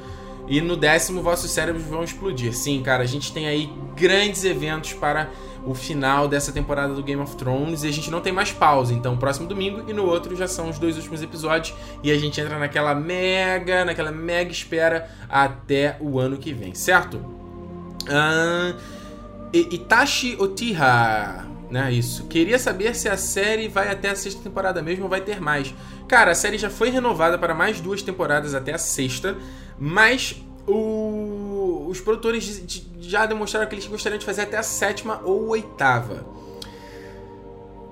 E 0.48 0.60
no 0.60 0.76
décimo, 0.76 1.22
vossos 1.22 1.52
cérebros 1.52 1.86
vão 1.86 2.04
explodir. 2.04 2.54
Sim, 2.54 2.82
cara, 2.82 3.04
a 3.04 3.06
gente 3.06 3.32
tem 3.32 3.48
aí 3.48 3.72
grandes 3.96 4.44
eventos 4.44 4.94
para 4.94 5.30
o 5.66 5.74
final 5.74 6.28
dessa 6.28 6.52
temporada 6.52 6.94
do 6.94 7.02
Game 7.02 7.22
of 7.22 7.38
Thrones 7.38 7.84
e 7.84 7.88
a 7.88 7.92
gente 7.92 8.12
não 8.12 8.20
tem 8.20 8.34
mais 8.34 8.52
pausa. 8.52 8.94
Então, 8.94 9.16
próximo 9.16 9.48
domingo 9.48 9.90
e 9.90 9.94
no 9.94 10.06
outro 10.06 10.36
já 10.36 10.48
são 10.48 10.70
os 10.70 10.78
dois 10.78 10.98
últimos 10.98 11.22
episódios 11.22 11.74
e 12.04 12.12
a 12.12 12.18
gente 12.18 12.42
entra 12.42 12.60
naquela 12.60 12.94
mega, 12.94 13.86
naquela 13.86 14.12
mega 14.12 14.52
espera 14.52 15.10
até 15.30 15.96
o 16.02 16.20
ano 16.20 16.38
que 16.38 16.54
vem, 16.54 16.76
certo? 16.76 17.43
Uh, 18.04 18.78
Itachi 19.54 20.36
Otiha, 20.40 21.46
né? 21.70 21.92
Isso. 21.92 22.26
Queria 22.28 22.60
saber 22.60 22.96
se 22.96 23.10
a 23.10 23.18
série 23.18 23.68
vai 23.68 23.90
até 23.90 24.10
a 24.10 24.16
sexta 24.16 24.42
temporada 24.42 24.82
mesmo 24.82 25.06
ou 25.06 25.10
vai 25.10 25.22
ter 25.22 25.40
mais. 25.40 25.74
Cara, 26.08 26.32
a 26.32 26.36
série 26.36 26.58
já 26.58 26.70
foi 26.70 26.90
renovada 26.90 27.38
para 27.38 27.54
mais 27.54 27.80
duas 27.80 28.02
temporadas 28.02 28.54
até 28.54 28.74
a 28.74 28.78
sexta, 28.78 29.36
mas 29.78 30.36
o... 30.68 31.86
os 31.88 32.00
produtores 32.00 32.64
já 33.00 33.26
demonstraram 33.26 33.68
que 33.68 33.76
eles 33.76 33.88
gostariam 33.88 34.20
de 34.20 34.26
fazer 34.26 34.42
até 34.44 34.58
a 34.58 34.64
sétima 34.64 35.22
ou 35.24 35.50
oitava. 35.50 36.26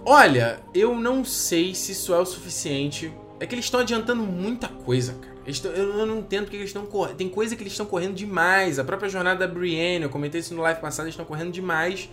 Olha, 0.05 0.59
eu 0.73 0.95
não 0.95 1.23
sei 1.23 1.75
se 1.75 1.91
isso 1.91 2.13
é 2.13 2.19
o 2.19 2.25
suficiente. 2.25 3.13
É 3.39 3.45
que 3.45 3.55
eles 3.55 3.65
estão 3.65 3.79
adiantando 3.79 4.23
muita 4.23 4.67
coisa, 4.67 5.13
cara. 5.13 5.30
Tão, 5.61 5.71
eu 5.71 6.05
não 6.05 6.19
entendo 6.19 6.43
porque 6.43 6.57
eles 6.57 6.69
estão 6.69 6.85
correndo. 6.85 7.17
Tem 7.17 7.29
coisa 7.29 7.55
que 7.55 7.63
eles 7.63 7.73
estão 7.73 7.85
correndo 7.85 8.13
demais. 8.13 8.77
A 8.77 8.83
própria 8.83 9.09
jornada 9.09 9.47
da 9.47 9.51
Brienne, 9.51 10.03
eu 10.03 10.09
comentei 10.09 10.39
isso 10.39 10.53
no 10.53 10.61
live 10.61 10.79
passado, 10.79 11.05
eles 11.05 11.13
estão 11.13 11.25
correndo 11.25 11.51
demais. 11.51 12.09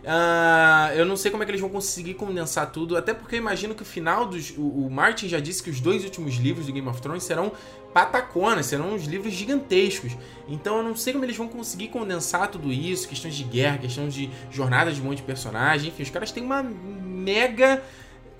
Uh, 0.00 0.96
eu 0.96 1.04
não 1.04 1.14
sei 1.14 1.30
como 1.30 1.42
é 1.42 1.46
que 1.46 1.52
eles 1.52 1.60
vão 1.60 1.68
conseguir 1.68 2.14
condensar 2.14 2.70
tudo, 2.72 2.96
até 2.96 3.12
porque 3.12 3.34
eu 3.34 3.38
imagino 3.38 3.74
que 3.74 3.82
o 3.82 3.84
final 3.84 4.26
dos. 4.26 4.50
O, 4.56 4.62
o, 4.62 4.90
Martin 4.90 5.28
já 5.28 5.38
disse 5.38 5.62
que 5.62 5.68
os 5.68 5.78
dois 5.78 6.04
últimos 6.04 6.36
livros 6.36 6.66
do 6.66 6.72
Game 6.72 6.88
of 6.88 7.02
Thrones 7.02 7.22
serão 7.22 7.52
pataconas, 7.92 8.64
serão 8.64 8.94
uns 8.94 9.04
livros 9.04 9.34
gigantescos. 9.34 10.16
Então 10.48 10.78
eu 10.78 10.82
não 10.82 10.96
sei 10.96 11.12
como 11.12 11.24
eles 11.26 11.36
vão 11.36 11.48
conseguir 11.48 11.88
condensar 11.88 12.48
tudo 12.48 12.72
isso, 12.72 13.06
questões 13.06 13.34
de 13.34 13.44
guerra, 13.44 13.76
questões 13.76 14.14
de 14.14 14.30
jornada 14.50 14.90
de 14.90 15.02
um 15.02 15.04
monte 15.04 15.18
de 15.18 15.24
personagem. 15.24 15.88
Enfim, 15.88 16.02
os 16.02 16.10
caras 16.10 16.32
têm 16.32 16.42
uma 16.42 16.62
mega 16.62 17.82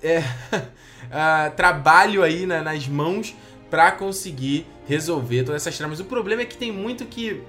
é, 0.01 0.19
uh, 0.19 1.51
trabalho 1.55 2.23
aí 2.23 2.47
na, 2.47 2.63
nas 2.63 2.87
mãos 2.87 3.35
para 3.71 3.91
conseguir 3.93 4.67
resolver 4.85 5.43
todas 5.43 5.61
essas 5.61 5.77
tramas. 5.77 5.99
O 5.99 6.05
problema 6.05 6.43
é 6.43 6.45
que 6.45 6.57
tem 6.57 6.71
muito 6.71 7.05
que 7.05 7.41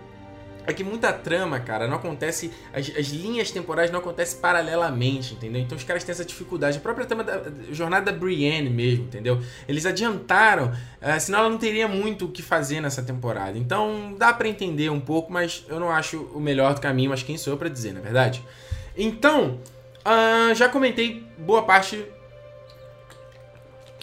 é 0.65 0.73
que 0.73 0.85
muita 0.85 1.13
trama, 1.13 1.59
cara, 1.59 1.89
não 1.89 1.97
acontece. 1.97 2.53
As, 2.73 2.89
as, 2.97 3.09
linhas 3.09 3.51
temporais 3.51 3.91
não 3.91 3.99
acontecem 3.99 4.39
paralelamente, 4.39 5.35
entendeu? 5.35 5.61
Então 5.61 5.77
os 5.77 5.83
caras 5.83 6.05
têm 6.05 6.13
essa 6.13 6.25
dificuldade. 6.25 6.79
A 6.79 6.81
própria 6.81 7.05
trama 7.05 7.25
da 7.25 7.43
jornada 7.73 8.13
da 8.13 8.17
Brienne 8.17 8.71
mesmo, 8.71 9.07
entendeu? 9.07 9.43
Eles 9.67 9.85
adiantaram, 9.85 10.69
uh, 10.69 11.21
senão 11.21 11.41
ela 11.41 11.51
não 11.51 11.59
teria 11.59 11.89
muito 11.89 12.27
o 12.27 12.29
que 12.29 12.43
fazer 12.43 12.81
nessa 12.81 13.03
temporada. 13.03 13.59
Então 13.59 14.15
dá 14.17 14.33
para 14.33 14.47
entender 14.47 14.89
um 14.89 15.01
pouco, 15.01 15.33
mas 15.33 15.65
eu 15.69 15.81
não 15.81 15.91
acho 15.91 16.31
o 16.33 16.39
melhor 16.39 16.79
caminho, 16.79 17.11
mas 17.11 17.25
quem 17.25 17.37
sou 17.37 17.55
eu 17.55 17.57
pra 17.57 17.69
dizer, 17.69 17.93
na 17.93 17.99
é 17.99 18.03
verdade? 18.03 18.41
Então, 18.97 19.59
uh, 20.07 20.55
já 20.55 20.69
comentei 20.69 21.27
boa 21.39 21.63
parte 21.65 22.05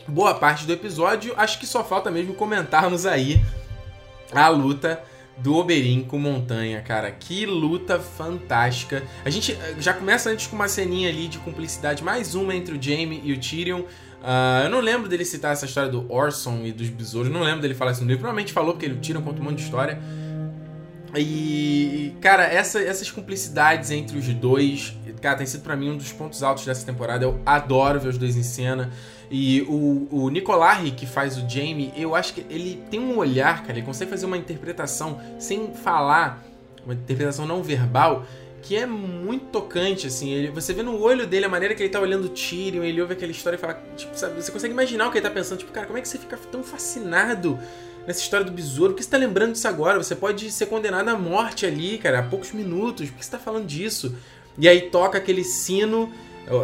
boa 0.10 0.34
parte 0.34 0.66
do 0.66 0.74
episódio. 0.74 1.34
Acho 1.38 1.60
que 1.60 1.68
só 1.68 1.84
falta 1.84 2.10
mesmo 2.12 2.34
comentarmos 2.34 3.06
aí 3.06 3.42
a 4.32 4.50
luta 4.50 5.02
do 5.38 5.56
Oberyn 5.56 6.04
com 6.04 6.20
Montanha, 6.20 6.82
cara. 6.82 7.12
Que 7.12 7.46
luta 7.46 8.00
fantástica. 8.00 9.04
A 9.24 9.30
gente 9.30 9.54
eh, 9.54 9.76
já 9.80 9.94
começa 9.94 10.30
antes 10.30 10.48
com 10.48 10.56
uma 10.56 10.68
ceninha 10.68 11.10
ali 11.10 11.28
de 11.28 11.40
cumplicidade, 11.40 12.04
mais 12.04 12.36
uma 12.36 12.54
entre 12.56 12.78
o 12.78 12.82
Jaime 12.82 13.22
e 13.24 13.32
o 13.32 13.40
Tyrion. 13.40 13.82
Uh, 13.82 14.66
eu 14.66 14.70
não 14.70 14.82
lembro 14.82 15.08
dele 15.08 15.24
citar 15.24 15.54
essa 15.54 15.66
história 15.66 15.90
do 15.90 16.12
Orson 16.12 16.64
e 16.66 16.74
dos 16.74 16.90
besouros, 16.90 17.32
não 17.32 17.42
lembro 17.42 17.62
dele 17.62 17.74
falar 17.74 17.92
isso 17.92 18.02
no 18.02 18.08
livro. 18.08 18.20
Provavelmente 18.20 18.52
falou 18.52 18.74
porque 18.74 18.86
ele 18.86 18.96
Tyrion 18.96 19.22
conta 19.22 19.40
um 19.40 19.46
monte 19.46 19.58
de 19.58 19.64
história. 19.64 20.02
E, 21.16 22.14
cara, 22.22 22.44
essa, 22.44 22.80
essas 22.80 23.10
cumplicidades 23.10 23.90
entre 23.90 24.18
os 24.18 24.28
dois, 24.28 24.96
cara, 25.22 25.38
tem 25.38 25.46
sido 25.46 25.64
para 25.64 25.76
mim 25.76 25.92
um 25.92 25.98
dos 25.98 26.12
pontos 26.12 26.44
altos 26.44 26.66
dessa 26.66 26.86
temporada. 26.86 27.26
Eu 27.26 27.40
adoro 27.46 28.00
ver 28.00 28.10
os 28.10 28.18
dois 28.18 28.36
em 28.38 28.44
cena. 28.44 28.92
E 29.32 29.62
o, 29.64 30.08
o 30.12 30.30
Nicolari, 30.30 30.92
que 30.92 31.06
faz 31.06 31.38
o 31.38 31.48
Jamie, 31.48 31.94
eu 31.96 32.16
acho 32.16 32.34
que 32.34 32.46
ele 32.50 32.84
tem 32.90 33.00
um 33.00 33.18
olhar, 33.18 33.62
cara, 33.62 33.78
ele 33.78 33.86
consegue 33.86 34.10
fazer 34.10 34.26
uma 34.26 34.38
interpretação 34.38 35.20
sem 35.40 35.74
falar, 35.74 36.44
uma 36.84 36.94
interpretação 36.94 37.46
não 37.46 37.62
verbal, 37.62 38.26
que 38.62 38.76
é 38.76 38.86
muito 38.86 39.46
tocante, 39.46 40.08
assim. 40.08 40.32
Ele, 40.32 40.50
você 40.50 40.74
vê 40.74 40.82
no 40.82 41.00
olho 41.00 41.28
dele 41.28 41.46
a 41.46 41.50
maneira 41.50 41.76
que 41.76 41.84
ele 41.84 41.90
tá 41.90 42.00
olhando 42.00 42.26
o 42.26 42.30
Tyrion, 42.30 42.84
ele 42.84 43.00
ouve 43.02 43.14
aquela 43.14 43.32
história 43.32 43.56
e 43.56 43.60
fala, 43.60 43.82
tipo, 43.96 44.18
sabe, 44.18 44.42
você 44.42 44.52
consegue 44.52 44.74
imaginar 44.74 45.08
o 45.08 45.12
que 45.12 45.18
ele 45.18 45.28
tá 45.28 45.32
pensando, 45.32 45.60
tipo, 45.60 45.72
cara, 45.72 45.86
como 45.86 45.98
é 45.98 46.02
que 46.02 46.08
você 46.08 46.18
fica 46.18 46.38
tão 46.52 46.64
fascinado 46.64 47.60
nessa 48.10 48.22
história 48.22 48.44
do 48.44 48.52
besouro? 48.52 48.94
Por 48.94 48.98
que 48.98 49.04
você 49.04 49.10
tá 49.12 49.18
lembrando 49.18 49.52
disso 49.52 49.68
agora? 49.68 50.02
Você 50.02 50.16
pode 50.16 50.52
ser 50.52 50.66
condenado 50.66 51.10
à 51.10 51.16
morte 51.16 51.64
ali, 51.64 52.00
cara, 52.00 52.20
há 52.20 52.24
poucos 52.24 52.52
minutos, 52.52 53.08
por 53.12 53.20
que 53.20 53.24
você 53.24 53.30
tá 53.30 53.38
falando 53.38 53.68
disso? 53.68 54.16
E 54.58 54.68
aí 54.68 54.90
toca 54.90 55.20
aquele 55.20 55.44
sino 55.44 56.12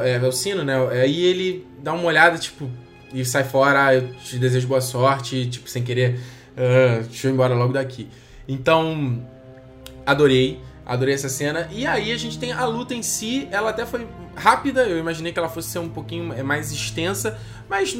é, 0.02 0.14
é, 0.14 0.28
o 0.28 0.32
sino, 0.32 0.64
né? 0.64 0.76
Aí 0.90 1.24
ele 1.24 1.68
dá 1.84 1.94
uma 1.94 2.06
olhada, 2.06 2.40
tipo, 2.40 2.68
e 3.14 3.24
sai 3.24 3.44
fora, 3.44 3.86
ah, 3.86 3.94
eu 3.94 4.12
te 4.16 4.40
desejo 4.40 4.68
boa 4.68 4.82
sorte, 4.82 5.46
tipo, 5.46 5.70
sem 5.70 5.84
querer, 5.84 6.20
uh, 6.58 7.04
deixa 7.04 7.28
eu 7.28 7.32
ir 7.32 7.34
embora 7.36 7.54
logo 7.54 7.74
daqui. 7.74 8.10
Então, 8.48 9.24
adorei, 10.04 10.60
adorei 10.84 11.14
essa 11.14 11.30
cena. 11.30 11.70
E 11.72 11.86
aí 11.86 12.12
a 12.12 12.18
gente 12.18 12.40
tem 12.40 12.54
a 12.54 12.66
luta 12.66 12.96
em 12.96 13.04
si, 13.04 13.48
ela 13.52 13.70
até 13.70 13.86
foi 13.86 14.08
rápida, 14.36 14.82
eu 14.88 14.98
imaginei 14.98 15.32
que 15.32 15.38
ela 15.38 15.50
fosse 15.50 15.70
ser 15.70 15.78
um 15.78 15.90
pouquinho 15.90 16.44
mais 16.44 16.72
extensa, 16.72 17.38
mas, 17.70 17.96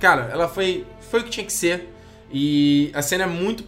cara, 0.00 0.30
ela 0.32 0.48
foi, 0.48 0.84
foi 1.12 1.20
o 1.20 1.22
que 1.22 1.30
tinha 1.30 1.46
que 1.46 1.52
ser. 1.52 1.94
E 2.30 2.90
a 2.94 3.02
cena 3.02 3.24
é 3.24 3.26
muito. 3.26 3.64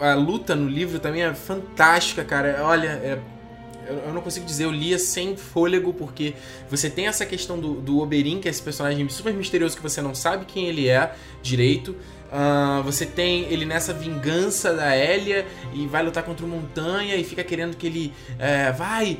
A, 0.00 0.12
a 0.12 0.14
luta 0.14 0.54
no 0.54 0.68
livro 0.68 0.98
também 0.98 1.22
é 1.22 1.34
fantástica, 1.34 2.24
cara. 2.24 2.58
Olha, 2.62 2.88
é 2.88 3.18
eu, 3.90 4.12
não 4.12 4.20
consigo 4.22 4.46
dizer, 4.46 4.64
eu 4.64 4.70
lia 4.70 4.98
sem 4.98 5.36
fôlego, 5.36 5.92
porque 5.92 6.34
você 6.68 6.88
tem 6.88 7.08
essa 7.08 7.26
questão 7.26 7.58
do, 7.58 7.74
do 7.74 8.00
Oberyn, 8.00 8.40
que 8.40 8.48
é 8.48 8.50
esse 8.50 8.62
personagem 8.62 9.08
super 9.08 9.34
misterioso 9.34 9.76
que 9.76 9.82
você 9.82 10.00
não 10.00 10.14
sabe 10.14 10.44
quem 10.44 10.66
ele 10.66 10.88
é 10.88 11.12
direito. 11.42 11.96
Uh, 12.30 12.82
você 12.84 13.04
tem 13.04 13.42
ele 13.52 13.64
nessa 13.64 13.92
vingança 13.92 14.72
da 14.72 14.96
Elia 14.96 15.44
e 15.74 15.86
vai 15.88 16.02
lutar 16.02 16.22
contra 16.22 16.46
o 16.46 16.48
Montanha 16.48 17.16
e 17.16 17.24
fica 17.24 17.42
querendo 17.42 17.76
que 17.76 17.88
ele 17.88 18.12
é, 18.38 18.70
vai, 18.70 19.18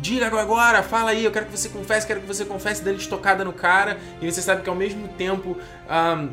diga 0.00 0.26
agora, 0.26 0.80
fala 0.84 1.10
aí, 1.10 1.24
eu 1.24 1.32
quero 1.32 1.46
que 1.46 1.58
você 1.58 1.68
confesse, 1.68 2.06
quero 2.06 2.20
que 2.20 2.26
você 2.26 2.44
confesse, 2.44 2.84
dando 2.84 3.00
estocada 3.00 3.44
no 3.44 3.52
cara, 3.52 3.98
e 4.22 4.30
você 4.30 4.40
sabe 4.40 4.62
que 4.62 4.70
ao 4.70 4.76
mesmo 4.76 5.08
tempo. 5.08 5.56
Ah, 5.88 6.28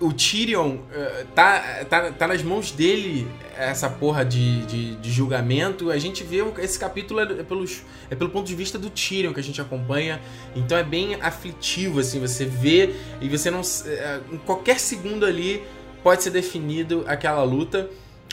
o 0.00 0.12
Tyrion 0.12 0.76
uh, 0.76 1.26
tá, 1.34 1.84
tá, 1.88 2.12
tá 2.12 2.26
nas 2.28 2.42
mãos 2.42 2.70
dele 2.70 3.28
essa 3.56 3.90
porra 3.90 4.24
de, 4.24 4.64
de, 4.66 4.96
de, 4.96 5.10
julgamento. 5.10 5.90
A 5.90 5.98
gente 5.98 6.22
vê 6.22 6.38
esse 6.58 6.78
capítulo 6.78 7.20
é, 7.20 7.26
pelos, 7.42 7.82
é 8.08 8.14
pelo 8.14 8.30
ponto 8.30 8.46
de 8.46 8.54
vista 8.54 8.78
do 8.78 8.88
Tyrion 8.90 9.32
que 9.32 9.40
a 9.40 9.42
gente 9.42 9.60
acompanha. 9.60 10.20
Então 10.54 10.78
é 10.78 10.84
bem 10.84 11.16
aflitivo, 11.16 12.00
assim, 12.00 12.20
você 12.20 12.44
vê 12.44 12.94
e 13.20 13.28
você 13.28 13.50
não. 13.50 13.60
Uh, 13.60 14.34
em 14.34 14.38
qualquer 14.38 14.78
segundo 14.78 15.26
ali 15.26 15.62
pode 16.02 16.22
ser 16.22 16.30
definido 16.30 17.04
aquela 17.06 17.42
luta. 17.42 17.90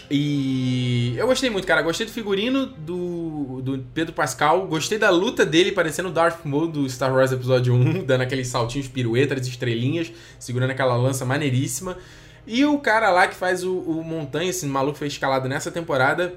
E 0.10 1.16
eu 1.18 1.26
gostei 1.26 1.50
muito, 1.50 1.66
cara. 1.66 1.82
Gostei 1.82 2.06
do 2.06 2.12
figurino 2.12 2.68
do, 2.68 3.62
do 3.62 3.86
Pedro 3.94 4.14
Pascal. 4.14 4.68
Gostei 4.68 4.98
da 4.98 5.10
luta 5.10 5.46
dele 5.46 5.72
parecendo 5.72 6.10
o 6.10 6.12
Darth 6.12 6.46
Maul 6.46 6.68
do 6.68 6.88
Star 6.90 7.14
Wars 7.14 7.32
Episódio 7.32 7.74
1, 7.74 8.04
dando 8.06 8.22
aqueles 8.22 8.48
saltinhos 8.48 8.88
piruetas, 8.88 9.48
estrelinhas, 9.48 10.12
segurando 10.40 10.72
aquela 10.72 10.96
lança 10.96 11.26
maneiríssima. 11.26 11.98
E 12.46 12.64
o 12.64 12.78
cara 12.78 13.10
lá 13.10 13.28
que 13.28 13.36
faz 13.36 13.64
o, 13.64 13.76
o 13.80 14.04
Montanha, 14.04 14.52
esse 14.52 14.66
maluco 14.68 14.98
foi 14.98 15.08
escalado 15.08 15.50
nessa 15.50 15.72
temporada, 15.72 16.36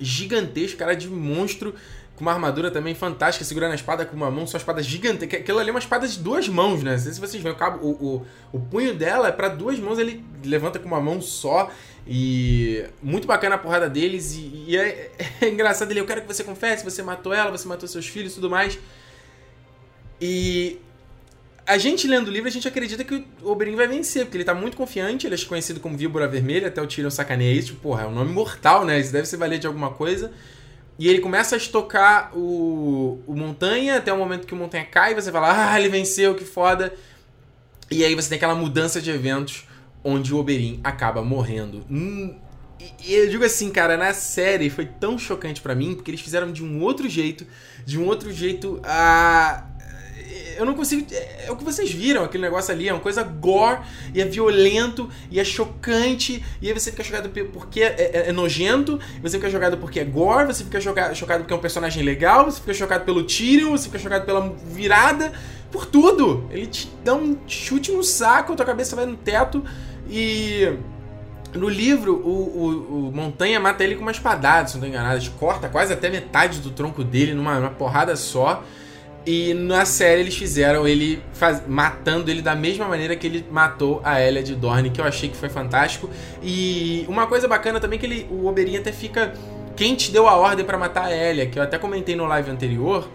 gigantesco, 0.00 0.76
cara 0.76 0.94
de 0.94 1.08
monstro 1.08 1.74
com 2.18 2.22
uma 2.22 2.32
armadura 2.32 2.68
também 2.68 2.96
fantástica, 2.96 3.44
segurando 3.44 3.70
a 3.70 3.74
espada 3.76 4.04
com 4.04 4.16
uma 4.16 4.28
mão, 4.28 4.44
sua 4.44 4.58
espada 4.58 4.82
gigante. 4.82 5.24
Aquilo 5.24 5.60
ali 5.60 5.68
é 5.68 5.72
uma 5.72 5.78
espada 5.78 6.06
de 6.08 6.18
duas 6.18 6.48
mãos, 6.48 6.82
né? 6.82 6.92
Não 6.92 6.98
sei 6.98 7.12
se 7.12 7.20
vocês 7.20 7.40
veem, 7.40 7.54
o, 7.54 7.56
cabo, 7.56 7.78
o, 7.86 7.90
o, 7.92 8.26
o 8.54 8.60
punho 8.60 8.92
dela 8.92 9.28
é 9.28 9.32
para 9.32 9.48
duas 9.48 9.78
mãos, 9.78 10.00
ele 10.00 10.24
levanta 10.44 10.80
com 10.80 10.88
uma 10.88 11.00
mão 11.00 11.20
só. 11.20 11.70
E 12.04 12.84
muito 13.00 13.28
bacana 13.28 13.54
a 13.54 13.58
porrada 13.58 13.88
deles. 13.88 14.34
E, 14.34 14.64
e 14.66 14.76
é, 14.76 15.12
é, 15.40 15.48
engraçado 15.48 15.92
ele, 15.92 16.00
eu 16.00 16.06
quero 16.06 16.22
que 16.22 16.26
você 16.26 16.42
confesse, 16.42 16.82
você 16.82 17.04
matou 17.04 17.32
ela, 17.32 17.52
você 17.52 17.68
matou 17.68 17.88
seus 17.88 18.08
filhos 18.08 18.34
tudo 18.34 18.50
mais. 18.50 18.76
E 20.20 20.80
a 21.64 21.78
gente 21.78 22.08
lendo 22.08 22.26
o 22.26 22.32
livro, 22.32 22.48
a 22.48 22.52
gente 22.52 22.66
acredita 22.66 23.04
que 23.04 23.24
o 23.42 23.52
Oberyn 23.52 23.76
vai 23.76 23.86
vencer, 23.86 24.24
porque 24.24 24.38
ele 24.38 24.44
tá 24.44 24.54
muito 24.54 24.76
confiante, 24.76 25.24
ele 25.24 25.36
é 25.36 25.38
conhecido 25.46 25.78
como 25.78 25.96
Víbora 25.96 26.26
Vermelha, 26.26 26.66
até 26.66 26.82
o 26.82 26.86
Tyrion 26.88 27.10
sacaneia 27.10 27.52
isso, 27.52 27.68
tipo, 27.68 27.82
porra, 27.82 28.02
é 28.02 28.06
um 28.08 28.12
nome 28.12 28.32
mortal, 28.32 28.84
né? 28.84 28.98
Isso 28.98 29.12
deve 29.12 29.28
ser 29.28 29.36
valer 29.36 29.60
de 29.60 29.68
alguma 29.68 29.90
coisa. 29.90 30.32
E 30.98 31.08
ele 31.08 31.20
começa 31.20 31.54
a 31.54 31.58
estocar 31.58 32.36
o, 32.36 33.22
o 33.26 33.34
Montanha 33.34 33.98
até 33.98 34.12
o 34.12 34.18
momento 34.18 34.46
que 34.46 34.54
o 34.54 34.56
Montanha 34.56 34.84
cai. 34.84 35.14
Você 35.14 35.30
fala, 35.30 35.72
ah, 35.72 35.78
ele 35.78 35.88
venceu, 35.88 36.34
que 36.34 36.44
foda. 36.44 36.92
E 37.90 38.04
aí 38.04 38.14
você 38.14 38.28
tem 38.30 38.36
aquela 38.36 38.54
mudança 38.54 39.00
de 39.00 39.10
eventos 39.10 39.66
onde 40.02 40.34
o 40.34 40.38
Oberyn 40.38 40.80
acaba 40.82 41.22
morrendo. 41.22 41.84
Hum, 41.88 42.36
e 43.04 43.14
eu 43.14 43.28
digo 43.28 43.44
assim, 43.44 43.70
cara, 43.70 43.96
na 43.96 44.12
série 44.12 44.70
foi 44.70 44.86
tão 44.86 45.18
chocante 45.18 45.60
para 45.60 45.74
mim 45.74 45.94
porque 45.94 46.10
eles 46.10 46.20
fizeram 46.20 46.52
de 46.52 46.64
um 46.64 46.82
outro 46.82 47.08
jeito, 47.08 47.46
de 47.84 47.98
um 47.98 48.06
outro 48.06 48.32
jeito 48.32 48.80
a 48.84 49.64
eu 50.58 50.66
não 50.66 50.74
consigo. 50.74 51.06
É, 51.12 51.46
é, 51.46 51.52
o 51.52 51.56
que 51.56 51.64
vocês 51.64 51.90
viram, 51.90 52.24
aquele 52.24 52.42
negócio 52.42 52.72
ali, 52.72 52.88
é 52.88 52.92
uma 52.92 53.00
coisa 53.00 53.22
gore, 53.22 53.80
e 54.12 54.20
é 54.20 54.24
violento, 54.24 55.08
e 55.30 55.38
é 55.38 55.44
chocante, 55.44 56.44
e 56.60 56.68
aí 56.68 56.74
você 56.74 56.90
fica 56.90 57.04
chocado 57.04 57.28
porque 57.52 57.82
é, 57.82 57.94
é, 57.98 58.28
é 58.28 58.32
nojento, 58.32 58.98
você 59.22 59.38
fica 59.38 59.50
chocado 59.50 59.78
porque 59.78 60.00
é 60.00 60.04
gore, 60.04 60.46
você 60.46 60.64
fica 60.64 60.80
chocado, 60.80 61.14
chocado 61.14 61.40
porque 61.40 61.54
é 61.54 61.56
um 61.56 61.60
personagem 61.60 62.02
legal, 62.02 62.44
você 62.44 62.60
fica 62.60 62.74
chocado 62.74 63.04
pelo 63.04 63.22
Tyrion, 63.22 63.70
você 63.70 63.84
fica 63.84 63.98
chocado 63.98 64.26
pela 64.26 64.52
virada, 64.66 65.32
por 65.70 65.86
tudo. 65.86 66.46
Ele 66.50 66.66
te 66.66 66.90
dá 67.04 67.14
um 67.14 67.36
chute 67.46 67.92
no 67.92 68.02
saco, 68.02 68.52
a 68.52 68.56
tua 68.56 68.66
cabeça 68.66 68.96
vai 68.96 69.06
no 69.06 69.16
teto, 69.16 69.64
e. 70.08 70.76
No 71.54 71.66
livro, 71.66 72.14
o, 72.14 72.28
o, 72.28 73.08
o, 73.08 73.12
Montanha 73.12 73.58
mata 73.58 73.82
ele 73.82 73.94
com 73.94 74.02
uma 74.02 74.10
espadada, 74.10 74.68
se 74.68 74.74
não 74.74 74.82
tô 74.82 74.86
enganado. 74.86 75.30
Corta 75.38 75.66
quase 75.66 75.94
até 75.94 76.10
metade 76.10 76.58
do 76.58 76.70
tronco 76.70 77.02
dele 77.02 77.32
numa, 77.32 77.58
numa 77.58 77.70
porrada 77.70 78.14
só. 78.16 78.62
E 79.26 79.52
na 79.52 79.84
série 79.84 80.22
eles 80.22 80.36
fizeram 80.36 80.88
ele 80.88 81.22
faz... 81.34 81.62
matando 81.66 82.30
ele 82.30 82.40
da 82.40 82.54
mesma 82.54 82.88
maneira 82.88 83.14
que 83.14 83.26
ele 83.26 83.44
matou 83.50 84.00
a 84.02 84.20
Elia 84.22 84.42
de 84.42 84.54
Dorne, 84.54 84.88
que 84.90 85.00
eu 85.00 85.04
achei 85.04 85.28
que 85.28 85.36
foi 85.36 85.48
fantástico. 85.48 86.08
E 86.42 87.04
uma 87.08 87.26
coisa 87.26 87.46
bacana 87.46 87.78
também 87.78 87.98
é 87.98 88.00
que 88.00 88.06
ele, 88.06 88.26
o 88.30 88.46
Oberyn 88.46 88.78
até 88.78 88.92
fica. 88.92 89.34
Quem 89.76 89.94
te 89.94 90.10
deu 90.10 90.26
a 90.26 90.34
ordem 90.34 90.64
para 90.64 90.78
matar 90.78 91.04
a 91.06 91.14
Elia? 91.14 91.46
Que 91.46 91.58
eu 91.58 91.62
até 91.62 91.78
comentei 91.78 92.16
no 92.16 92.24
live 92.24 92.50
anterior. 92.50 93.08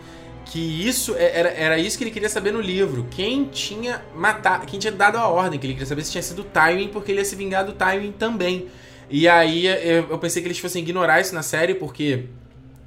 Que 0.45 0.59
isso 0.87 1.15
é, 1.17 1.39
era, 1.39 1.49
era 1.49 1.77
isso 1.79 1.97
que 1.97 2.03
ele 2.03 2.11
queria 2.11 2.29
saber 2.29 2.51
no 2.51 2.61
livro. 2.61 3.07
Quem 3.09 3.45
tinha 3.45 4.01
matado. 4.15 4.65
Quem 4.67 4.79
tinha 4.79 4.91
dado 4.91 5.17
a 5.17 5.27
ordem, 5.27 5.59
que 5.59 5.65
ele 5.65 5.73
queria 5.73 5.87
saber 5.87 6.03
se 6.03 6.11
tinha 6.11 6.21
sido 6.21 6.39
o 6.41 6.45
Tywin, 6.45 6.89
porque 6.89 7.11
ele 7.11 7.19
ia 7.19 7.25
se 7.25 7.35
vingar 7.35 7.65
do 7.65 7.73
Tywin 7.73 8.11
também. 8.11 8.67
E 9.09 9.27
aí 9.27 9.65
eu 10.09 10.17
pensei 10.19 10.41
que 10.41 10.47
eles 10.47 10.59
fossem 10.59 10.81
ignorar 10.81 11.21
isso 11.21 11.33
na 11.35 11.43
série, 11.43 11.73
porque 11.75 12.25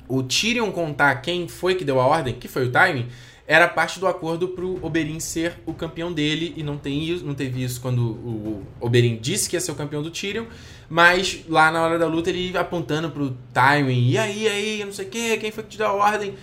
o 0.08 0.22
Tyrion 0.22 0.70
contar 0.70 1.16
quem 1.16 1.48
foi 1.48 1.74
que 1.74 1.84
deu 1.84 2.00
a 2.00 2.06
ordem, 2.06 2.34
que 2.34 2.48
foi 2.48 2.66
o 2.66 2.72
Tywin, 2.72 3.08
era 3.46 3.68
parte 3.68 4.00
do 4.00 4.06
acordo 4.06 4.48
pro 4.48 4.84
Oberyn 4.84 5.20
ser 5.20 5.60
o 5.64 5.72
campeão 5.72 6.12
dele, 6.12 6.52
e 6.56 6.62
não, 6.62 6.76
tem 6.76 7.04
isso, 7.04 7.24
não 7.24 7.34
teve 7.34 7.62
isso 7.62 7.80
quando 7.80 8.00
o 8.00 8.66
Oberyn 8.80 9.18
disse 9.20 9.48
que 9.48 9.54
ia 9.54 9.60
ser 9.60 9.70
o 9.70 9.76
campeão 9.76 10.02
do 10.02 10.10
Tyrion, 10.10 10.46
mas 10.88 11.44
lá 11.48 11.70
na 11.70 11.82
hora 11.82 11.98
da 11.98 12.06
luta 12.06 12.30
ele 12.30 12.56
apontando 12.56 13.10
pro 13.10 13.36
Tywin, 13.52 14.10
e 14.10 14.18
aí, 14.18 14.48
aí, 14.48 14.84
não 14.84 14.92
sei 14.92 15.06
o 15.06 15.08
que, 15.08 15.36
quem 15.36 15.52
foi 15.52 15.62
que 15.62 15.70
te 15.70 15.78
deu 15.78 15.86
a 15.86 15.92
ordem? 15.92 16.34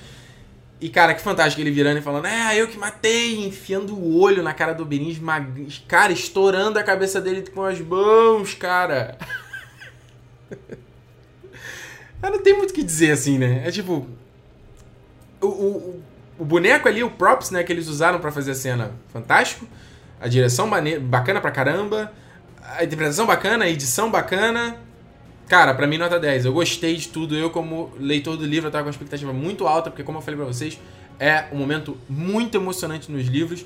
E 0.80 0.89
cara, 0.89 1.14
que 1.14 1.22
fantástico 1.22 1.61
ele 1.61 1.72
virando 1.72 1.99
e 1.99 2.01
falando, 2.01 2.26
é, 2.26 2.59
eu 2.59 2.68
que 2.68 2.78
matei, 2.78 3.45
enfiando 3.45 3.95
o 3.95 4.20
olho 4.20 4.41
na 4.41 4.53
cara 4.53 4.74
do 4.74 4.84
Oberyn, 4.84 5.14
cara, 5.88 6.11
estourando 6.11 6.80
a 6.80 6.84
cabeça 6.84 7.20
dele 7.20 7.43
com 7.53 7.64
as 7.64 7.80
mãos, 7.80 8.53
cara. 8.53 9.18
Eu 12.24 12.32
não 12.32 12.42
tem 12.42 12.58
muito 12.58 12.72
o 12.72 12.74
que 12.74 12.82
dizer 12.82 13.12
assim, 13.12 13.38
né? 13.38 13.64
É 13.66 13.72
tipo. 13.72 14.08
O, 15.42 15.48
o, 15.48 16.04
o 16.40 16.46
boneco 16.46 16.88
ali, 16.88 17.04
o 17.04 17.10
props, 17.10 17.52
né, 17.52 17.64
que 17.64 17.72
eles 17.72 17.88
usaram 17.88 18.20
para 18.20 18.32
fazer 18.32 18.52
a 18.52 18.56
cena, 18.56 18.92
fantástico. 19.12 19.68
A 20.20 20.28
direção 20.28 20.70
bacana 21.02 21.42
pra 21.42 21.52
caramba. 21.52 22.14
A 22.78 22.84
interpretação 22.84 23.26
bacana, 23.26 23.66
a 23.66 23.70
edição 23.70 24.10
bacana. 24.10 24.78
Cara, 25.50 25.74
pra 25.74 25.86
mim, 25.86 25.98
nota 25.98 26.18
10. 26.18 26.46
Eu 26.46 26.54
gostei 26.54 26.96
de 26.96 27.10
tudo. 27.10 27.36
Eu, 27.36 27.50
como 27.50 27.92
leitor 28.00 28.38
do 28.38 28.46
livro, 28.46 28.68
eu 28.68 28.72
tava 28.72 28.84
com 28.84 28.88
uma 28.88 28.92
expectativa 28.92 29.34
muito 29.34 29.68
alta, 29.68 29.90
porque, 29.90 30.02
como 30.02 30.20
eu 30.20 30.22
falei 30.22 30.38
pra 30.38 30.46
vocês, 30.46 30.80
é 31.20 31.46
um 31.52 31.58
momento 31.58 31.98
muito 32.10 32.56
emocionante 32.56 33.12
nos 33.12 33.28
livros. 33.28 33.66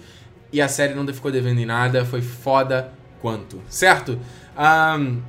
E 0.52 0.60
a 0.60 0.68
série 0.68 0.96
não 0.96 1.08
ficou 1.14 1.32
devendo 1.32 1.60
em 1.60 1.66
nada. 1.66 2.04
Foi 2.04 2.24
foda 2.24 2.92
quanto, 3.22 3.62
certo? 3.70 4.20
Um, 4.58 5.22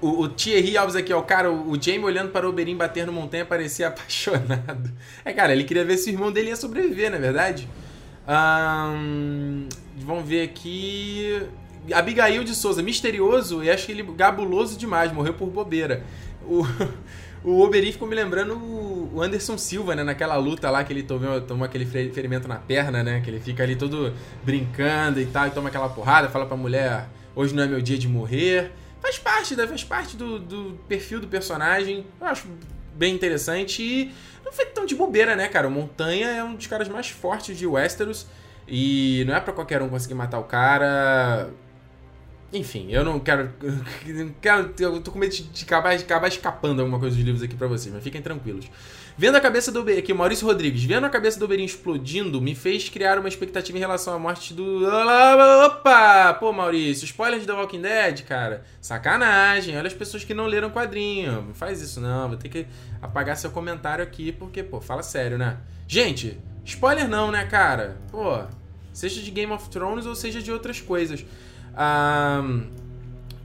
o, 0.00 0.22
o 0.22 0.28
Thierry 0.28 0.76
Alves 0.76 0.96
aqui, 0.96 1.12
ó, 1.12 1.20
cara, 1.22 1.50
o, 1.50 1.72
o 1.72 1.82
Jamie 1.82 2.04
olhando 2.04 2.30
para 2.30 2.46
o 2.46 2.50
Oberyn 2.50 2.76
bater 2.76 3.06
no 3.06 3.12
montanha 3.12 3.44
parecia 3.44 3.88
apaixonado. 3.88 4.90
É, 5.24 5.32
cara, 5.32 5.52
ele 5.52 5.64
queria 5.64 5.84
ver 5.84 5.96
se 5.96 6.10
o 6.10 6.12
irmão 6.12 6.32
dele 6.32 6.48
ia 6.48 6.56
sobreviver, 6.56 7.10
não 7.10 7.18
é 7.18 7.20
verdade? 7.20 7.68
Vamos 9.96 10.28
ver 10.28 10.42
aqui. 10.42 11.42
Abigail 11.92 12.44
de 12.44 12.54
Souza, 12.54 12.82
misterioso 12.82 13.64
e 13.64 13.70
acho 13.70 13.86
que 13.86 13.92
ele 13.92 14.02
gabuloso 14.02 14.78
demais, 14.78 15.12
morreu 15.12 15.34
por 15.34 15.48
bobeira. 15.48 16.04
O, 16.46 16.64
o 17.42 17.60
Oberyn 17.62 17.90
ficou 17.90 18.06
me 18.06 18.14
lembrando 18.14 18.54
o 18.54 19.20
Anderson 19.20 19.58
Silva, 19.58 19.96
né? 19.96 20.04
Naquela 20.04 20.36
luta 20.36 20.70
lá 20.70 20.84
que 20.84 20.92
ele 20.92 21.02
tomou, 21.02 21.40
tomou 21.40 21.64
aquele 21.64 21.86
ferimento 21.86 22.46
na 22.46 22.56
perna, 22.56 23.02
né? 23.02 23.20
Que 23.20 23.30
ele 23.30 23.40
fica 23.40 23.62
ali 23.62 23.76
todo 23.76 24.12
brincando 24.44 25.20
e 25.20 25.26
tal, 25.26 25.48
e 25.48 25.50
toma 25.50 25.68
aquela 25.68 25.88
porrada, 25.88 26.28
fala 26.28 26.46
pra 26.46 26.56
mulher: 26.56 27.08
hoje 27.34 27.54
não 27.54 27.62
é 27.62 27.66
meu 27.66 27.80
dia 27.80 27.98
de 27.98 28.06
morrer. 28.06 28.70
Faz 29.00 29.18
parte, 29.18 29.56
né? 29.56 29.66
faz 29.66 29.82
parte 29.82 30.16
do, 30.16 30.38
do 30.38 30.78
perfil 30.88 31.20
do 31.20 31.28
personagem. 31.28 32.06
Eu 32.20 32.26
acho 32.26 32.46
bem 32.94 33.14
interessante 33.14 33.82
e 33.82 34.12
não 34.44 34.52
foi 34.52 34.66
tão 34.66 34.84
de 34.84 34.94
bobeira, 34.94 35.34
né, 35.34 35.48
cara? 35.48 35.66
O 35.68 35.70
Montanha 35.70 36.28
é 36.28 36.44
um 36.44 36.54
dos 36.54 36.66
caras 36.66 36.88
mais 36.88 37.08
fortes 37.08 37.56
de 37.56 37.66
Westeros 37.66 38.26
e 38.68 39.24
não 39.26 39.34
é 39.34 39.40
para 39.40 39.52
qualquer 39.52 39.80
um 39.82 39.88
conseguir 39.88 40.14
matar 40.14 40.38
o 40.38 40.44
cara. 40.44 41.50
Enfim, 42.52 42.88
eu 42.90 43.04
não 43.04 43.18
quero. 43.18 43.52
quero 44.40 44.74
eu 44.78 45.00
tô 45.00 45.12
com 45.12 45.18
medo 45.18 45.32
de 45.32 45.64
acabar, 45.64 45.96
de 45.96 46.04
acabar 46.04 46.28
escapando 46.28 46.80
alguma 46.80 46.98
coisa 46.98 47.16
dos 47.16 47.24
livros 47.24 47.42
aqui 47.42 47.54
para 47.54 47.68
vocês, 47.68 47.94
mas 47.94 48.02
fiquem 48.02 48.20
tranquilos. 48.20 48.70
Vendo 49.16 49.36
a 49.36 49.40
cabeça 49.40 49.70
do 49.70 49.80
Oberyn, 49.80 49.98
aqui, 49.98 50.14
Maurício 50.14 50.46
Rodrigues, 50.46 50.82
vendo 50.84 51.04
a 51.04 51.10
cabeça 51.10 51.38
do 51.38 51.44
Oberyn 51.44 51.64
explodindo, 51.64 52.40
me 52.40 52.54
fez 52.54 52.88
criar 52.88 53.18
uma 53.18 53.28
expectativa 53.28 53.76
em 53.76 53.80
relação 53.80 54.14
à 54.14 54.18
morte 54.18 54.54
do. 54.54 54.86
Opa! 55.66 56.32
Pô, 56.34 56.52
Maurício, 56.52 57.04
spoiler 57.04 57.38
de 57.38 57.46
The 57.46 57.52
Walking 57.52 57.82
Dead, 57.82 58.22
cara. 58.22 58.64
Sacanagem, 58.80 59.76
olha 59.76 59.88
as 59.88 59.92
pessoas 59.92 60.24
que 60.24 60.32
não 60.32 60.46
leram 60.46 60.70
quadrinho. 60.70 61.42
Não 61.42 61.54
faz 61.54 61.82
isso, 61.82 62.00
não. 62.00 62.28
Vou 62.28 62.38
ter 62.38 62.48
que 62.48 62.66
apagar 63.02 63.36
seu 63.36 63.50
comentário 63.50 64.02
aqui, 64.02 64.32
porque, 64.32 64.62
pô, 64.62 64.80
fala 64.80 65.02
sério, 65.02 65.36
né? 65.36 65.58
Gente, 65.86 66.38
spoiler 66.64 67.06
não, 67.08 67.30
né, 67.30 67.44
cara? 67.44 67.98
Pô, 68.10 68.42
seja 68.92 69.20
de 69.20 69.30
Game 69.30 69.52
of 69.52 69.68
Thrones 69.68 70.06
ou 70.06 70.14
seja 70.14 70.40
de 70.40 70.50
outras 70.50 70.80
coisas. 70.80 71.26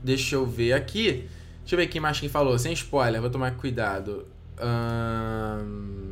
Deixa 0.02 0.36
eu 0.36 0.46
ver 0.46 0.72
aqui. 0.72 1.28
Deixa 1.60 1.74
eu 1.74 1.78
ver 1.78 1.88
quem 1.88 2.00
mais 2.00 2.18
quem 2.18 2.28
falou. 2.28 2.58
Sem 2.58 2.72
spoiler, 2.72 3.20
vou 3.20 3.28
tomar 3.28 3.50
cuidado. 3.56 4.26
Um... 4.60 6.06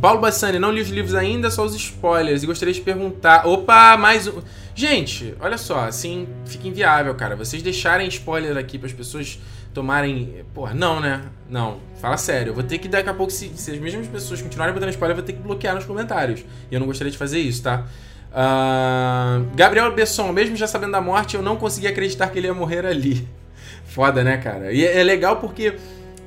Paulo 0.00 0.20
Bassani, 0.20 0.58
não 0.58 0.70
li 0.70 0.82
os 0.82 0.90
livros 0.90 1.14
ainda, 1.14 1.50
só 1.50 1.64
os 1.64 1.74
spoilers. 1.74 2.42
E 2.42 2.46
gostaria 2.46 2.74
de 2.74 2.80
perguntar. 2.80 3.46
Opa, 3.46 3.96
mais 3.96 4.26
um. 4.26 4.42
Gente, 4.74 5.34
olha 5.40 5.56
só, 5.56 5.86
assim 5.86 6.28
fica 6.44 6.68
inviável, 6.68 7.14
cara. 7.14 7.34
Vocês 7.34 7.62
deixarem 7.62 8.06
spoiler 8.08 8.56
aqui 8.56 8.78
para 8.78 8.86
as 8.86 8.92
pessoas 8.92 9.38
tomarem. 9.72 10.44
Porra, 10.52 10.74
não, 10.74 11.00
né? 11.00 11.22
Não, 11.48 11.78
fala 12.00 12.18
sério. 12.18 12.50
Eu 12.50 12.54
vou 12.54 12.62
ter 12.62 12.78
que 12.78 12.86
daqui 12.86 13.08
a 13.08 13.14
pouco, 13.14 13.32
se, 13.32 13.48
se 13.56 13.70
as 13.70 13.78
mesmas 13.78 14.06
pessoas 14.06 14.42
continuarem 14.42 14.74
botando 14.74 14.90
spoiler, 14.90 15.16
eu 15.16 15.22
vou 15.22 15.26
ter 15.26 15.32
que 15.32 15.42
bloquear 15.42 15.74
nos 15.74 15.86
comentários. 15.86 16.44
E 16.70 16.74
eu 16.74 16.80
não 16.80 16.86
gostaria 16.86 17.10
de 17.10 17.18
fazer 17.18 17.38
isso, 17.38 17.62
tá? 17.62 17.86
Uh... 18.30 19.56
Gabriel 19.56 19.90
Besson, 19.94 20.30
mesmo 20.32 20.54
já 20.54 20.66
sabendo 20.66 20.92
da 20.92 21.00
morte, 21.00 21.34
eu 21.34 21.42
não 21.42 21.56
consegui 21.56 21.86
acreditar 21.86 22.28
que 22.28 22.38
ele 22.38 22.46
ia 22.46 22.54
morrer 22.54 22.84
ali. 22.84 23.26
Foda, 23.86 24.22
né, 24.22 24.36
cara? 24.36 24.70
E 24.70 24.84
é, 24.84 25.00
é 25.00 25.02
legal 25.02 25.36
porque 25.36 25.76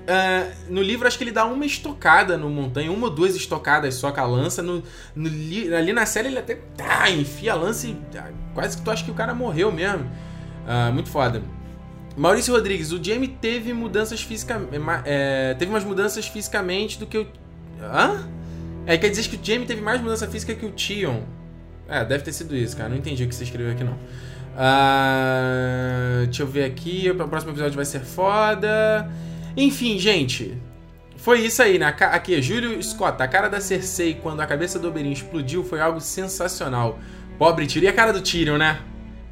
Uh, 0.02 0.52
no 0.68 0.82
livro, 0.82 1.08
acho 1.08 1.18
que 1.18 1.24
ele 1.24 1.32
dá 1.32 1.46
uma 1.46 1.66
estocada 1.66 2.36
no 2.38 2.50
montanha, 2.50 2.92
uma 2.92 3.08
ou 3.08 3.14
duas 3.14 3.36
estocadas 3.36 3.96
só 3.96 4.12
com 4.12 4.20
a 4.20 4.26
lança. 4.26 4.62
No, 4.62 4.84
no, 5.16 5.28
ali 5.76 5.94
na 5.94 6.06
série, 6.06 6.28
ele 6.28 6.40
até 6.40 6.56
tá, 6.76 7.10
enfia 7.10 7.54
a 7.54 7.56
lança 7.56 7.88
e 7.88 7.98
ah, 8.18 8.32
quase 8.54 8.78
que 8.78 8.84
tu 8.84 8.92
acha 8.92 9.04
que 9.04 9.12
o 9.12 9.14
cara 9.14 9.34
morreu 9.34 9.72
mesmo. 9.72 10.10
Uh, 10.66 10.92
muito 10.92 11.10
foda. 11.10 11.42
Maurício 12.18 12.54
Rodrigues, 12.54 12.92
o 12.92 13.02
Jamie 13.02 13.28
teve 13.28 13.74
mudanças 13.74 14.22
fisicamente. 14.22 14.76
É, 15.06 15.56
teve 15.58 15.72
umas 15.72 15.84
mudanças 15.84 16.28
fisicamente 16.28 17.00
do 17.00 17.06
que 17.06 17.18
o. 17.18 17.28
Hã? 17.82 18.28
É, 18.86 18.98
quer 18.98 19.10
dizer 19.10 19.30
que 19.30 19.38
o 19.38 19.40
Jamie 19.42 19.66
teve 19.66 19.82
mais 19.82 20.02
mudança 20.02 20.28
física 20.28 20.54
que 20.54 20.66
o 20.66 20.72
Tion. 20.72 21.22
É, 21.88 22.04
deve 22.04 22.24
ter 22.24 22.34
sido 22.34 22.56
isso, 22.56 22.76
cara. 22.76 22.90
Não 22.90 22.98
entendi 22.98 23.24
o 23.24 23.28
que 23.28 23.36
você 23.36 23.44
escreveu 23.44 23.72
aqui, 23.72 23.84
não. 23.84 23.94
Uh, 24.54 26.26
deixa 26.26 26.44
eu 26.44 26.48
ver 26.48 26.66
aqui. 26.66 27.10
O 27.10 27.28
próximo 27.28 27.54
episódio 27.54 27.76
vai 27.76 27.86
ser 27.86 28.02
foda. 28.02 29.10
Enfim, 29.56 30.00
gente. 30.00 30.58
Foi 31.18 31.40
isso 31.42 31.62
aí, 31.62 31.78
né? 31.78 31.86
Aqui, 31.86 32.42
Júlio 32.42 32.82
Scott. 32.82 33.22
A 33.22 33.28
cara 33.28 33.48
da 33.48 33.62
Cersei 33.62 34.16
quando 34.16 34.40
a 34.40 34.48
cabeça 34.48 34.80
do 34.80 34.88
Oberyn 34.88 35.12
explodiu 35.12 35.64
foi 35.64 35.80
algo 35.80 36.02
sensacional. 36.02 37.00
Pobre 37.38 37.68
Tyrion. 37.68 37.86
E 37.86 37.88
a 37.90 37.94
cara 37.94 38.12
do 38.12 38.22
Tyrion, 38.22 38.58
né? 38.58 38.80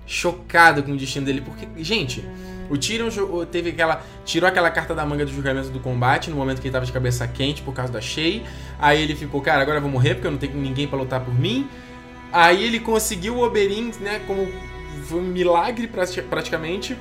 Chocado 0.06 0.84
com 0.84 0.92
o 0.92 0.98
destino 0.98 1.26
dele. 1.26 1.42
Porque, 1.42 1.68
gente, 1.84 2.24
o 2.70 2.78
Tyrion 2.78 3.10
teve 3.52 3.70
aquela. 3.70 4.04
Tirou 4.24 4.48
aquela 4.48 4.70
carta 4.70 4.94
da 4.94 5.06
manga 5.06 5.26
do 5.26 5.32
julgamento 5.32 5.70
do 5.70 5.80
combate 5.80 6.30
no 6.30 6.36
momento 6.36 6.62
que 6.62 6.68
ele 6.68 6.74
tava 6.74 6.86
de 6.86 6.92
cabeça 6.92 7.28
quente 7.28 7.64
por 7.64 7.74
causa 7.74 7.92
da 7.92 8.02
Shay. 8.02 8.44
Aí 8.78 9.02
ele 9.02 9.16
ficou, 9.16 9.42
cara, 9.42 9.62
agora 9.62 9.78
eu 9.78 9.82
vou 9.82 9.90
morrer 9.90 10.16
porque 10.16 10.28
eu 10.28 10.32
não 10.32 10.38
tenho 10.38 10.56
ninguém 10.56 10.88
para 10.88 11.00
lutar 11.00 11.22
por 11.22 11.34
mim. 11.34 11.68
Aí 12.32 12.64
ele 12.64 12.80
conseguiu 12.80 13.38
o 13.38 13.44
Oberyn, 13.44 13.92
né? 14.00 14.22
Como 14.28 14.48
foi 15.06 15.20
um 15.20 15.24
milagre 15.24 15.88
praticamente. 15.88 16.96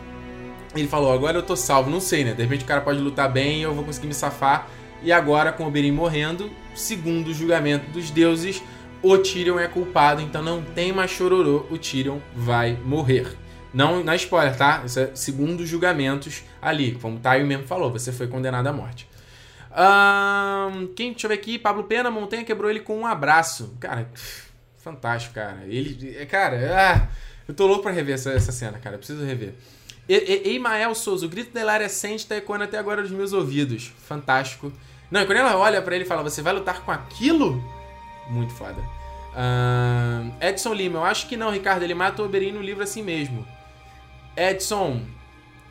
Ele 0.79 0.89
falou, 0.89 1.13
agora 1.13 1.39
eu 1.39 1.43
tô 1.43 1.57
salvo. 1.57 1.91
Não 1.91 2.01
sei, 2.01 2.25
né? 2.25 2.33
De 2.33 2.43
repente 2.43 2.65
o 2.65 2.67
cara 2.67 2.81
pode 2.81 3.01
lutar 3.01 3.31
bem 3.31 3.61
e 3.61 3.63
eu 3.63 3.75
vou 3.75 3.85
conseguir 3.85 4.07
me 4.07 4.15
safar. 4.15 4.69
E 5.03 5.13
agora, 5.13 5.53
com 5.53 5.65
o 5.65 5.69
Oberyn 5.69 5.93
morrendo, 5.93 6.51
segundo 6.75 7.29
o 7.29 7.35
julgamento 7.35 7.91
dos 7.91 8.11
deuses, 8.11 8.63
o 9.03 9.17
Tyrion 9.17 9.59
é 9.59 9.69
culpado, 9.69 10.21
então 10.21 10.43
não 10.43 10.61
tem 10.61 10.93
mais 10.93 11.11
chororô, 11.11 11.67
o 11.71 11.79
Tyrion 11.79 12.19
vai 12.35 12.77
morrer. 12.85 13.37
Não, 13.73 14.03
não 14.03 14.13
é 14.13 14.17
spoiler, 14.17 14.57
tá? 14.57 14.83
Isso 14.85 14.99
é 14.99 15.11
segundo 15.15 15.61
os 15.61 15.69
julgamentos 15.69 16.43
ali, 16.61 16.93
como 17.01 17.17
o 17.17 17.21
Taio 17.21 17.47
mesmo 17.47 17.65
falou, 17.65 17.93
você 17.93 18.11
foi 18.11 18.27
condenado 18.27 18.67
à 18.67 18.73
morte. 18.73 19.09
Um, 19.71 20.89
quem, 20.95 21.13
deixa 21.13 21.27
eu 21.27 21.29
ver 21.29 21.35
aqui, 21.37 21.59
Pablo 21.59 21.85
Pena, 21.85 22.11
Montanha 22.11 22.43
quebrou 22.43 22.71
ele 22.71 22.81
com 22.81 22.99
um 22.99 23.07
abraço. 23.07 23.77
Cara, 23.79 24.11
fantástico, 24.79 25.35
cara. 25.35 25.63
Ele, 25.67 26.27
cara, 26.27 26.73
ah, 26.75 27.09
eu 27.47 27.55
tô 27.55 27.67
louco 27.67 27.83
pra 27.83 27.93
rever 27.93 28.15
essa, 28.15 28.33
essa 28.33 28.51
cena, 28.51 28.79
cara, 28.79 28.97
eu 28.97 28.99
preciso 28.99 29.25
rever. 29.25 29.55
Eimael 30.09 30.95
Souza, 30.95 31.27
o 31.27 31.29
grito 31.29 31.53
da 31.53 31.61
Hilária 31.61 31.89
Sente 31.89 32.27
tá 32.27 32.37
ecoando 32.37 32.65
até 32.65 32.79
agora 32.79 33.03
nos 33.03 33.11
meus 33.11 33.33
ouvidos. 33.33 33.93
Fantástico. 34.07 34.73
Não, 35.11 35.21
e 35.21 35.27
quando 35.27 35.39
ela 35.39 35.57
olha 35.57 35.83
para 35.83 35.95
ele 35.95 36.05
e 36.05 36.07
fala, 36.07 36.23
você 36.23 36.41
vai 36.41 36.53
lutar 36.53 36.83
com 36.83 36.91
aquilo? 36.91 37.63
Muito 38.29 38.53
foda. 38.55 38.81
Uh, 39.39 40.33
Edson 40.41 40.73
Lima, 40.73 40.99
eu 40.99 41.05
acho 41.05 41.29
que 41.29 41.37
não, 41.37 41.51
Ricardo. 41.51 41.83
Ele 41.83 41.95
mata 41.95 42.23
o 42.23 42.25
Oberyn 42.25 42.53
no 42.53 42.63
livro 42.63 42.83
assim 42.83 43.03
mesmo. 43.03 43.47
Edson, 44.37 45.03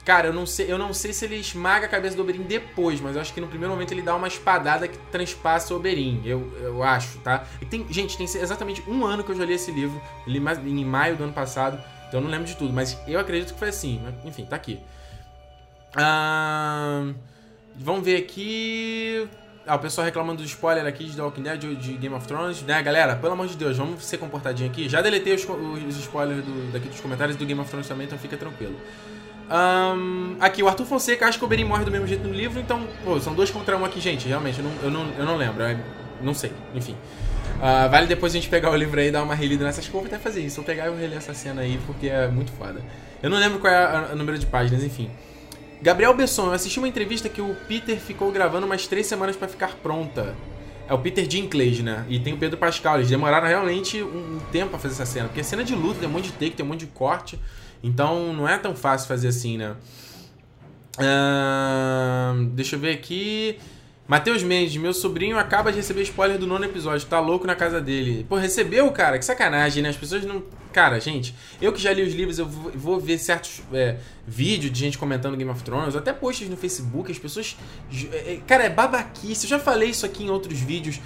cara, 0.05 0.27
eu 0.27 0.33
não 0.33 0.45
sei, 0.45 0.71
eu 0.71 0.77
não 0.77 0.93
sei 0.93 1.13
se 1.13 1.25
ele 1.25 1.35
esmaga 1.35 1.85
a 1.85 1.89
cabeça 1.89 2.15
do 2.15 2.21
Oberyn 2.21 2.43
depois, 2.43 2.99
mas 2.99 3.15
eu 3.15 3.21
acho 3.21 3.33
que 3.33 3.41
no 3.41 3.47
primeiro 3.47 3.73
momento 3.73 3.91
ele 3.91 4.01
dá 4.01 4.15
uma 4.15 4.27
espadada 4.27 4.87
que 4.87 4.97
transpassa 5.11 5.73
o 5.73 5.77
Oberyn. 5.77 6.21
Eu, 6.25 6.51
eu 6.61 6.83
acho, 6.83 7.17
tá? 7.19 7.45
E 7.61 7.65
tem, 7.65 7.85
gente, 7.91 8.17
tem 8.17 8.25
exatamente 8.25 8.83
um 8.87 9.05
ano 9.05 9.23
que 9.23 9.31
eu 9.31 9.35
já 9.35 9.45
li 9.45 9.53
esse 9.53 9.71
livro. 9.71 10.01
Li 10.25 10.39
em 10.39 10.85
maio 10.85 11.15
do 11.15 11.23
ano 11.23 11.33
passado, 11.33 11.81
então 12.07 12.19
eu 12.19 12.23
não 12.23 12.29
lembro 12.29 12.47
de 12.47 12.55
tudo, 12.55 12.73
mas 12.73 12.97
eu 13.07 13.19
acredito 13.19 13.53
que 13.53 13.59
foi 13.59 13.69
assim. 13.69 14.01
Enfim, 14.23 14.45
tá 14.45 14.55
aqui. 14.55 14.79
Uh, 15.95 17.13
vamos 17.75 18.03
ver 18.03 18.17
aqui. 18.17 19.27
Ah, 19.65 19.75
o 19.75 19.79
pessoal 19.79 20.05
reclamando 20.05 20.41
do 20.41 20.45
spoiler 20.45 20.85
aqui 20.85 21.03
de 21.03 21.15
The 21.15 21.21
Walking 21.21 21.43
Dead, 21.43 21.59
de, 21.59 21.93
Game 21.93 22.15
of 22.15 22.25
Thrones, 22.25 22.61
né, 22.61 22.81
galera? 22.81 23.17
Pelo 23.17 23.33
amor 23.33 23.47
de 23.47 23.57
Deus, 23.57 23.75
vamos 23.75 24.05
ser 24.05 24.17
comportadinho 24.17 24.69
aqui. 24.69 24.87
Já 24.87 25.01
deletei 25.01 25.33
os, 25.33 25.43
os 25.43 25.97
spoilers 25.99 26.43
do, 26.43 26.71
daqui 26.71 26.87
dos 26.87 27.01
comentários 27.01 27.35
do 27.35 27.45
Game 27.45 27.59
of 27.59 27.69
Thrones 27.69 27.85
também, 27.85 28.07
então 28.07 28.17
fica 28.17 28.37
tranquilo. 28.37 28.79
Um, 29.49 30.37
aqui, 30.39 30.63
o 30.63 30.69
Arthur 30.69 30.85
Fonseca 30.85 31.27
acha 31.27 31.37
que 31.37 31.43
o 31.43 31.47
Oberyn 31.47 31.65
morre 31.65 31.83
do 31.83 31.91
mesmo 31.91 32.07
jeito 32.07 32.25
no 32.25 32.33
livro, 32.33 32.61
então, 32.61 32.87
pô, 33.03 33.19
são 33.19 33.33
dois 33.33 33.51
contra 33.51 33.77
um 33.77 33.83
aqui, 33.83 33.99
gente. 33.99 34.25
Realmente, 34.25 34.59
eu 34.59 34.65
não, 34.65 34.71
eu 34.83 34.91
não, 34.91 35.13
eu 35.17 35.25
não 35.25 35.35
lembro, 35.35 35.61
eu 35.63 35.77
não 36.21 36.33
sei, 36.33 36.51
enfim. 36.73 36.95
Uh, 37.57 37.89
vale 37.89 38.05
depois 38.05 38.33
a 38.33 38.35
gente 38.35 38.49
pegar 38.49 38.69
o 38.71 38.75
livro 38.75 38.99
aí 38.99 39.07
e 39.07 39.11
dar 39.11 39.23
uma 39.23 39.33
relida 39.33 39.63
nessas 39.63 39.87
coisas. 39.87 40.09
Vou 40.09 40.15
até 40.15 40.23
fazer 40.23 40.41
isso, 40.41 40.57
vou 40.57 40.65
pegar 40.65 40.87
e 40.87 40.95
reler 40.95 41.17
essa 41.17 41.33
cena 41.33 41.61
aí, 41.61 41.79
porque 41.85 42.07
é 42.07 42.27
muito 42.27 42.51
foda. 42.51 42.81
Eu 43.21 43.29
não 43.29 43.37
lembro 43.37 43.59
qual 43.59 43.73
é 43.73 44.13
o 44.13 44.15
número 44.15 44.37
de 44.37 44.45
páginas, 44.45 44.83
enfim. 44.83 45.09
Gabriel 45.81 46.13
Besson, 46.13 46.47
eu 46.47 46.53
assisti 46.53 46.79
uma 46.79 46.87
entrevista 46.87 47.29
que 47.29 47.41
o 47.41 47.55
Peter 47.67 47.97
ficou 47.97 48.31
gravando 48.31 48.65
umas 48.65 48.87
três 48.87 49.05
semanas 49.07 49.35
para 49.35 49.47
ficar 49.47 49.75
pronta. 49.75 50.35
É 50.87 50.93
o 50.93 50.99
Peter 50.99 51.27
Dinklage, 51.27 51.83
né? 51.83 52.05
E 52.07 52.19
tem 52.19 52.33
o 52.33 52.37
Pedro 52.37 52.57
Pascal. 52.57 52.95
Eles 52.95 53.09
demoraram 53.09 53.47
realmente 53.47 54.01
um 54.01 54.39
tempo 54.51 54.69
pra 54.69 54.79
fazer 54.79 54.93
essa 54.93 55.05
cena. 55.05 55.27
Porque 55.27 55.41
a 55.41 55.43
cena 55.43 55.63
de 55.63 55.75
luta 55.75 55.99
tem 55.99 56.07
um 56.07 56.11
monte 56.11 56.25
de 56.25 56.31
take, 56.33 56.51
tem 56.51 56.65
um 56.65 56.69
monte 56.69 56.81
de 56.81 56.87
corte. 56.87 57.39
Então 57.83 58.33
não 58.33 58.47
é 58.47 58.57
tão 58.57 58.75
fácil 58.75 59.07
fazer 59.07 59.27
assim, 59.27 59.57
né? 59.57 59.75
Uh, 60.97 62.45
deixa 62.53 62.75
eu 62.75 62.79
ver 62.79 62.93
aqui. 62.93 63.59
Matheus 64.07 64.41
Mendes, 64.41 64.77
meu 64.77 64.93
sobrinho 64.93 65.37
acaba 65.37 65.69
de 65.69 65.77
receber 65.77 66.01
spoiler 66.03 66.37
do 66.37 66.47
nono 66.47 66.63
episódio, 66.63 67.05
tá 67.07 67.19
louco 67.19 67.45
na 67.45 67.55
casa 67.55 67.81
dele. 67.81 68.25
Pô, 68.29 68.37
recebeu, 68.37 68.89
cara? 68.91 69.19
Que 69.19 69.25
sacanagem, 69.25 69.83
né? 69.83 69.89
As 69.89 69.97
pessoas 69.97 70.23
não. 70.23 70.43
Cara, 70.71 70.97
gente, 70.97 71.35
eu 71.61 71.73
que 71.73 71.81
já 71.81 71.91
li 71.91 72.03
os 72.03 72.13
livros, 72.13 72.39
eu 72.39 72.45
vou, 72.45 72.99
ver 73.01 73.17
certos 73.17 73.61
é, 73.73 73.97
vídeos 74.25 74.71
de 74.71 74.79
gente 74.79 74.97
comentando 74.97 75.35
Game 75.35 75.51
of 75.51 75.61
Thrones, 75.61 75.93
até 75.93 76.13
posts 76.13 76.47
no 76.47 76.55
Facebook, 76.55 77.11
as 77.11 77.19
pessoas. 77.19 77.57
É, 78.13 78.35
é, 78.35 78.39
cara, 78.47 78.63
é 78.63 78.69
babaquice. 78.69 79.43
Eu 79.43 79.49
já 79.49 79.59
falei 79.59 79.89
isso 79.89 80.05
aqui 80.05 80.23
em 80.23 80.29
outros 80.29 80.57
vídeos. 80.57 81.01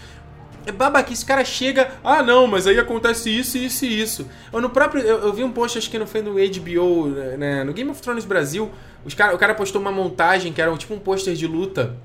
É 0.67 0.71
babaquice, 0.71 1.23
o 1.23 1.27
cara 1.27 1.43
chega, 1.43 1.91
ah 2.03 2.21
não, 2.21 2.45
mas 2.45 2.67
aí 2.67 2.77
acontece 2.77 3.35
isso, 3.35 3.57
isso 3.57 3.83
e 3.83 3.99
isso. 3.99 4.29
Eu, 4.53 4.61
no 4.61 4.69
próprio, 4.69 5.01
eu, 5.01 5.17
eu, 5.21 5.33
vi 5.33 5.43
um 5.43 5.51
post, 5.51 5.75
acho 5.75 5.89
que 5.89 5.97
não 5.97 6.05
foi 6.05 6.21
no 6.21 6.33
HBO, 6.33 7.07
né, 7.35 7.63
no 7.63 7.73
Game 7.73 7.89
of 7.89 7.99
Thrones 7.99 8.25
Brasil, 8.25 8.69
os 9.03 9.15
cara, 9.15 9.33
o 9.33 9.39
cara 9.39 9.55
postou 9.55 9.81
uma 9.81 9.91
montagem 9.91 10.53
que 10.53 10.61
era 10.61 10.71
tipo 10.77 10.93
um 10.93 10.99
pôster 10.99 11.33
de 11.33 11.47
luta 11.47 11.97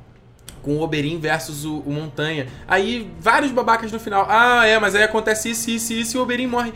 com 0.66 0.78
o 0.78 0.82
Oberyn 0.82 1.20
versus 1.20 1.64
o, 1.64 1.78
o, 1.78 1.92
Montanha. 1.92 2.48
Aí 2.66 3.08
vários 3.20 3.52
babacas 3.52 3.92
no 3.92 4.00
final. 4.00 4.26
Ah, 4.28 4.66
é, 4.66 4.76
mas 4.80 4.96
aí 4.96 5.04
acontece 5.04 5.48
isso, 5.48 5.70
isso, 5.70 5.92
isso 5.92 6.16
e 6.16 6.18
o 6.18 6.24
Oberyn 6.24 6.48
morre. 6.48 6.72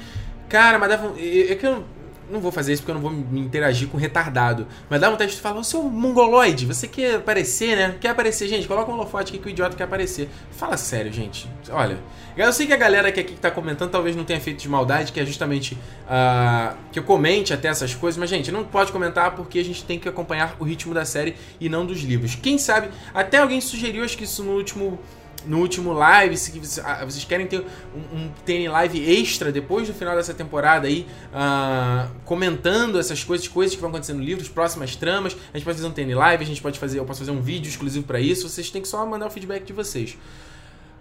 Cara, 0.49 0.79
mas 0.79 0.89
dava. 0.89 1.13
É, 1.19 1.51
é 1.53 1.55
que 1.57 1.67
eu 1.67 1.85
não 2.31 2.41
vou 2.41 2.53
fazer 2.53 2.73
isso 2.73 2.83
porque 2.83 2.91
eu 2.91 2.95
não 2.95 3.03
vou 3.03 3.11
me 3.11 3.41
interagir 3.41 3.89
com 3.89 3.99
retardado. 3.99 4.67
Mas 4.89 5.01
dá 5.01 5.11
vontade 5.11 5.33
de 5.33 5.41
falar, 5.41 5.61
ô 5.61 5.65
seu 5.65 5.83
mongoloide, 5.83 6.67
você 6.67 6.87
quer 6.87 7.17
aparecer, 7.17 7.77
né? 7.77 7.97
Quer 8.01 8.09
aparecer, 8.09 8.49
gente? 8.49 8.67
Coloca 8.67 8.91
um 8.91 8.95
holofote 8.95 9.33
aqui 9.33 9.43
que 9.43 9.49
o 9.49 9.51
idiota 9.51 9.77
quer 9.77 9.85
aparecer. 9.85 10.29
Fala 10.51 10.77
sério, 10.77 11.13
gente. 11.13 11.51
Olha, 11.71 11.99
eu 12.37 12.53
sei 12.53 12.67
que 12.67 12.73
a 12.73 12.77
galera 12.77 13.11
que 13.11 13.21
aqui 13.21 13.35
que 13.35 13.41
tá 13.41 13.51
comentando 13.51 13.91
talvez 13.91 14.15
não 14.15 14.25
tenha 14.25 14.41
feito 14.41 14.61
de 14.61 14.69
maldade, 14.69 15.13
que 15.13 15.21
é 15.21 15.27
justamente 15.27 15.75
uh, 15.75 16.77
que 16.93 16.99
eu 16.99 17.03
comente 17.03 17.53
até 17.53 17.69
essas 17.69 17.95
coisas, 17.95 18.19
mas, 18.19 18.31
gente, 18.31 18.51
não 18.51 18.65
pode 18.65 18.93
comentar 18.93 19.35
porque 19.35 19.59
a 19.59 19.65
gente 19.65 19.85
tem 19.85 19.99
que 19.99 20.09
acompanhar 20.09 20.57
o 20.59 20.65
ritmo 20.65 20.95
da 20.95 21.05
série 21.05 21.35
e 21.61 21.69
não 21.69 21.85
dos 21.85 22.01
livros. 22.03 22.35
Quem 22.35 22.57
sabe, 22.59 22.89
até 23.13 23.39
alguém 23.39 23.61
sugeriu, 23.61 24.05
acho 24.05 24.17
que 24.17 24.25
isso 24.25 24.43
no 24.45 24.53
último 24.53 24.99
no 25.47 25.59
último 25.59 25.93
live, 25.93 26.37
se 26.37 26.53
ah, 26.85 27.05
vocês 27.05 27.25
querem 27.25 27.47
ter 27.47 27.65
um, 27.95 28.17
um 28.17 28.31
TN 28.45 28.71
Live 28.71 29.21
extra 29.21 29.51
depois 29.51 29.87
do 29.87 29.95
final 29.95 30.17
dessa 30.17 30.35
temporada 30.35 30.87
aí, 30.87 31.07
uh, 31.33 32.11
comentando 32.25 32.99
essas 32.99 33.25
coisas, 33.25 33.47
coisas 33.49 33.75
que 33.75 33.81
vão 33.81 33.91
acontecer 33.91 34.13
no 34.13 34.23
livro, 34.23 34.43
as 34.43 34.49
próximas 34.49 34.97
tramas, 34.97 35.37
a 35.53 35.57
gente 35.57 35.65
pode 35.65 35.77
fazer 35.77 35.87
um 35.87 35.93
TN 35.93 36.15
Live, 36.15 36.43
a 36.43 36.47
gente 36.47 36.63
pode 36.63 36.79
fazer, 36.79 36.99
eu 36.99 37.05
posso 37.05 37.21
fazer 37.21 37.31
um 37.31 37.41
vídeo 37.41 37.69
exclusivo 37.69 38.07
para 38.07 38.21
isso, 38.21 38.49
vocês 38.49 38.71
têm 38.71 38.83
que 38.83 38.89
só 38.89 39.05
mandar 39.07 39.27
o 39.27 39.31
feedback 39.31 39.65
de 39.65 39.73
vocês. 39.73 40.17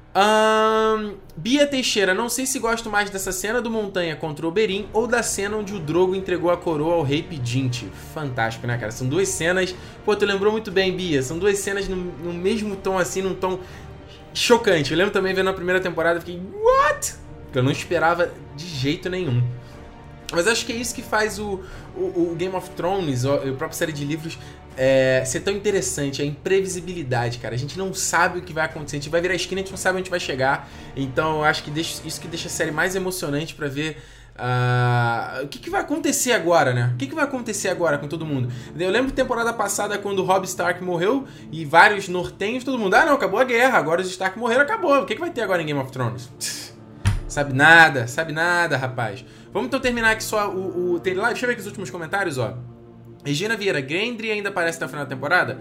Um, 0.09 1.17
Bia 1.37 1.67
Teixeira, 1.67 2.15
não 2.15 2.27
sei 2.29 2.47
se 2.47 2.57
gosto 2.57 2.89
mais 2.89 3.11
dessa 3.11 3.31
cena 3.31 3.61
do 3.61 3.69
Montanha 3.69 4.15
contra 4.15 4.43
o 4.43 4.49
Oberyn 4.49 4.87
ou 4.91 5.05
da 5.05 5.21
cena 5.21 5.55
onde 5.55 5.73
o 5.75 5.79
Drogo 5.79 6.15
entregou 6.15 6.49
a 6.49 6.57
coroa 6.57 6.95
ao 6.95 7.03
rei 7.03 7.21
pedinte. 7.21 7.87
Fantástico, 8.13 8.65
né, 8.65 8.75
cara? 8.77 8.91
São 8.91 9.07
duas 9.07 9.29
cenas. 9.29 9.73
Pô, 10.03 10.15
tu 10.15 10.25
lembrou 10.25 10.51
muito 10.51 10.71
bem, 10.71 10.95
Bia. 10.95 11.21
São 11.21 11.37
duas 11.37 11.59
cenas 11.59 11.87
no, 11.87 11.95
no 11.95 12.33
mesmo 12.33 12.75
tom, 12.75 12.97
assim, 12.97 13.21
num 13.21 13.35
tom 13.35 13.59
chocante. 14.33 14.91
Eu 14.91 14.97
lembro 14.97 15.11
também 15.11 15.33
vendo 15.33 15.49
a 15.49 15.53
primeira 15.53 15.79
temporada, 15.79 16.19
fiquei, 16.19 16.41
what? 16.53 17.15
Eu 17.53 17.63
não 17.63 17.71
esperava 17.71 18.31
de 18.55 18.67
jeito 18.67 19.09
nenhum. 19.09 19.43
Mas 20.31 20.47
acho 20.47 20.65
que 20.65 20.71
é 20.71 20.75
isso 20.75 20.93
que 20.93 21.01
faz 21.01 21.39
o, 21.39 21.63
o, 21.95 22.31
o 22.31 22.35
Game 22.37 22.55
of 22.55 22.69
Thrones, 22.71 23.25
a 23.25 23.37
própria 23.37 23.73
série 23.73 23.91
de 23.91 24.05
livros, 24.05 24.37
é, 24.77 25.23
ser 25.25 25.41
tão 25.41 25.53
interessante, 25.53 26.21
a 26.21 26.25
imprevisibilidade, 26.25 27.39
cara. 27.39 27.55
A 27.55 27.57
gente 27.57 27.77
não 27.77 27.93
sabe 27.93 28.39
o 28.39 28.41
que 28.41 28.53
vai 28.53 28.65
acontecer, 28.65 28.97
a 28.97 28.99
gente 28.99 29.09
vai 29.09 29.19
virar 29.19 29.33
a 29.33 29.35
esquina, 29.35 29.59
a 29.59 29.63
gente 29.63 29.71
não 29.71 29.77
sabe 29.77 29.99
onde 29.99 30.09
vai 30.09 30.19
chegar. 30.19 30.69
Então, 30.95 31.43
acho 31.43 31.63
que 31.63 31.71
deixa, 31.71 32.01
isso 32.05 32.21
que 32.21 32.27
deixa 32.27 32.47
a 32.47 32.51
série 32.51 32.71
mais 32.71 32.95
emocionante 32.95 33.55
para 33.55 33.67
ver 33.67 33.97
Uh, 34.39 35.43
o 35.43 35.47
que, 35.49 35.59
que, 35.59 35.69
vai 35.69 35.81
acontecer 35.81 36.31
agora, 36.31 36.73
né? 36.73 36.91
O 36.93 36.97
que, 36.97 37.07
que, 37.07 37.13
vai 37.13 37.25
acontecer 37.25 37.67
agora 37.67 37.97
com 37.97 38.07
todo 38.07 38.25
mundo? 38.25 38.49
Eu 38.77 38.89
lembro 38.89 39.11
temporada 39.11 39.51
passada 39.51 39.97
quando 39.97 40.19
o 40.19 40.23
Robb 40.23 40.45
Stark 40.45 40.81
morreu 40.81 41.27
e 41.51 41.65
vários 41.65 42.07
nortenhos, 42.07 42.63
todo 42.63 42.79
mundo, 42.79 42.93
ah 42.93 43.05
não, 43.05 43.15
acabou 43.15 43.37
a 43.37 43.43
guerra, 43.43 43.77
agora 43.77 43.99
os 43.99 44.07
Stark 44.07 44.39
morreram, 44.39 44.61
acabou. 44.61 45.01
O 45.01 45.05
que, 45.05 45.13
que 45.13 45.19
vai 45.19 45.29
ter 45.29 45.41
agora 45.41 45.61
em 45.61 45.65
Game 45.65 45.79
of 45.79 45.91
Thrones? 45.91 46.29
sabe 47.27 47.53
nada, 47.53 48.07
sabe 48.07 48.31
nada, 48.31 48.77
rapaz. 48.77 49.25
Vamos 49.51 49.67
então 49.67 49.79
terminar 49.79 50.11
aqui 50.11 50.23
só 50.23 50.49
o, 50.49 50.93
o 50.93 50.99
Deixa 50.99 51.19
eu 51.19 51.47
ver 51.47 51.51
aqui 51.51 51.61
os 51.61 51.67
últimos 51.67 51.89
comentários, 51.89 52.37
ó. 52.37 52.57
Regina 53.25 53.57
Vieira, 53.57 53.85
Gendry 53.85 54.31
ainda 54.31 54.47
aparece 54.47 54.79
na 54.79 54.87
final 54.87 55.03
da 55.03 55.09
temporada? 55.09 55.59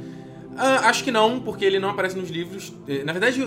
Uh, 0.53 0.87
acho 0.87 1.03
que 1.03 1.11
não, 1.11 1.41
porque 1.41 1.65
ele 1.65 1.81
não 1.81 1.91
aparece 1.91 2.17
nos 2.17 2.31
livros. 2.31 2.73
Eh, 2.87 3.03
na 3.05 3.13
verdade, 3.13 3.43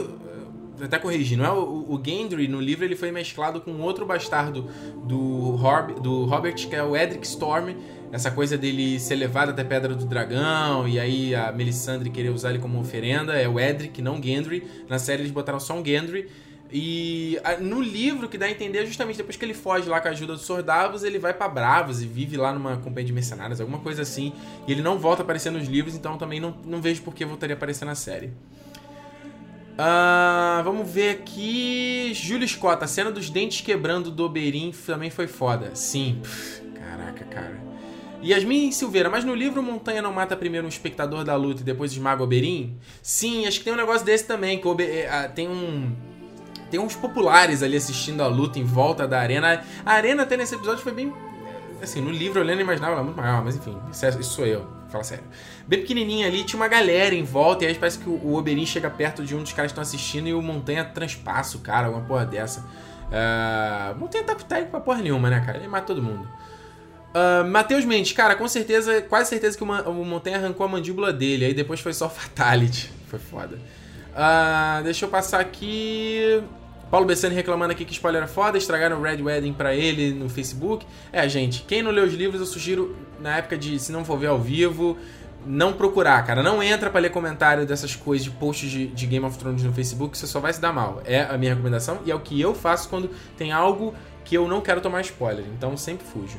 até 0.80 0.98
corrigir, 1.00 1.38
não 1.38 1.46
é 1.46 1.52
o, 1.52 1.86
o 1.90 2.02
Gendry 2.04 2.48
no 2.48 2.60
livro 2.60 2.86
ele 2.86 2.96
foi 2.96 3.12
mesclado 3.12 3.62
com 3.62 3.72
outro 3.80 4.06
bastardo 4.06 4.70
do, 5.04 5.56
Horb, 5.56 6.00
do 6.02 6.26
Robert, 6.26 6.56
que 6.56 6.76
é 6.76 6.84
o 6.84 6.96
Edric 6.96 7.26
Storm. 7.26 7.76
Essa 8.12 8.30
coisa 8.30 8.58
dele 8.58 9.00
ser 9.00 9.16
levado 9.16 9.50
até 9.50 9.64
Pedra 9.64 9.96
do 9.96 10.06
Dragão 10.06 10.88
e 10.88 11.00
aí 11.00 11.34
a 11.34 11.52
Melisandre 11.52 12.10
querer 12.10 12.30
usar 12.30 12.50
ele 12.50 12.60
como 12.60 12.80
oferenda 12.80 13.34
é 13.34 13.48
o 13.48 13.60
Edric, 13.60 14.02
não 14.02 14.22
Gendry. 14.22 14.68
Na 14.90 15.00
série 15.00 15.22
eles 15.22 15.32
botaram 15.32 15.60
só 15.60 15.74
um 15.74 15.86
Gendry. 15.86 16.28
E 16.74 17.38
no 17.60 17.82
livro 17.82 18.30
que 18.30 18.38
dá 18.38 18.46
a 18.46 18.52
entender, 18.52 18.86
justamente 18.86 19.18
depois 19.18 19.36
que 19.36 19.44
ele 19.44 19.54
foge 19.54 19.90
lá 19.90 20.00
com 20.00 20.08
a 20.08 20.12
ajuda 20.12 20.34
dos 20.34 20.44
Sordavos, 20.44 21.04
ele 21.04 21.20
vai 21.20 21.34
para 21.34 21.50
Bravos 21.50 22.02
e 22.02 22.06
vive 22.06 22.38
lá 22.38 22.54
numa 22.54 22.78
companhia 22.78 23.08
de 23.08 23.14
mercenários, 23.14 23.60
alguma 23.60 23.80
coisa 23.80 24.04
assim. 24.04 24.32
E 24.66 24.72
ele 24.72 24.82
não 24.82 24.98
volta 24.98 25.22
a 25.22 25.24
aparecer 25.24 25.52
nos 25.52 25.68
livros, 25.68 25.96
então 25.96 26.18
também 26.18 26.40
não, 26.40 26.56
não 26.66 26.82
vejo 26.82 27.02
por 27.02 27.14
que 27.14 27.26
voltaria 27.26 27.56
a 27.56 27.58
aparecer 27.58 27.84
na 27.84 27.96
série. 27.96 28.32
Uh, 29.74 30.64
vamos 30.64 30.90
ver 30.90 31.12
aqui. 31.12 32.12
Júlio 32.14 32.48
Scott, 32.48 32.84
a 32.84 32.88
cena 32.88 33.12
dos 33.12 33.30
dentes 33.30 33.62
quebrando 33.62 34.12
do 34.12 34.26
Oberyn 34.26 34.72
também 34.86 35.10
foi 35.10 35.28
foda. 35.28 35.76
Sim. 35.76 36.20
Pff, 36.22 36.62
caraca, 36.74 37.26
cara. 37.26 37.62
Yasmin 38.24 38.72
Silveira, 38.72 39.10
mas 39.10 39.24
no 39.24 39.34
livro 39.34 39.64
Montanha 39.64 40.02
não 40.02 40.14
mata 40.14 40.36
primeiro 40.36 40.66
um 40.66 40.70
espectador 40.70 41.24
da 41.24 41.36
luta 41.36 41.62
e 41.62 41.64
depois 41.64 41.92
esmaga 41.92 42.22
o 42.22 42.26
Oberyn? 42.26 42.76
Sim, 43.02 43.48
acho 43.48 43.60
que 43.60 43.64
tem 43.64 43.74
um 43.74 43.78
negócio 43.78 44.06
desse 44.06 44.26
também, 44.26 44.60
que 44.60 44.68
Ober... 44.68 44.88
Eh, 44.88 45.28
tem 45.30 45.48
um 45.48 45.92
tem 46.70 46.80
uns 46.80 46.96
populares 46.96 47.62
ali 47.62 47.76
assistindo 47.76 48.24
a 48.24 48.28
luta 48.28 48.58
em 48.58 48.64
volta 48.64 49.06
da 49.06 49.20
arena. 49.20 49.62
A 49.86 49.92
arena 49.92 50.24
até 50.24 50.38
nesse 50.38 50.56
episódio 50.56 50.82
foi 50.82 50.94
bem. 50.94 51.14
Assim, 51.82 52.00
no 52.00 52.10
livro 52.10 52.40
eu 52.40 52.46
lendo 52.46 52.62
imaginava 52.62 52.94
ela 52.94 53.04
muito 53.04 53.18
maior, 53.18 53.44
mas 53.44 53.58
enfim, 53.58 53.78
isso, 53.92 54.06
é, 54.06 54.10
isso 54.10 54.24
sou 54.36 54.46
eu, 54.46 54.66
fala 54.92 55.04
sério. 55.04 55.24
Bem 55.68 55.80
pequenininha 55.80 56.28
ali, 56.28 56.44
tinha 56.44 56.60
uma 56.60 56.68
galera 56.68 57.16
em 57.16 57.24
volta, 57.24 57.64
e 57.64 57.68
aí 57.68 57.76
parece 57.76 57.98
que 57.98 58.10
o 58.10 58.36
Oberyn 58.36 58.66
chega 58.66 58.90
perto 58.90 59.24
de 59.24 59.36
um 59.36 59.42
dos 59.42 59.54
caras 59.54 59.72
que 59.72 59.80
estão 59.80 59.82
assistindo 59.82 60.28
e 60.28 60.34
o 60.34 60.42
Montanha 60.42 60.84
transpassa 60.84 61.58
o 61.58 61.62
cara, 61.62 61.88
alguma 61.88 62.06
porra 62.06 62.26
dessa. 62.26 62.60
Uh, 63.12 63.98
Montanha 63.98 64.24
tá 64.24 64.36
com 64.36 64.44
técnico 64.44 64.72
pra 64.72 64.80
porra 64.80 65.02
nenhuma, 65.02 65.30
né, 65.30 65.42
cara? 65.46 65.58
Ele 65.58 65.68
mata 65.68 65.88
todo 65.88 66.02
mundo. 66.02 66.28
Uh, 67.14 67.48
Matheus 67.50 67.84
Mendes, 67.84 68.14
cara, 68.14 68.36
com 68.36 68.48
certeza, 68.48 69.02
quase 69.02 69.30
certeza 69.30 69.58
que 69.58 69.64
o 69.64 69.94
Montanha 70.06 70.38
arrancou 70.38 70.66
a 70.66 70.70
mandíbula 70.70 71.12
dele, 71.12 71.46
aí 71.46 71.54
depois 71.54 71.80
foi 71.80 71.94
só 71.94 72.08
Fatality. 72.10 72.92
Foi 73.08 73.20
foda. 73.20 73.58
Uh, 74.12 74.84
deixa 74.84 75.06
eu 75.06 75.10
passar 75.10 75.40
aqui. 75.40 76.42
Paulo 76.92 77.06
Bessani 77.06 77.34
reclamando 77.34 77.72
aqui 77.72 77.86
que 77.86 77.94
spoiler 77.94 78.24
é 78.24 78.28
foda, 78.28 78.58
estragaram 78.58 79.00
o 79.00 79.02
Red 79.02 79.22
Wedding 79.22 79.54
pra 79.54 79.74
ele 79.74 80.14
no 80.14 80.28
Facebook. 80.28 80.86
É, 81.14 81.28
gente, 81.30 81.64
quem 81.64 81.82
não 81.82 81.90
leu 81.90 82.04
os 82.04 82.14
livros, 82.14 82.42
eu 82.42 82.46
sugiro, 82.46 82.98
na 83.18 83.38
época 83.38 83.58
de, 83.58 83.80
se 83.80 83.94
não 83.94 84.04
for 84.04 84.20
ver 84.20 84.28
ao 84.28 84.38
vivo, 84.38 84.98
não 85.46 85.72
procurar, 85.72 86.22
cara. 86.26 86.44
Não 86.44 86.62
entra 86.62 86.90
para 86.90 87.00
ler 87.00 87.10
comentário 87.10 87.66
dessas 87.66 87.96
coisas, 87.96 88.26
de 88.26 88.32
posts 88.32 88.70
de, 88.70 88.88
de, 88.88 89.08
Game 89.08 89.26
of 89.26 89.38
Thrones 89.38 89.64
no 89.64 89.72
Facebook, 89.72 90.18
você 90.18 90.28
só 90.28 90.42
vai 90.42 90.52
se 90.52 90.60
dar 90.60 90.74
mal. 90.74 91.02
É 91.06 91.22
a 91.22 91.38
minha 91.38 91.54
recomendação 91.54 92.00
e 92.06 92.12
é 92.12 92.16
o 92.16 92.20
que 92.20 92.40
eu 92.40 92.54
faço 92.54 92.90
quando 92.90 93.10
tem 93.38 93.54
algo 93.54 93.96
que 94.26 94.36
eu 94.36 94.46
não 94.46 94.60
quero 94.60 94.82
tomar 94.82 95.00
spoiler. 95.00 95.46
Então 95.58 95.78
sempre 95.78 96.06
fujo. 96.06 96.38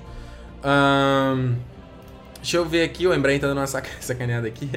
Um... 0.63 1.57
Deixa 2.43 2.57
eu 2.57 2.65
ver 2.65 2.83
aqui, 2.83 3.07
o 3.07 3.15
Embraer 3.15 3.41
tá 3.41 3.47
dando 3.47 3.59
uma 3.59 3.67
saca, 3.69 3.89
sacaneada 4.03 4.49
aqui. 4.49 4.69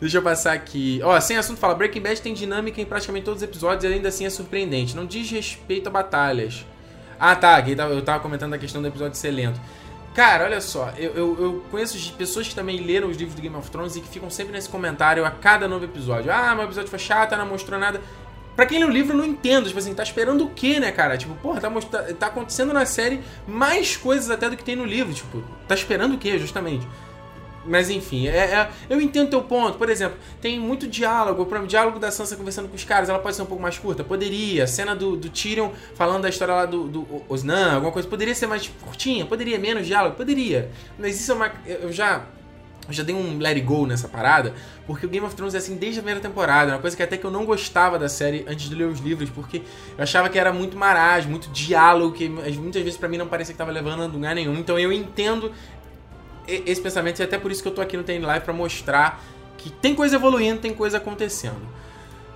Deixa 0.00 0.18
eu 0.18 0.22
passar 0.22 0.54
aqui. 0.54 1.00
Ó, 1.04 1.18
sem 1.20 1.36
assunto 1.36 1.58
fala, 1.58 1.72
Breaking 1.72 2.00
Bad 2.00 2.20
tem 2.20 2.34
dinâmica 2.34 2.80
em 2.80 2.84
praticamente 2.84 3.24
todos 3.24 3.40
os 3.40 3.48
episódios 3.48 3.84
e 3.84 3.94
ainda 3.94 4.08
assim 4.08 4.26
é 4.26 4.30
surpreendente. 4.30 4.96
Não 4.96 5.06
diz 5.06 5.30
respeito 5.30 5.86
a 5.86 5.90
batalhas. 5.90 6.66
Ah, 7.20 7.36
tá, 7.36 7.62
eu 7.68 8.02
tava 8.02 8.18
comentando 8.18 8.54
a 8.54 8.58
questão 8.58 8.82
do 8.82 8.88
episódio 8.88 9.16
ser 9.16 9.30
lento. 9.30 9.60
Cara, 10.12 10.44
olha 10.44 10.60
só, 10.60 10.92
eu, 10.98 11.12
eu, 11.12 11.36
eu, 11.40 11.64
conheço 11.70 12.12
pessoas 12.14 12.48
que 12.48 12.54
também 12.54 12.84
leram 12.84 13.08
os 13.08 13.16
livros 13.16 13.36
do 13.36 13.40
Game 13.40 13.54
of 13.56 13.70
Thrones 13.70 13.94
e 13.94 14.00
que 14.00 14.08
ficam 14.08 14.28
sempre 14.28 14.52
nesse 14.52 14.68
comentário 14.68 15.24
a 15.24 15.30
cada 15.30 15.68
novo 15.68 15.84
episódio. 15.84 16.30
Ah, 16.32 16.54
meu 16.56 16.64
episódio 16.64 16.90
foi 16.90 16.98
chato, 16.98 17.36
não 17.36 17.46
mostrou 17.46 17.78
nada. 17.78 18.00
Pra 18.56 18.66
quem 18.66 18.80
lê 18.80 18.84
o 18.84 18.90
livro, 18.90 19.16
não 19.16 19.24
entendo. 19.24 19.68
Tipo 19.68 19.78
assim, 19.78 19.94
tá 19.94 20.02
esperando 20.02 20.44
o 20.44 20.50
quê, 20.50 20.80
né, 20.80 20.90
cara? 20.90 21.16
Tipo, 21.16 21.34
porra, 21.36 21.60
tá, 21.60 21.70
tá 22.18 22.26
acontecendo 22.26 22.72
na 22.72 22.84
série 22.84 23.20
mais 23.46 23.96
coisas 23.96 24.28
até 24.28 24.50
do 24.50 24.56
que 24.56 24.64
tem 24.64 24.76
no 24.76 24.84
livro. 24.84 25.14
Tipo, 25.14 25.42
tá 25.68 25.74
esperando 25.74 26.14
o 26.16 26.18
quê, 26.18 26.38
justamente? 26.38 26.86
Mas 27.64 27.90
enfim, 27.90 28.26
é, 28.26 28.38
é, 28.38 28.70
eu 28.90 29.00
entendo 29.00 29.30
teu 29.30 29.42
ponto. 29.42 29.78
Por 29.78 29.88
exemplo, 29.88 30.18
tem 30.40 30.58
muito 30.58 30.86
diálogo. 30.86 31.42
O 31.42 31.66
diálogo 31.66 31.98
da 31.98 32.10
Sansa 32.10 32.36
conversando 32.36 32.68
com 32.68 32.74
os 32.74 32.84
caras, 32.84 33.08
ela 33.08 33.18
pode 33.18 33.36
ser 33.36 33.42
um 33.42 33.46
pouco 33.46 33.62
mais 33.62 33.78
curta? 33.78 34.02
Poderia. 34.02 34.64
A 34.64 34.66
cena 34.66 34.94
do, 34.94 35.16
do 35.16 35.28
Tyrion 35.28 35.70
falando 35.94 36.22
da 36.22 36.28
história 36.28 36.54
lá 36.54 36.66
do, 36.66 36.88
do 36.88 37.22
Osnan, 37.28 37.74
alguma 37.74 37.92
coisa, 37.92 38.08
poderia 38.08 38.34
ser 38.34 38.46
mais 38.46 38.68
curtinha? 38.82 39.24
Poderia, 39.24 39.58
menos 39.58 39.86
diálogo? 39.86 40.16
Poderia. 40.16 40.70
Mas 40.98 41.20
isso 41.20 41.32
é 41.32 41.34
uma. 41.34 41.52
Eu 41.66 41.92
já. 41.92 42.26
Eu 42.88 42.92
já 42.92 43.04
dei 43.04 43.14
um 43.14 43.38
let 43.38 43.54
it 43.54 43.60
go 43.60 43.86
nessa 43.86 44.08
parada, 44.08 44.54
porque 44.88 45.06
o 45.06 45.08
Game 45.08 45.24
of 45.24 45.36
Thrones 45.36 45.54
é 45.54 45.58
assim 45.58 45.76
desde 45.76 46.00
a 46.00 46.02
primeira 46.02 46.20
temporada, 46.20 46.72
uma 46.72 46.80
coisa 46.80 46.96
que 46.96 47.02
até 47.02 47.16
que 47.16 47.24
eu 47.24 47.30
não 47.30 47.46
gostava 47.46 47.96
da 47.96 48.08
série 48.08 48.44
antes 48.48 48.68
de 48.68 48.74
ler 48.74 48.86
os 48.86 48.98
livros, 48.98 49.30
porque 49.30 49.58
eu 49.96 50.02
achava 50.02 50.28
que 50.28 50.36
era 50.36 50.52
muito 50.52 50.76
maragem, 50.76 51.30
muito 51.30 51.48
diálogo, 51.50 52.12
que 52.12 52.28
muitas 52.28 52.82
vezes 52.82 52.98
para 52.98 53.08
mim 53.08 53.16
não 53.16 53.28
parecia 53.28 53.54
que 53.54 53.58
tava 53.58 53.70
levando 53.70 54.02
a 54.02 54.06
lugar 54.06 54.34
nenhum. 54.34 54.56
Então 54.56 54.76
eu 54.80 54.92
entendo 54.92 55.52
esse 56.46 56.80
pensamento 56.80 57.20
e 57.20 57.22
até 57.22 57.38
por 57.38 57.50
isso 57.50 57.62
que 57.62 57.68
eu 57.68 57.74
tô 57.74 57.80
aqui 57.80 57.96
no 57.96 58.02
Tem 58.02 58.20
Live 58.20 58.44
para 58.44 58.54
mostrar 58.54 59.22
que 59.56 59.70
tem 59.70 59.94
coisa 59.94 60.16
evoluindo, 60.16 60.60
tem 60.60 60.74
coisa 60.74 60.96
acontecendo. 60.96 61.60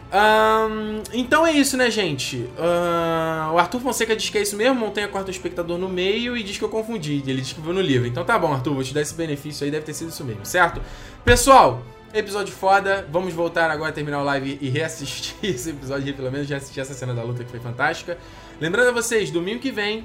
Um, 0.07 1.03
então 1.13 1.45
é 1.45 1.53
isso, 1.53 1.77
né, 1.77 1.91
gente? 1.91 2.37
Uh, 2.37 3.53
o 3.53 3.59
Arthur 3.59 3.81
Fonseca 3.81 4.15
diz 4.15 4.31
que 4.31 4.39
é 4.39 4.43
isso 4.43 4.57
mesmo, 4.57 4.77
montanha 4.77 5.09
corta 5.09 5.29
o 5.29 5.31
espectador 5.31 5.77
no 5.77 5.89
meio 5.89 6.37
e 6.37 6.43
diz 6.43 6.57
que 6.57 6.65
eu 6.65 6.69
confundi. 6.69 7.23
Ele 7.27 7.41
diz 7.41 7.53
que 7.53 7.61
viu 7.61 7.73
no 7.73 7.81
livro. 7.81 8.07
Então 8.07 8.25
tá 8.25 8.39
bom, 8.39 8.53
Arthur, 8.53 8.75
vou 8.75 8.85
te 8.85 8.95
dar 8.95 9.01
esse 9.01 9.15
benefício 9.15 9.65
aí, 9.65 9.71
deve 9.71 9.85
ter 9.85 9.95
sido 9.95 10.09
isso 10.11 10.25
mesmo, 10.25 10.47
certo? 10.47 10.81
Pessoal, 11.25 11.83
episódio 12.15 12.55
foda. 12.55 13.07
Vamos 13.11 13.35
voltar 13.35 13.71
agora 13.71 13.91
a 13.91 13.93
terminar 13.93 14.21
o 14.21 14.25
live 14.25 14.59
e 14.61 14.69
reassistir 14.69 15.35
esse 15.43 15.71
episódio, 15.71 16.15
pelo 16.15 16.31
menos 16.31 16.47
já 16.47 16.57
assisti 16.57 16.81
essa 16.81 16.95
cena 16.95 17.13
da 17.13 17.23
luta 17.23 17.43
que 17.43 17.51
foi 17.51 17.61
fantástica. 17.61 18.17
Lembrando 18.61 18.89
a 18.91 18.93
vocês, 18.93 19.31
domingo 19.31 19.61
que 19.61 19.73
vem 19.73 20.05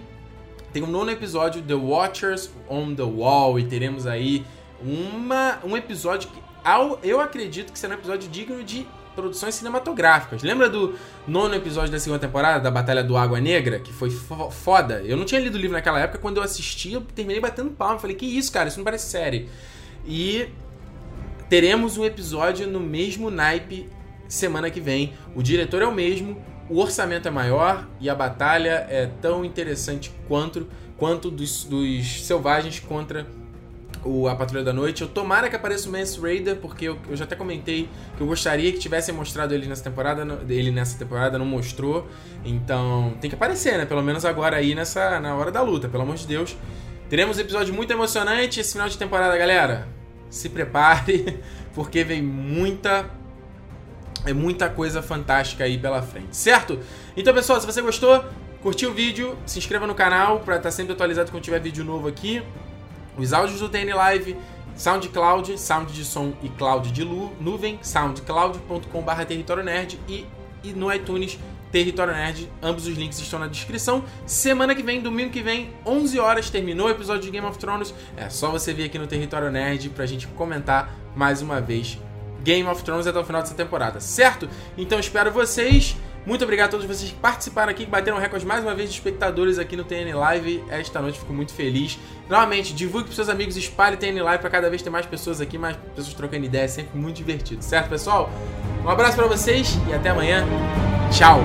tem 0.71 0.83
um 0.83 0.87
nono 0.87 1.11
episódio, 1.11 1.61
The 1.61 1.73
Watchers 1.73 2.49
on 2.69 2.95
the 2.95 3.03
Wall, 3.03 3.59
e 3.59 3.65
teremos 3.65 4.07
aí 4.07 4.45
uma, 4.81 5.59
um 5.63 5.75
episódio 5.75 6.29
que 6.29 6.41
eu 7.03 7.19
acredito 7.19 7.73
que 7.73 7.79
será 7.79 7.95
um 7.95 7.97
episódio 7.97 8.29
digno 8.29 8.63
de 8.63 8.87
produções 9.15 9.55
cinematográficas. 9.55 10.41
Lembra 10.41 10.69
do 10.69 10.95
nono 11.27 11.53
episódio 11.55 11.91
da 11.91 11.99
segunda 11.99 12.19
temporada, 12.19 12.59
da 12.59 12.71
Batalha 12.71 13.03
do 13.03 13.17
Água 13.17 13.39
Negra, 13.39 13.79
que 13.79 13.91
foi 13.91 14.09
foda? 14.09 15.01
Eu 15.03 15.17
não 15.17 15.25
tinha 15.25 15.39
lido 15.41 15.55
o 15.55 15.57
livro 15.57 15.75
naquela 15.75 15.99
época, 15.99 16.19
quando 16.19 16.37
eu 16.37 16.43
assisti, 16.43 16.93
eu 16.93 17.01
terminei 17.01 17.41
batendo 17.41 17.71
palma. 17.71 17.99
Falei, 17.99 18.15
que 18.15 18.25
isso, 18.25 18.51
cara, 18.51 18.69
isso 18.69 18.77
não 18.77 18.85
parece 18.85 19.09
série. 19.09 19.49
E 20.05 20.47
teremos 21.49 21.97
um 21.97 22.05
episódio 22.05 22.67
no 22.67 22.79
mesmo 22.79 23.29
naipe 23.29 23.89
semana 24.27 24.69
que 24.69 24.79
vem. 24.79 25.13
O 25.35 25.43
diretor 25.43 25.81
é 25.81 25.85
o 25.85 25.93
mesmo, 25.93 26.41
o 26.71 26.79
orçamento 26.79 27.27
é 27.27 27.31
maior 27.31 27.85
e 27.99 28.09
a 28.09 28.15
batalha 28.15 28.87
é 28.89 29.09
tão 29.21 29.43
interessante 29.43 30.09
quanto, 30.25 30.67
quanto 30.97 31.29
dos, 31.29 31.65
dos 31.65 32.25
selvagens 32.25 32.79
contra 32.79 33.27
o, 34.05 34.25
a 34.29 34.35
Patrulha 34.35 34.63
da 34.63 34.71
Noite. 34.71 35.01
Eu 35.01 35.09
tomara 35.09 35.49
que 35.49 35.55
apareça 35.55 35.89
o 35.89 35.91
Mance 35.91 36.17
Raider, 36.17 36.55
porque 36.55 36.85
eu, 36.85 36.97
eu, 37.09 37.17
já 37.17 37.25
até 37.25 37.35
comentei 37.35 37.89
que 38.15 38.23
eu 38.23 38.27
gostaria 38.27 38.71
que 38.71 38.79
tivessem 38.79 39.13
mostrado 39.13 39.53
ele 39.53 39.67
nessa 39.67 39.83
temporada. 39.83 40.25
Ele 40.47 40.71
nessa 40.71 40.97
temporada 40.97 41.37
não 41.37 41.45
mostrou. 41.45 42.07
Então 42.45 43.15
tem 43.19 43.29
que 43.29 43.35
aparecer, 43.35 43.77
né? 43.77 43.85
Pelo 43.85 44.01
menos 44.01 44.23
agora 44.23 44.55
aí 44.55 44.73
nessa, 44.73 45.19
na 45.19 45.35
hora 45.35 45.51
da 45.51 45.61
luta, 45.61 45.89
pelo 45.89 46.03
amor 46.03 46.15
de 46.15 46.25
Deus. 46.25 46.55
Teremos 47.09 47.37
um 47.37 47.41
episódio 47.41 47.73
muito 47.73 47.91
emocionante 47.91 48.61
esse 48.61 48.71
final 48.71 48.87
de 48.87 48.97
temporada, 48.97 49.37
galera. 49.37 49.89
Se 50.29 50.47
prepare, 50.47 51.41
porque 51.75 52.01
vem 52.05 52.21
muita 52.21 53.19
é 54.25 54.33
muita 54.33 54.69
coisa 54.69 55.01
fantástica 55.01 55.63
aí 55.63 55.77
pela 55.77 56.01
frente, 56.01 56.35
certo? 56.35 56.79
Então, 57.15 57.33
pessoal, 57.33 57.59
se 57.59 57.65
você 57.65 57.81
gostou, 57.81 58.23
curtiu 58.61 58.91
o 58.91 58.93
vídeo, 58.93 59.37
se 59.45 59.59
inscreva 59.59 59.87
no 59.87 59.95
canal 59.95 60.39
para 60.39 60.57
estar 60.57 60.69
tá 60.69 60.71
sempre 60.71 60.93
atualizado 60.93 61.31
quando 61.31 61.43
tiver 61.43 61.59
vídeo 61.59 61.83
novo 61.83 62.07
aqui. 62.07 62.41
Os 63.17 63.33
áudios 63.33 63.59
do 63.59 63.67
TN 63.67 63.93
Live, 63.95 64.37
SoundCloud, 64.75 65.59
Sound 65.59 65.91
de 65.91 66.05
som 66.05 66.33
e 66.41 66.49
Cloud 66.49 66.91
de 66.91 67.03
nuvem, 67.03 67.79
soundcloud.com.br 67.81 69.25
Território 69.27 69.63
Nerd 69.63 69.99
e, 70.07 70.25
e 70.63 70.71
no 70.71 70.93
iTunes 70.93 71.37
Território 71.71 72.13
Nerd. 72.13 72.49
Ambos 72.61 72.87
os 72.87 72.95
links 72.95 73.19
estão 73.19 73.39
na 73.39 73.47
descrição. 73.47 74.03
Semana 74.25 74.75
que 74.75 74.83
vem, 74.83 75.01
domingo 75.01 75.31
que 75.31 75.41
vem, 75.41 75.71
11 75.85 76.19
horas, 76.19 76.49
terminou 76.49 76.87
o 76.87 76.89
episódio 76.89 77.23
de 77.23 77.31
Game 77.31 77.45
of 77.45 77.57
Thrones. 77.57 77.93
É 78.15 78.29
só 78.29 78.51
você 78.51 78.73
vir 78.73 78.85
aqui 78.85 78.99
no 78.99 79.07
Território 79.07 79.51
Nerd 79.51 79.89
pra 79.89 80.05
gente 80.05 80.27
comentar 80.27 80.93
mais 81.15 81.41
uma 81.41 81.59
vez 81.59 81.97
Game 82.43 82.67
of 82.67 82.83
Thrones 82.83 83.07
até 83.07 83.19
o 83.19 83.23
final 83.23 83.41
dessa 83.41 83.55
temporada, 83.55 83.99
certo? 83.99 84.49
Então 84.77 84.99
espero 84.99 85.31
vocês. 85.31 85.95
Muito 86.25 86.43
obrigado 86.43 86.67
a 86.67 86.71
todos 86.71 86.85
vocês 86.85 87.09
que 87.09 87.17
participaram 87.17 87.71
aqui, 87.71 87.85
que 87.85 87.89
bateram 87.89 88.17
recorde 88.17 88.45
mais 88.45 88.63
uma 88.63 88.75
vez 88.75 88.89
de 88.89 88.95
espectadores 88.95 89.57
aqui 89.57 89.75
no 89.75 89.83
TN 89.83 90.13
Live 90.13 90.63
esta 90.69 91.01
noite. 91.01 91.17
Fico 91.19 91.33
muito 91.33 91.51
feliz. 91.51 91.97
Novamente, 92.29 92.73
divulgue 92.73 93.07
para 93.07 93.15
seus 93.15 93.29
amigos, 93.29 93.57
espalhe 93.57 93.97
TN 93.97 94.21
Live 94.21 94.39
para 94.39 94.49
cada 94.49 94.69
vez 94.69 94.83
ter 94.83 94.91
mais 94.91 95.05
pessoas 95.05 95.41
aqui, 95.41 95.57
mais 95.57 95.75
pessoas 95.95 96.13
trocando 96.13 96.45
ideias. 96.45 96.71
É 96.73 96.75
sempre 96.81 96.99
muito 96.99 97.17
divertido, 97.17 97.63
certo, 97.63 97.89
pessoal? 97.89 98.29
Um 98.83 98.89
abraço 98.89 99.15
para 99.15 99.27
vocês 99.27 99.77
e 99.89 99.93
até 99.93 100.09
amanhã. 100.09 100.45
Tchau! 101.11 101.41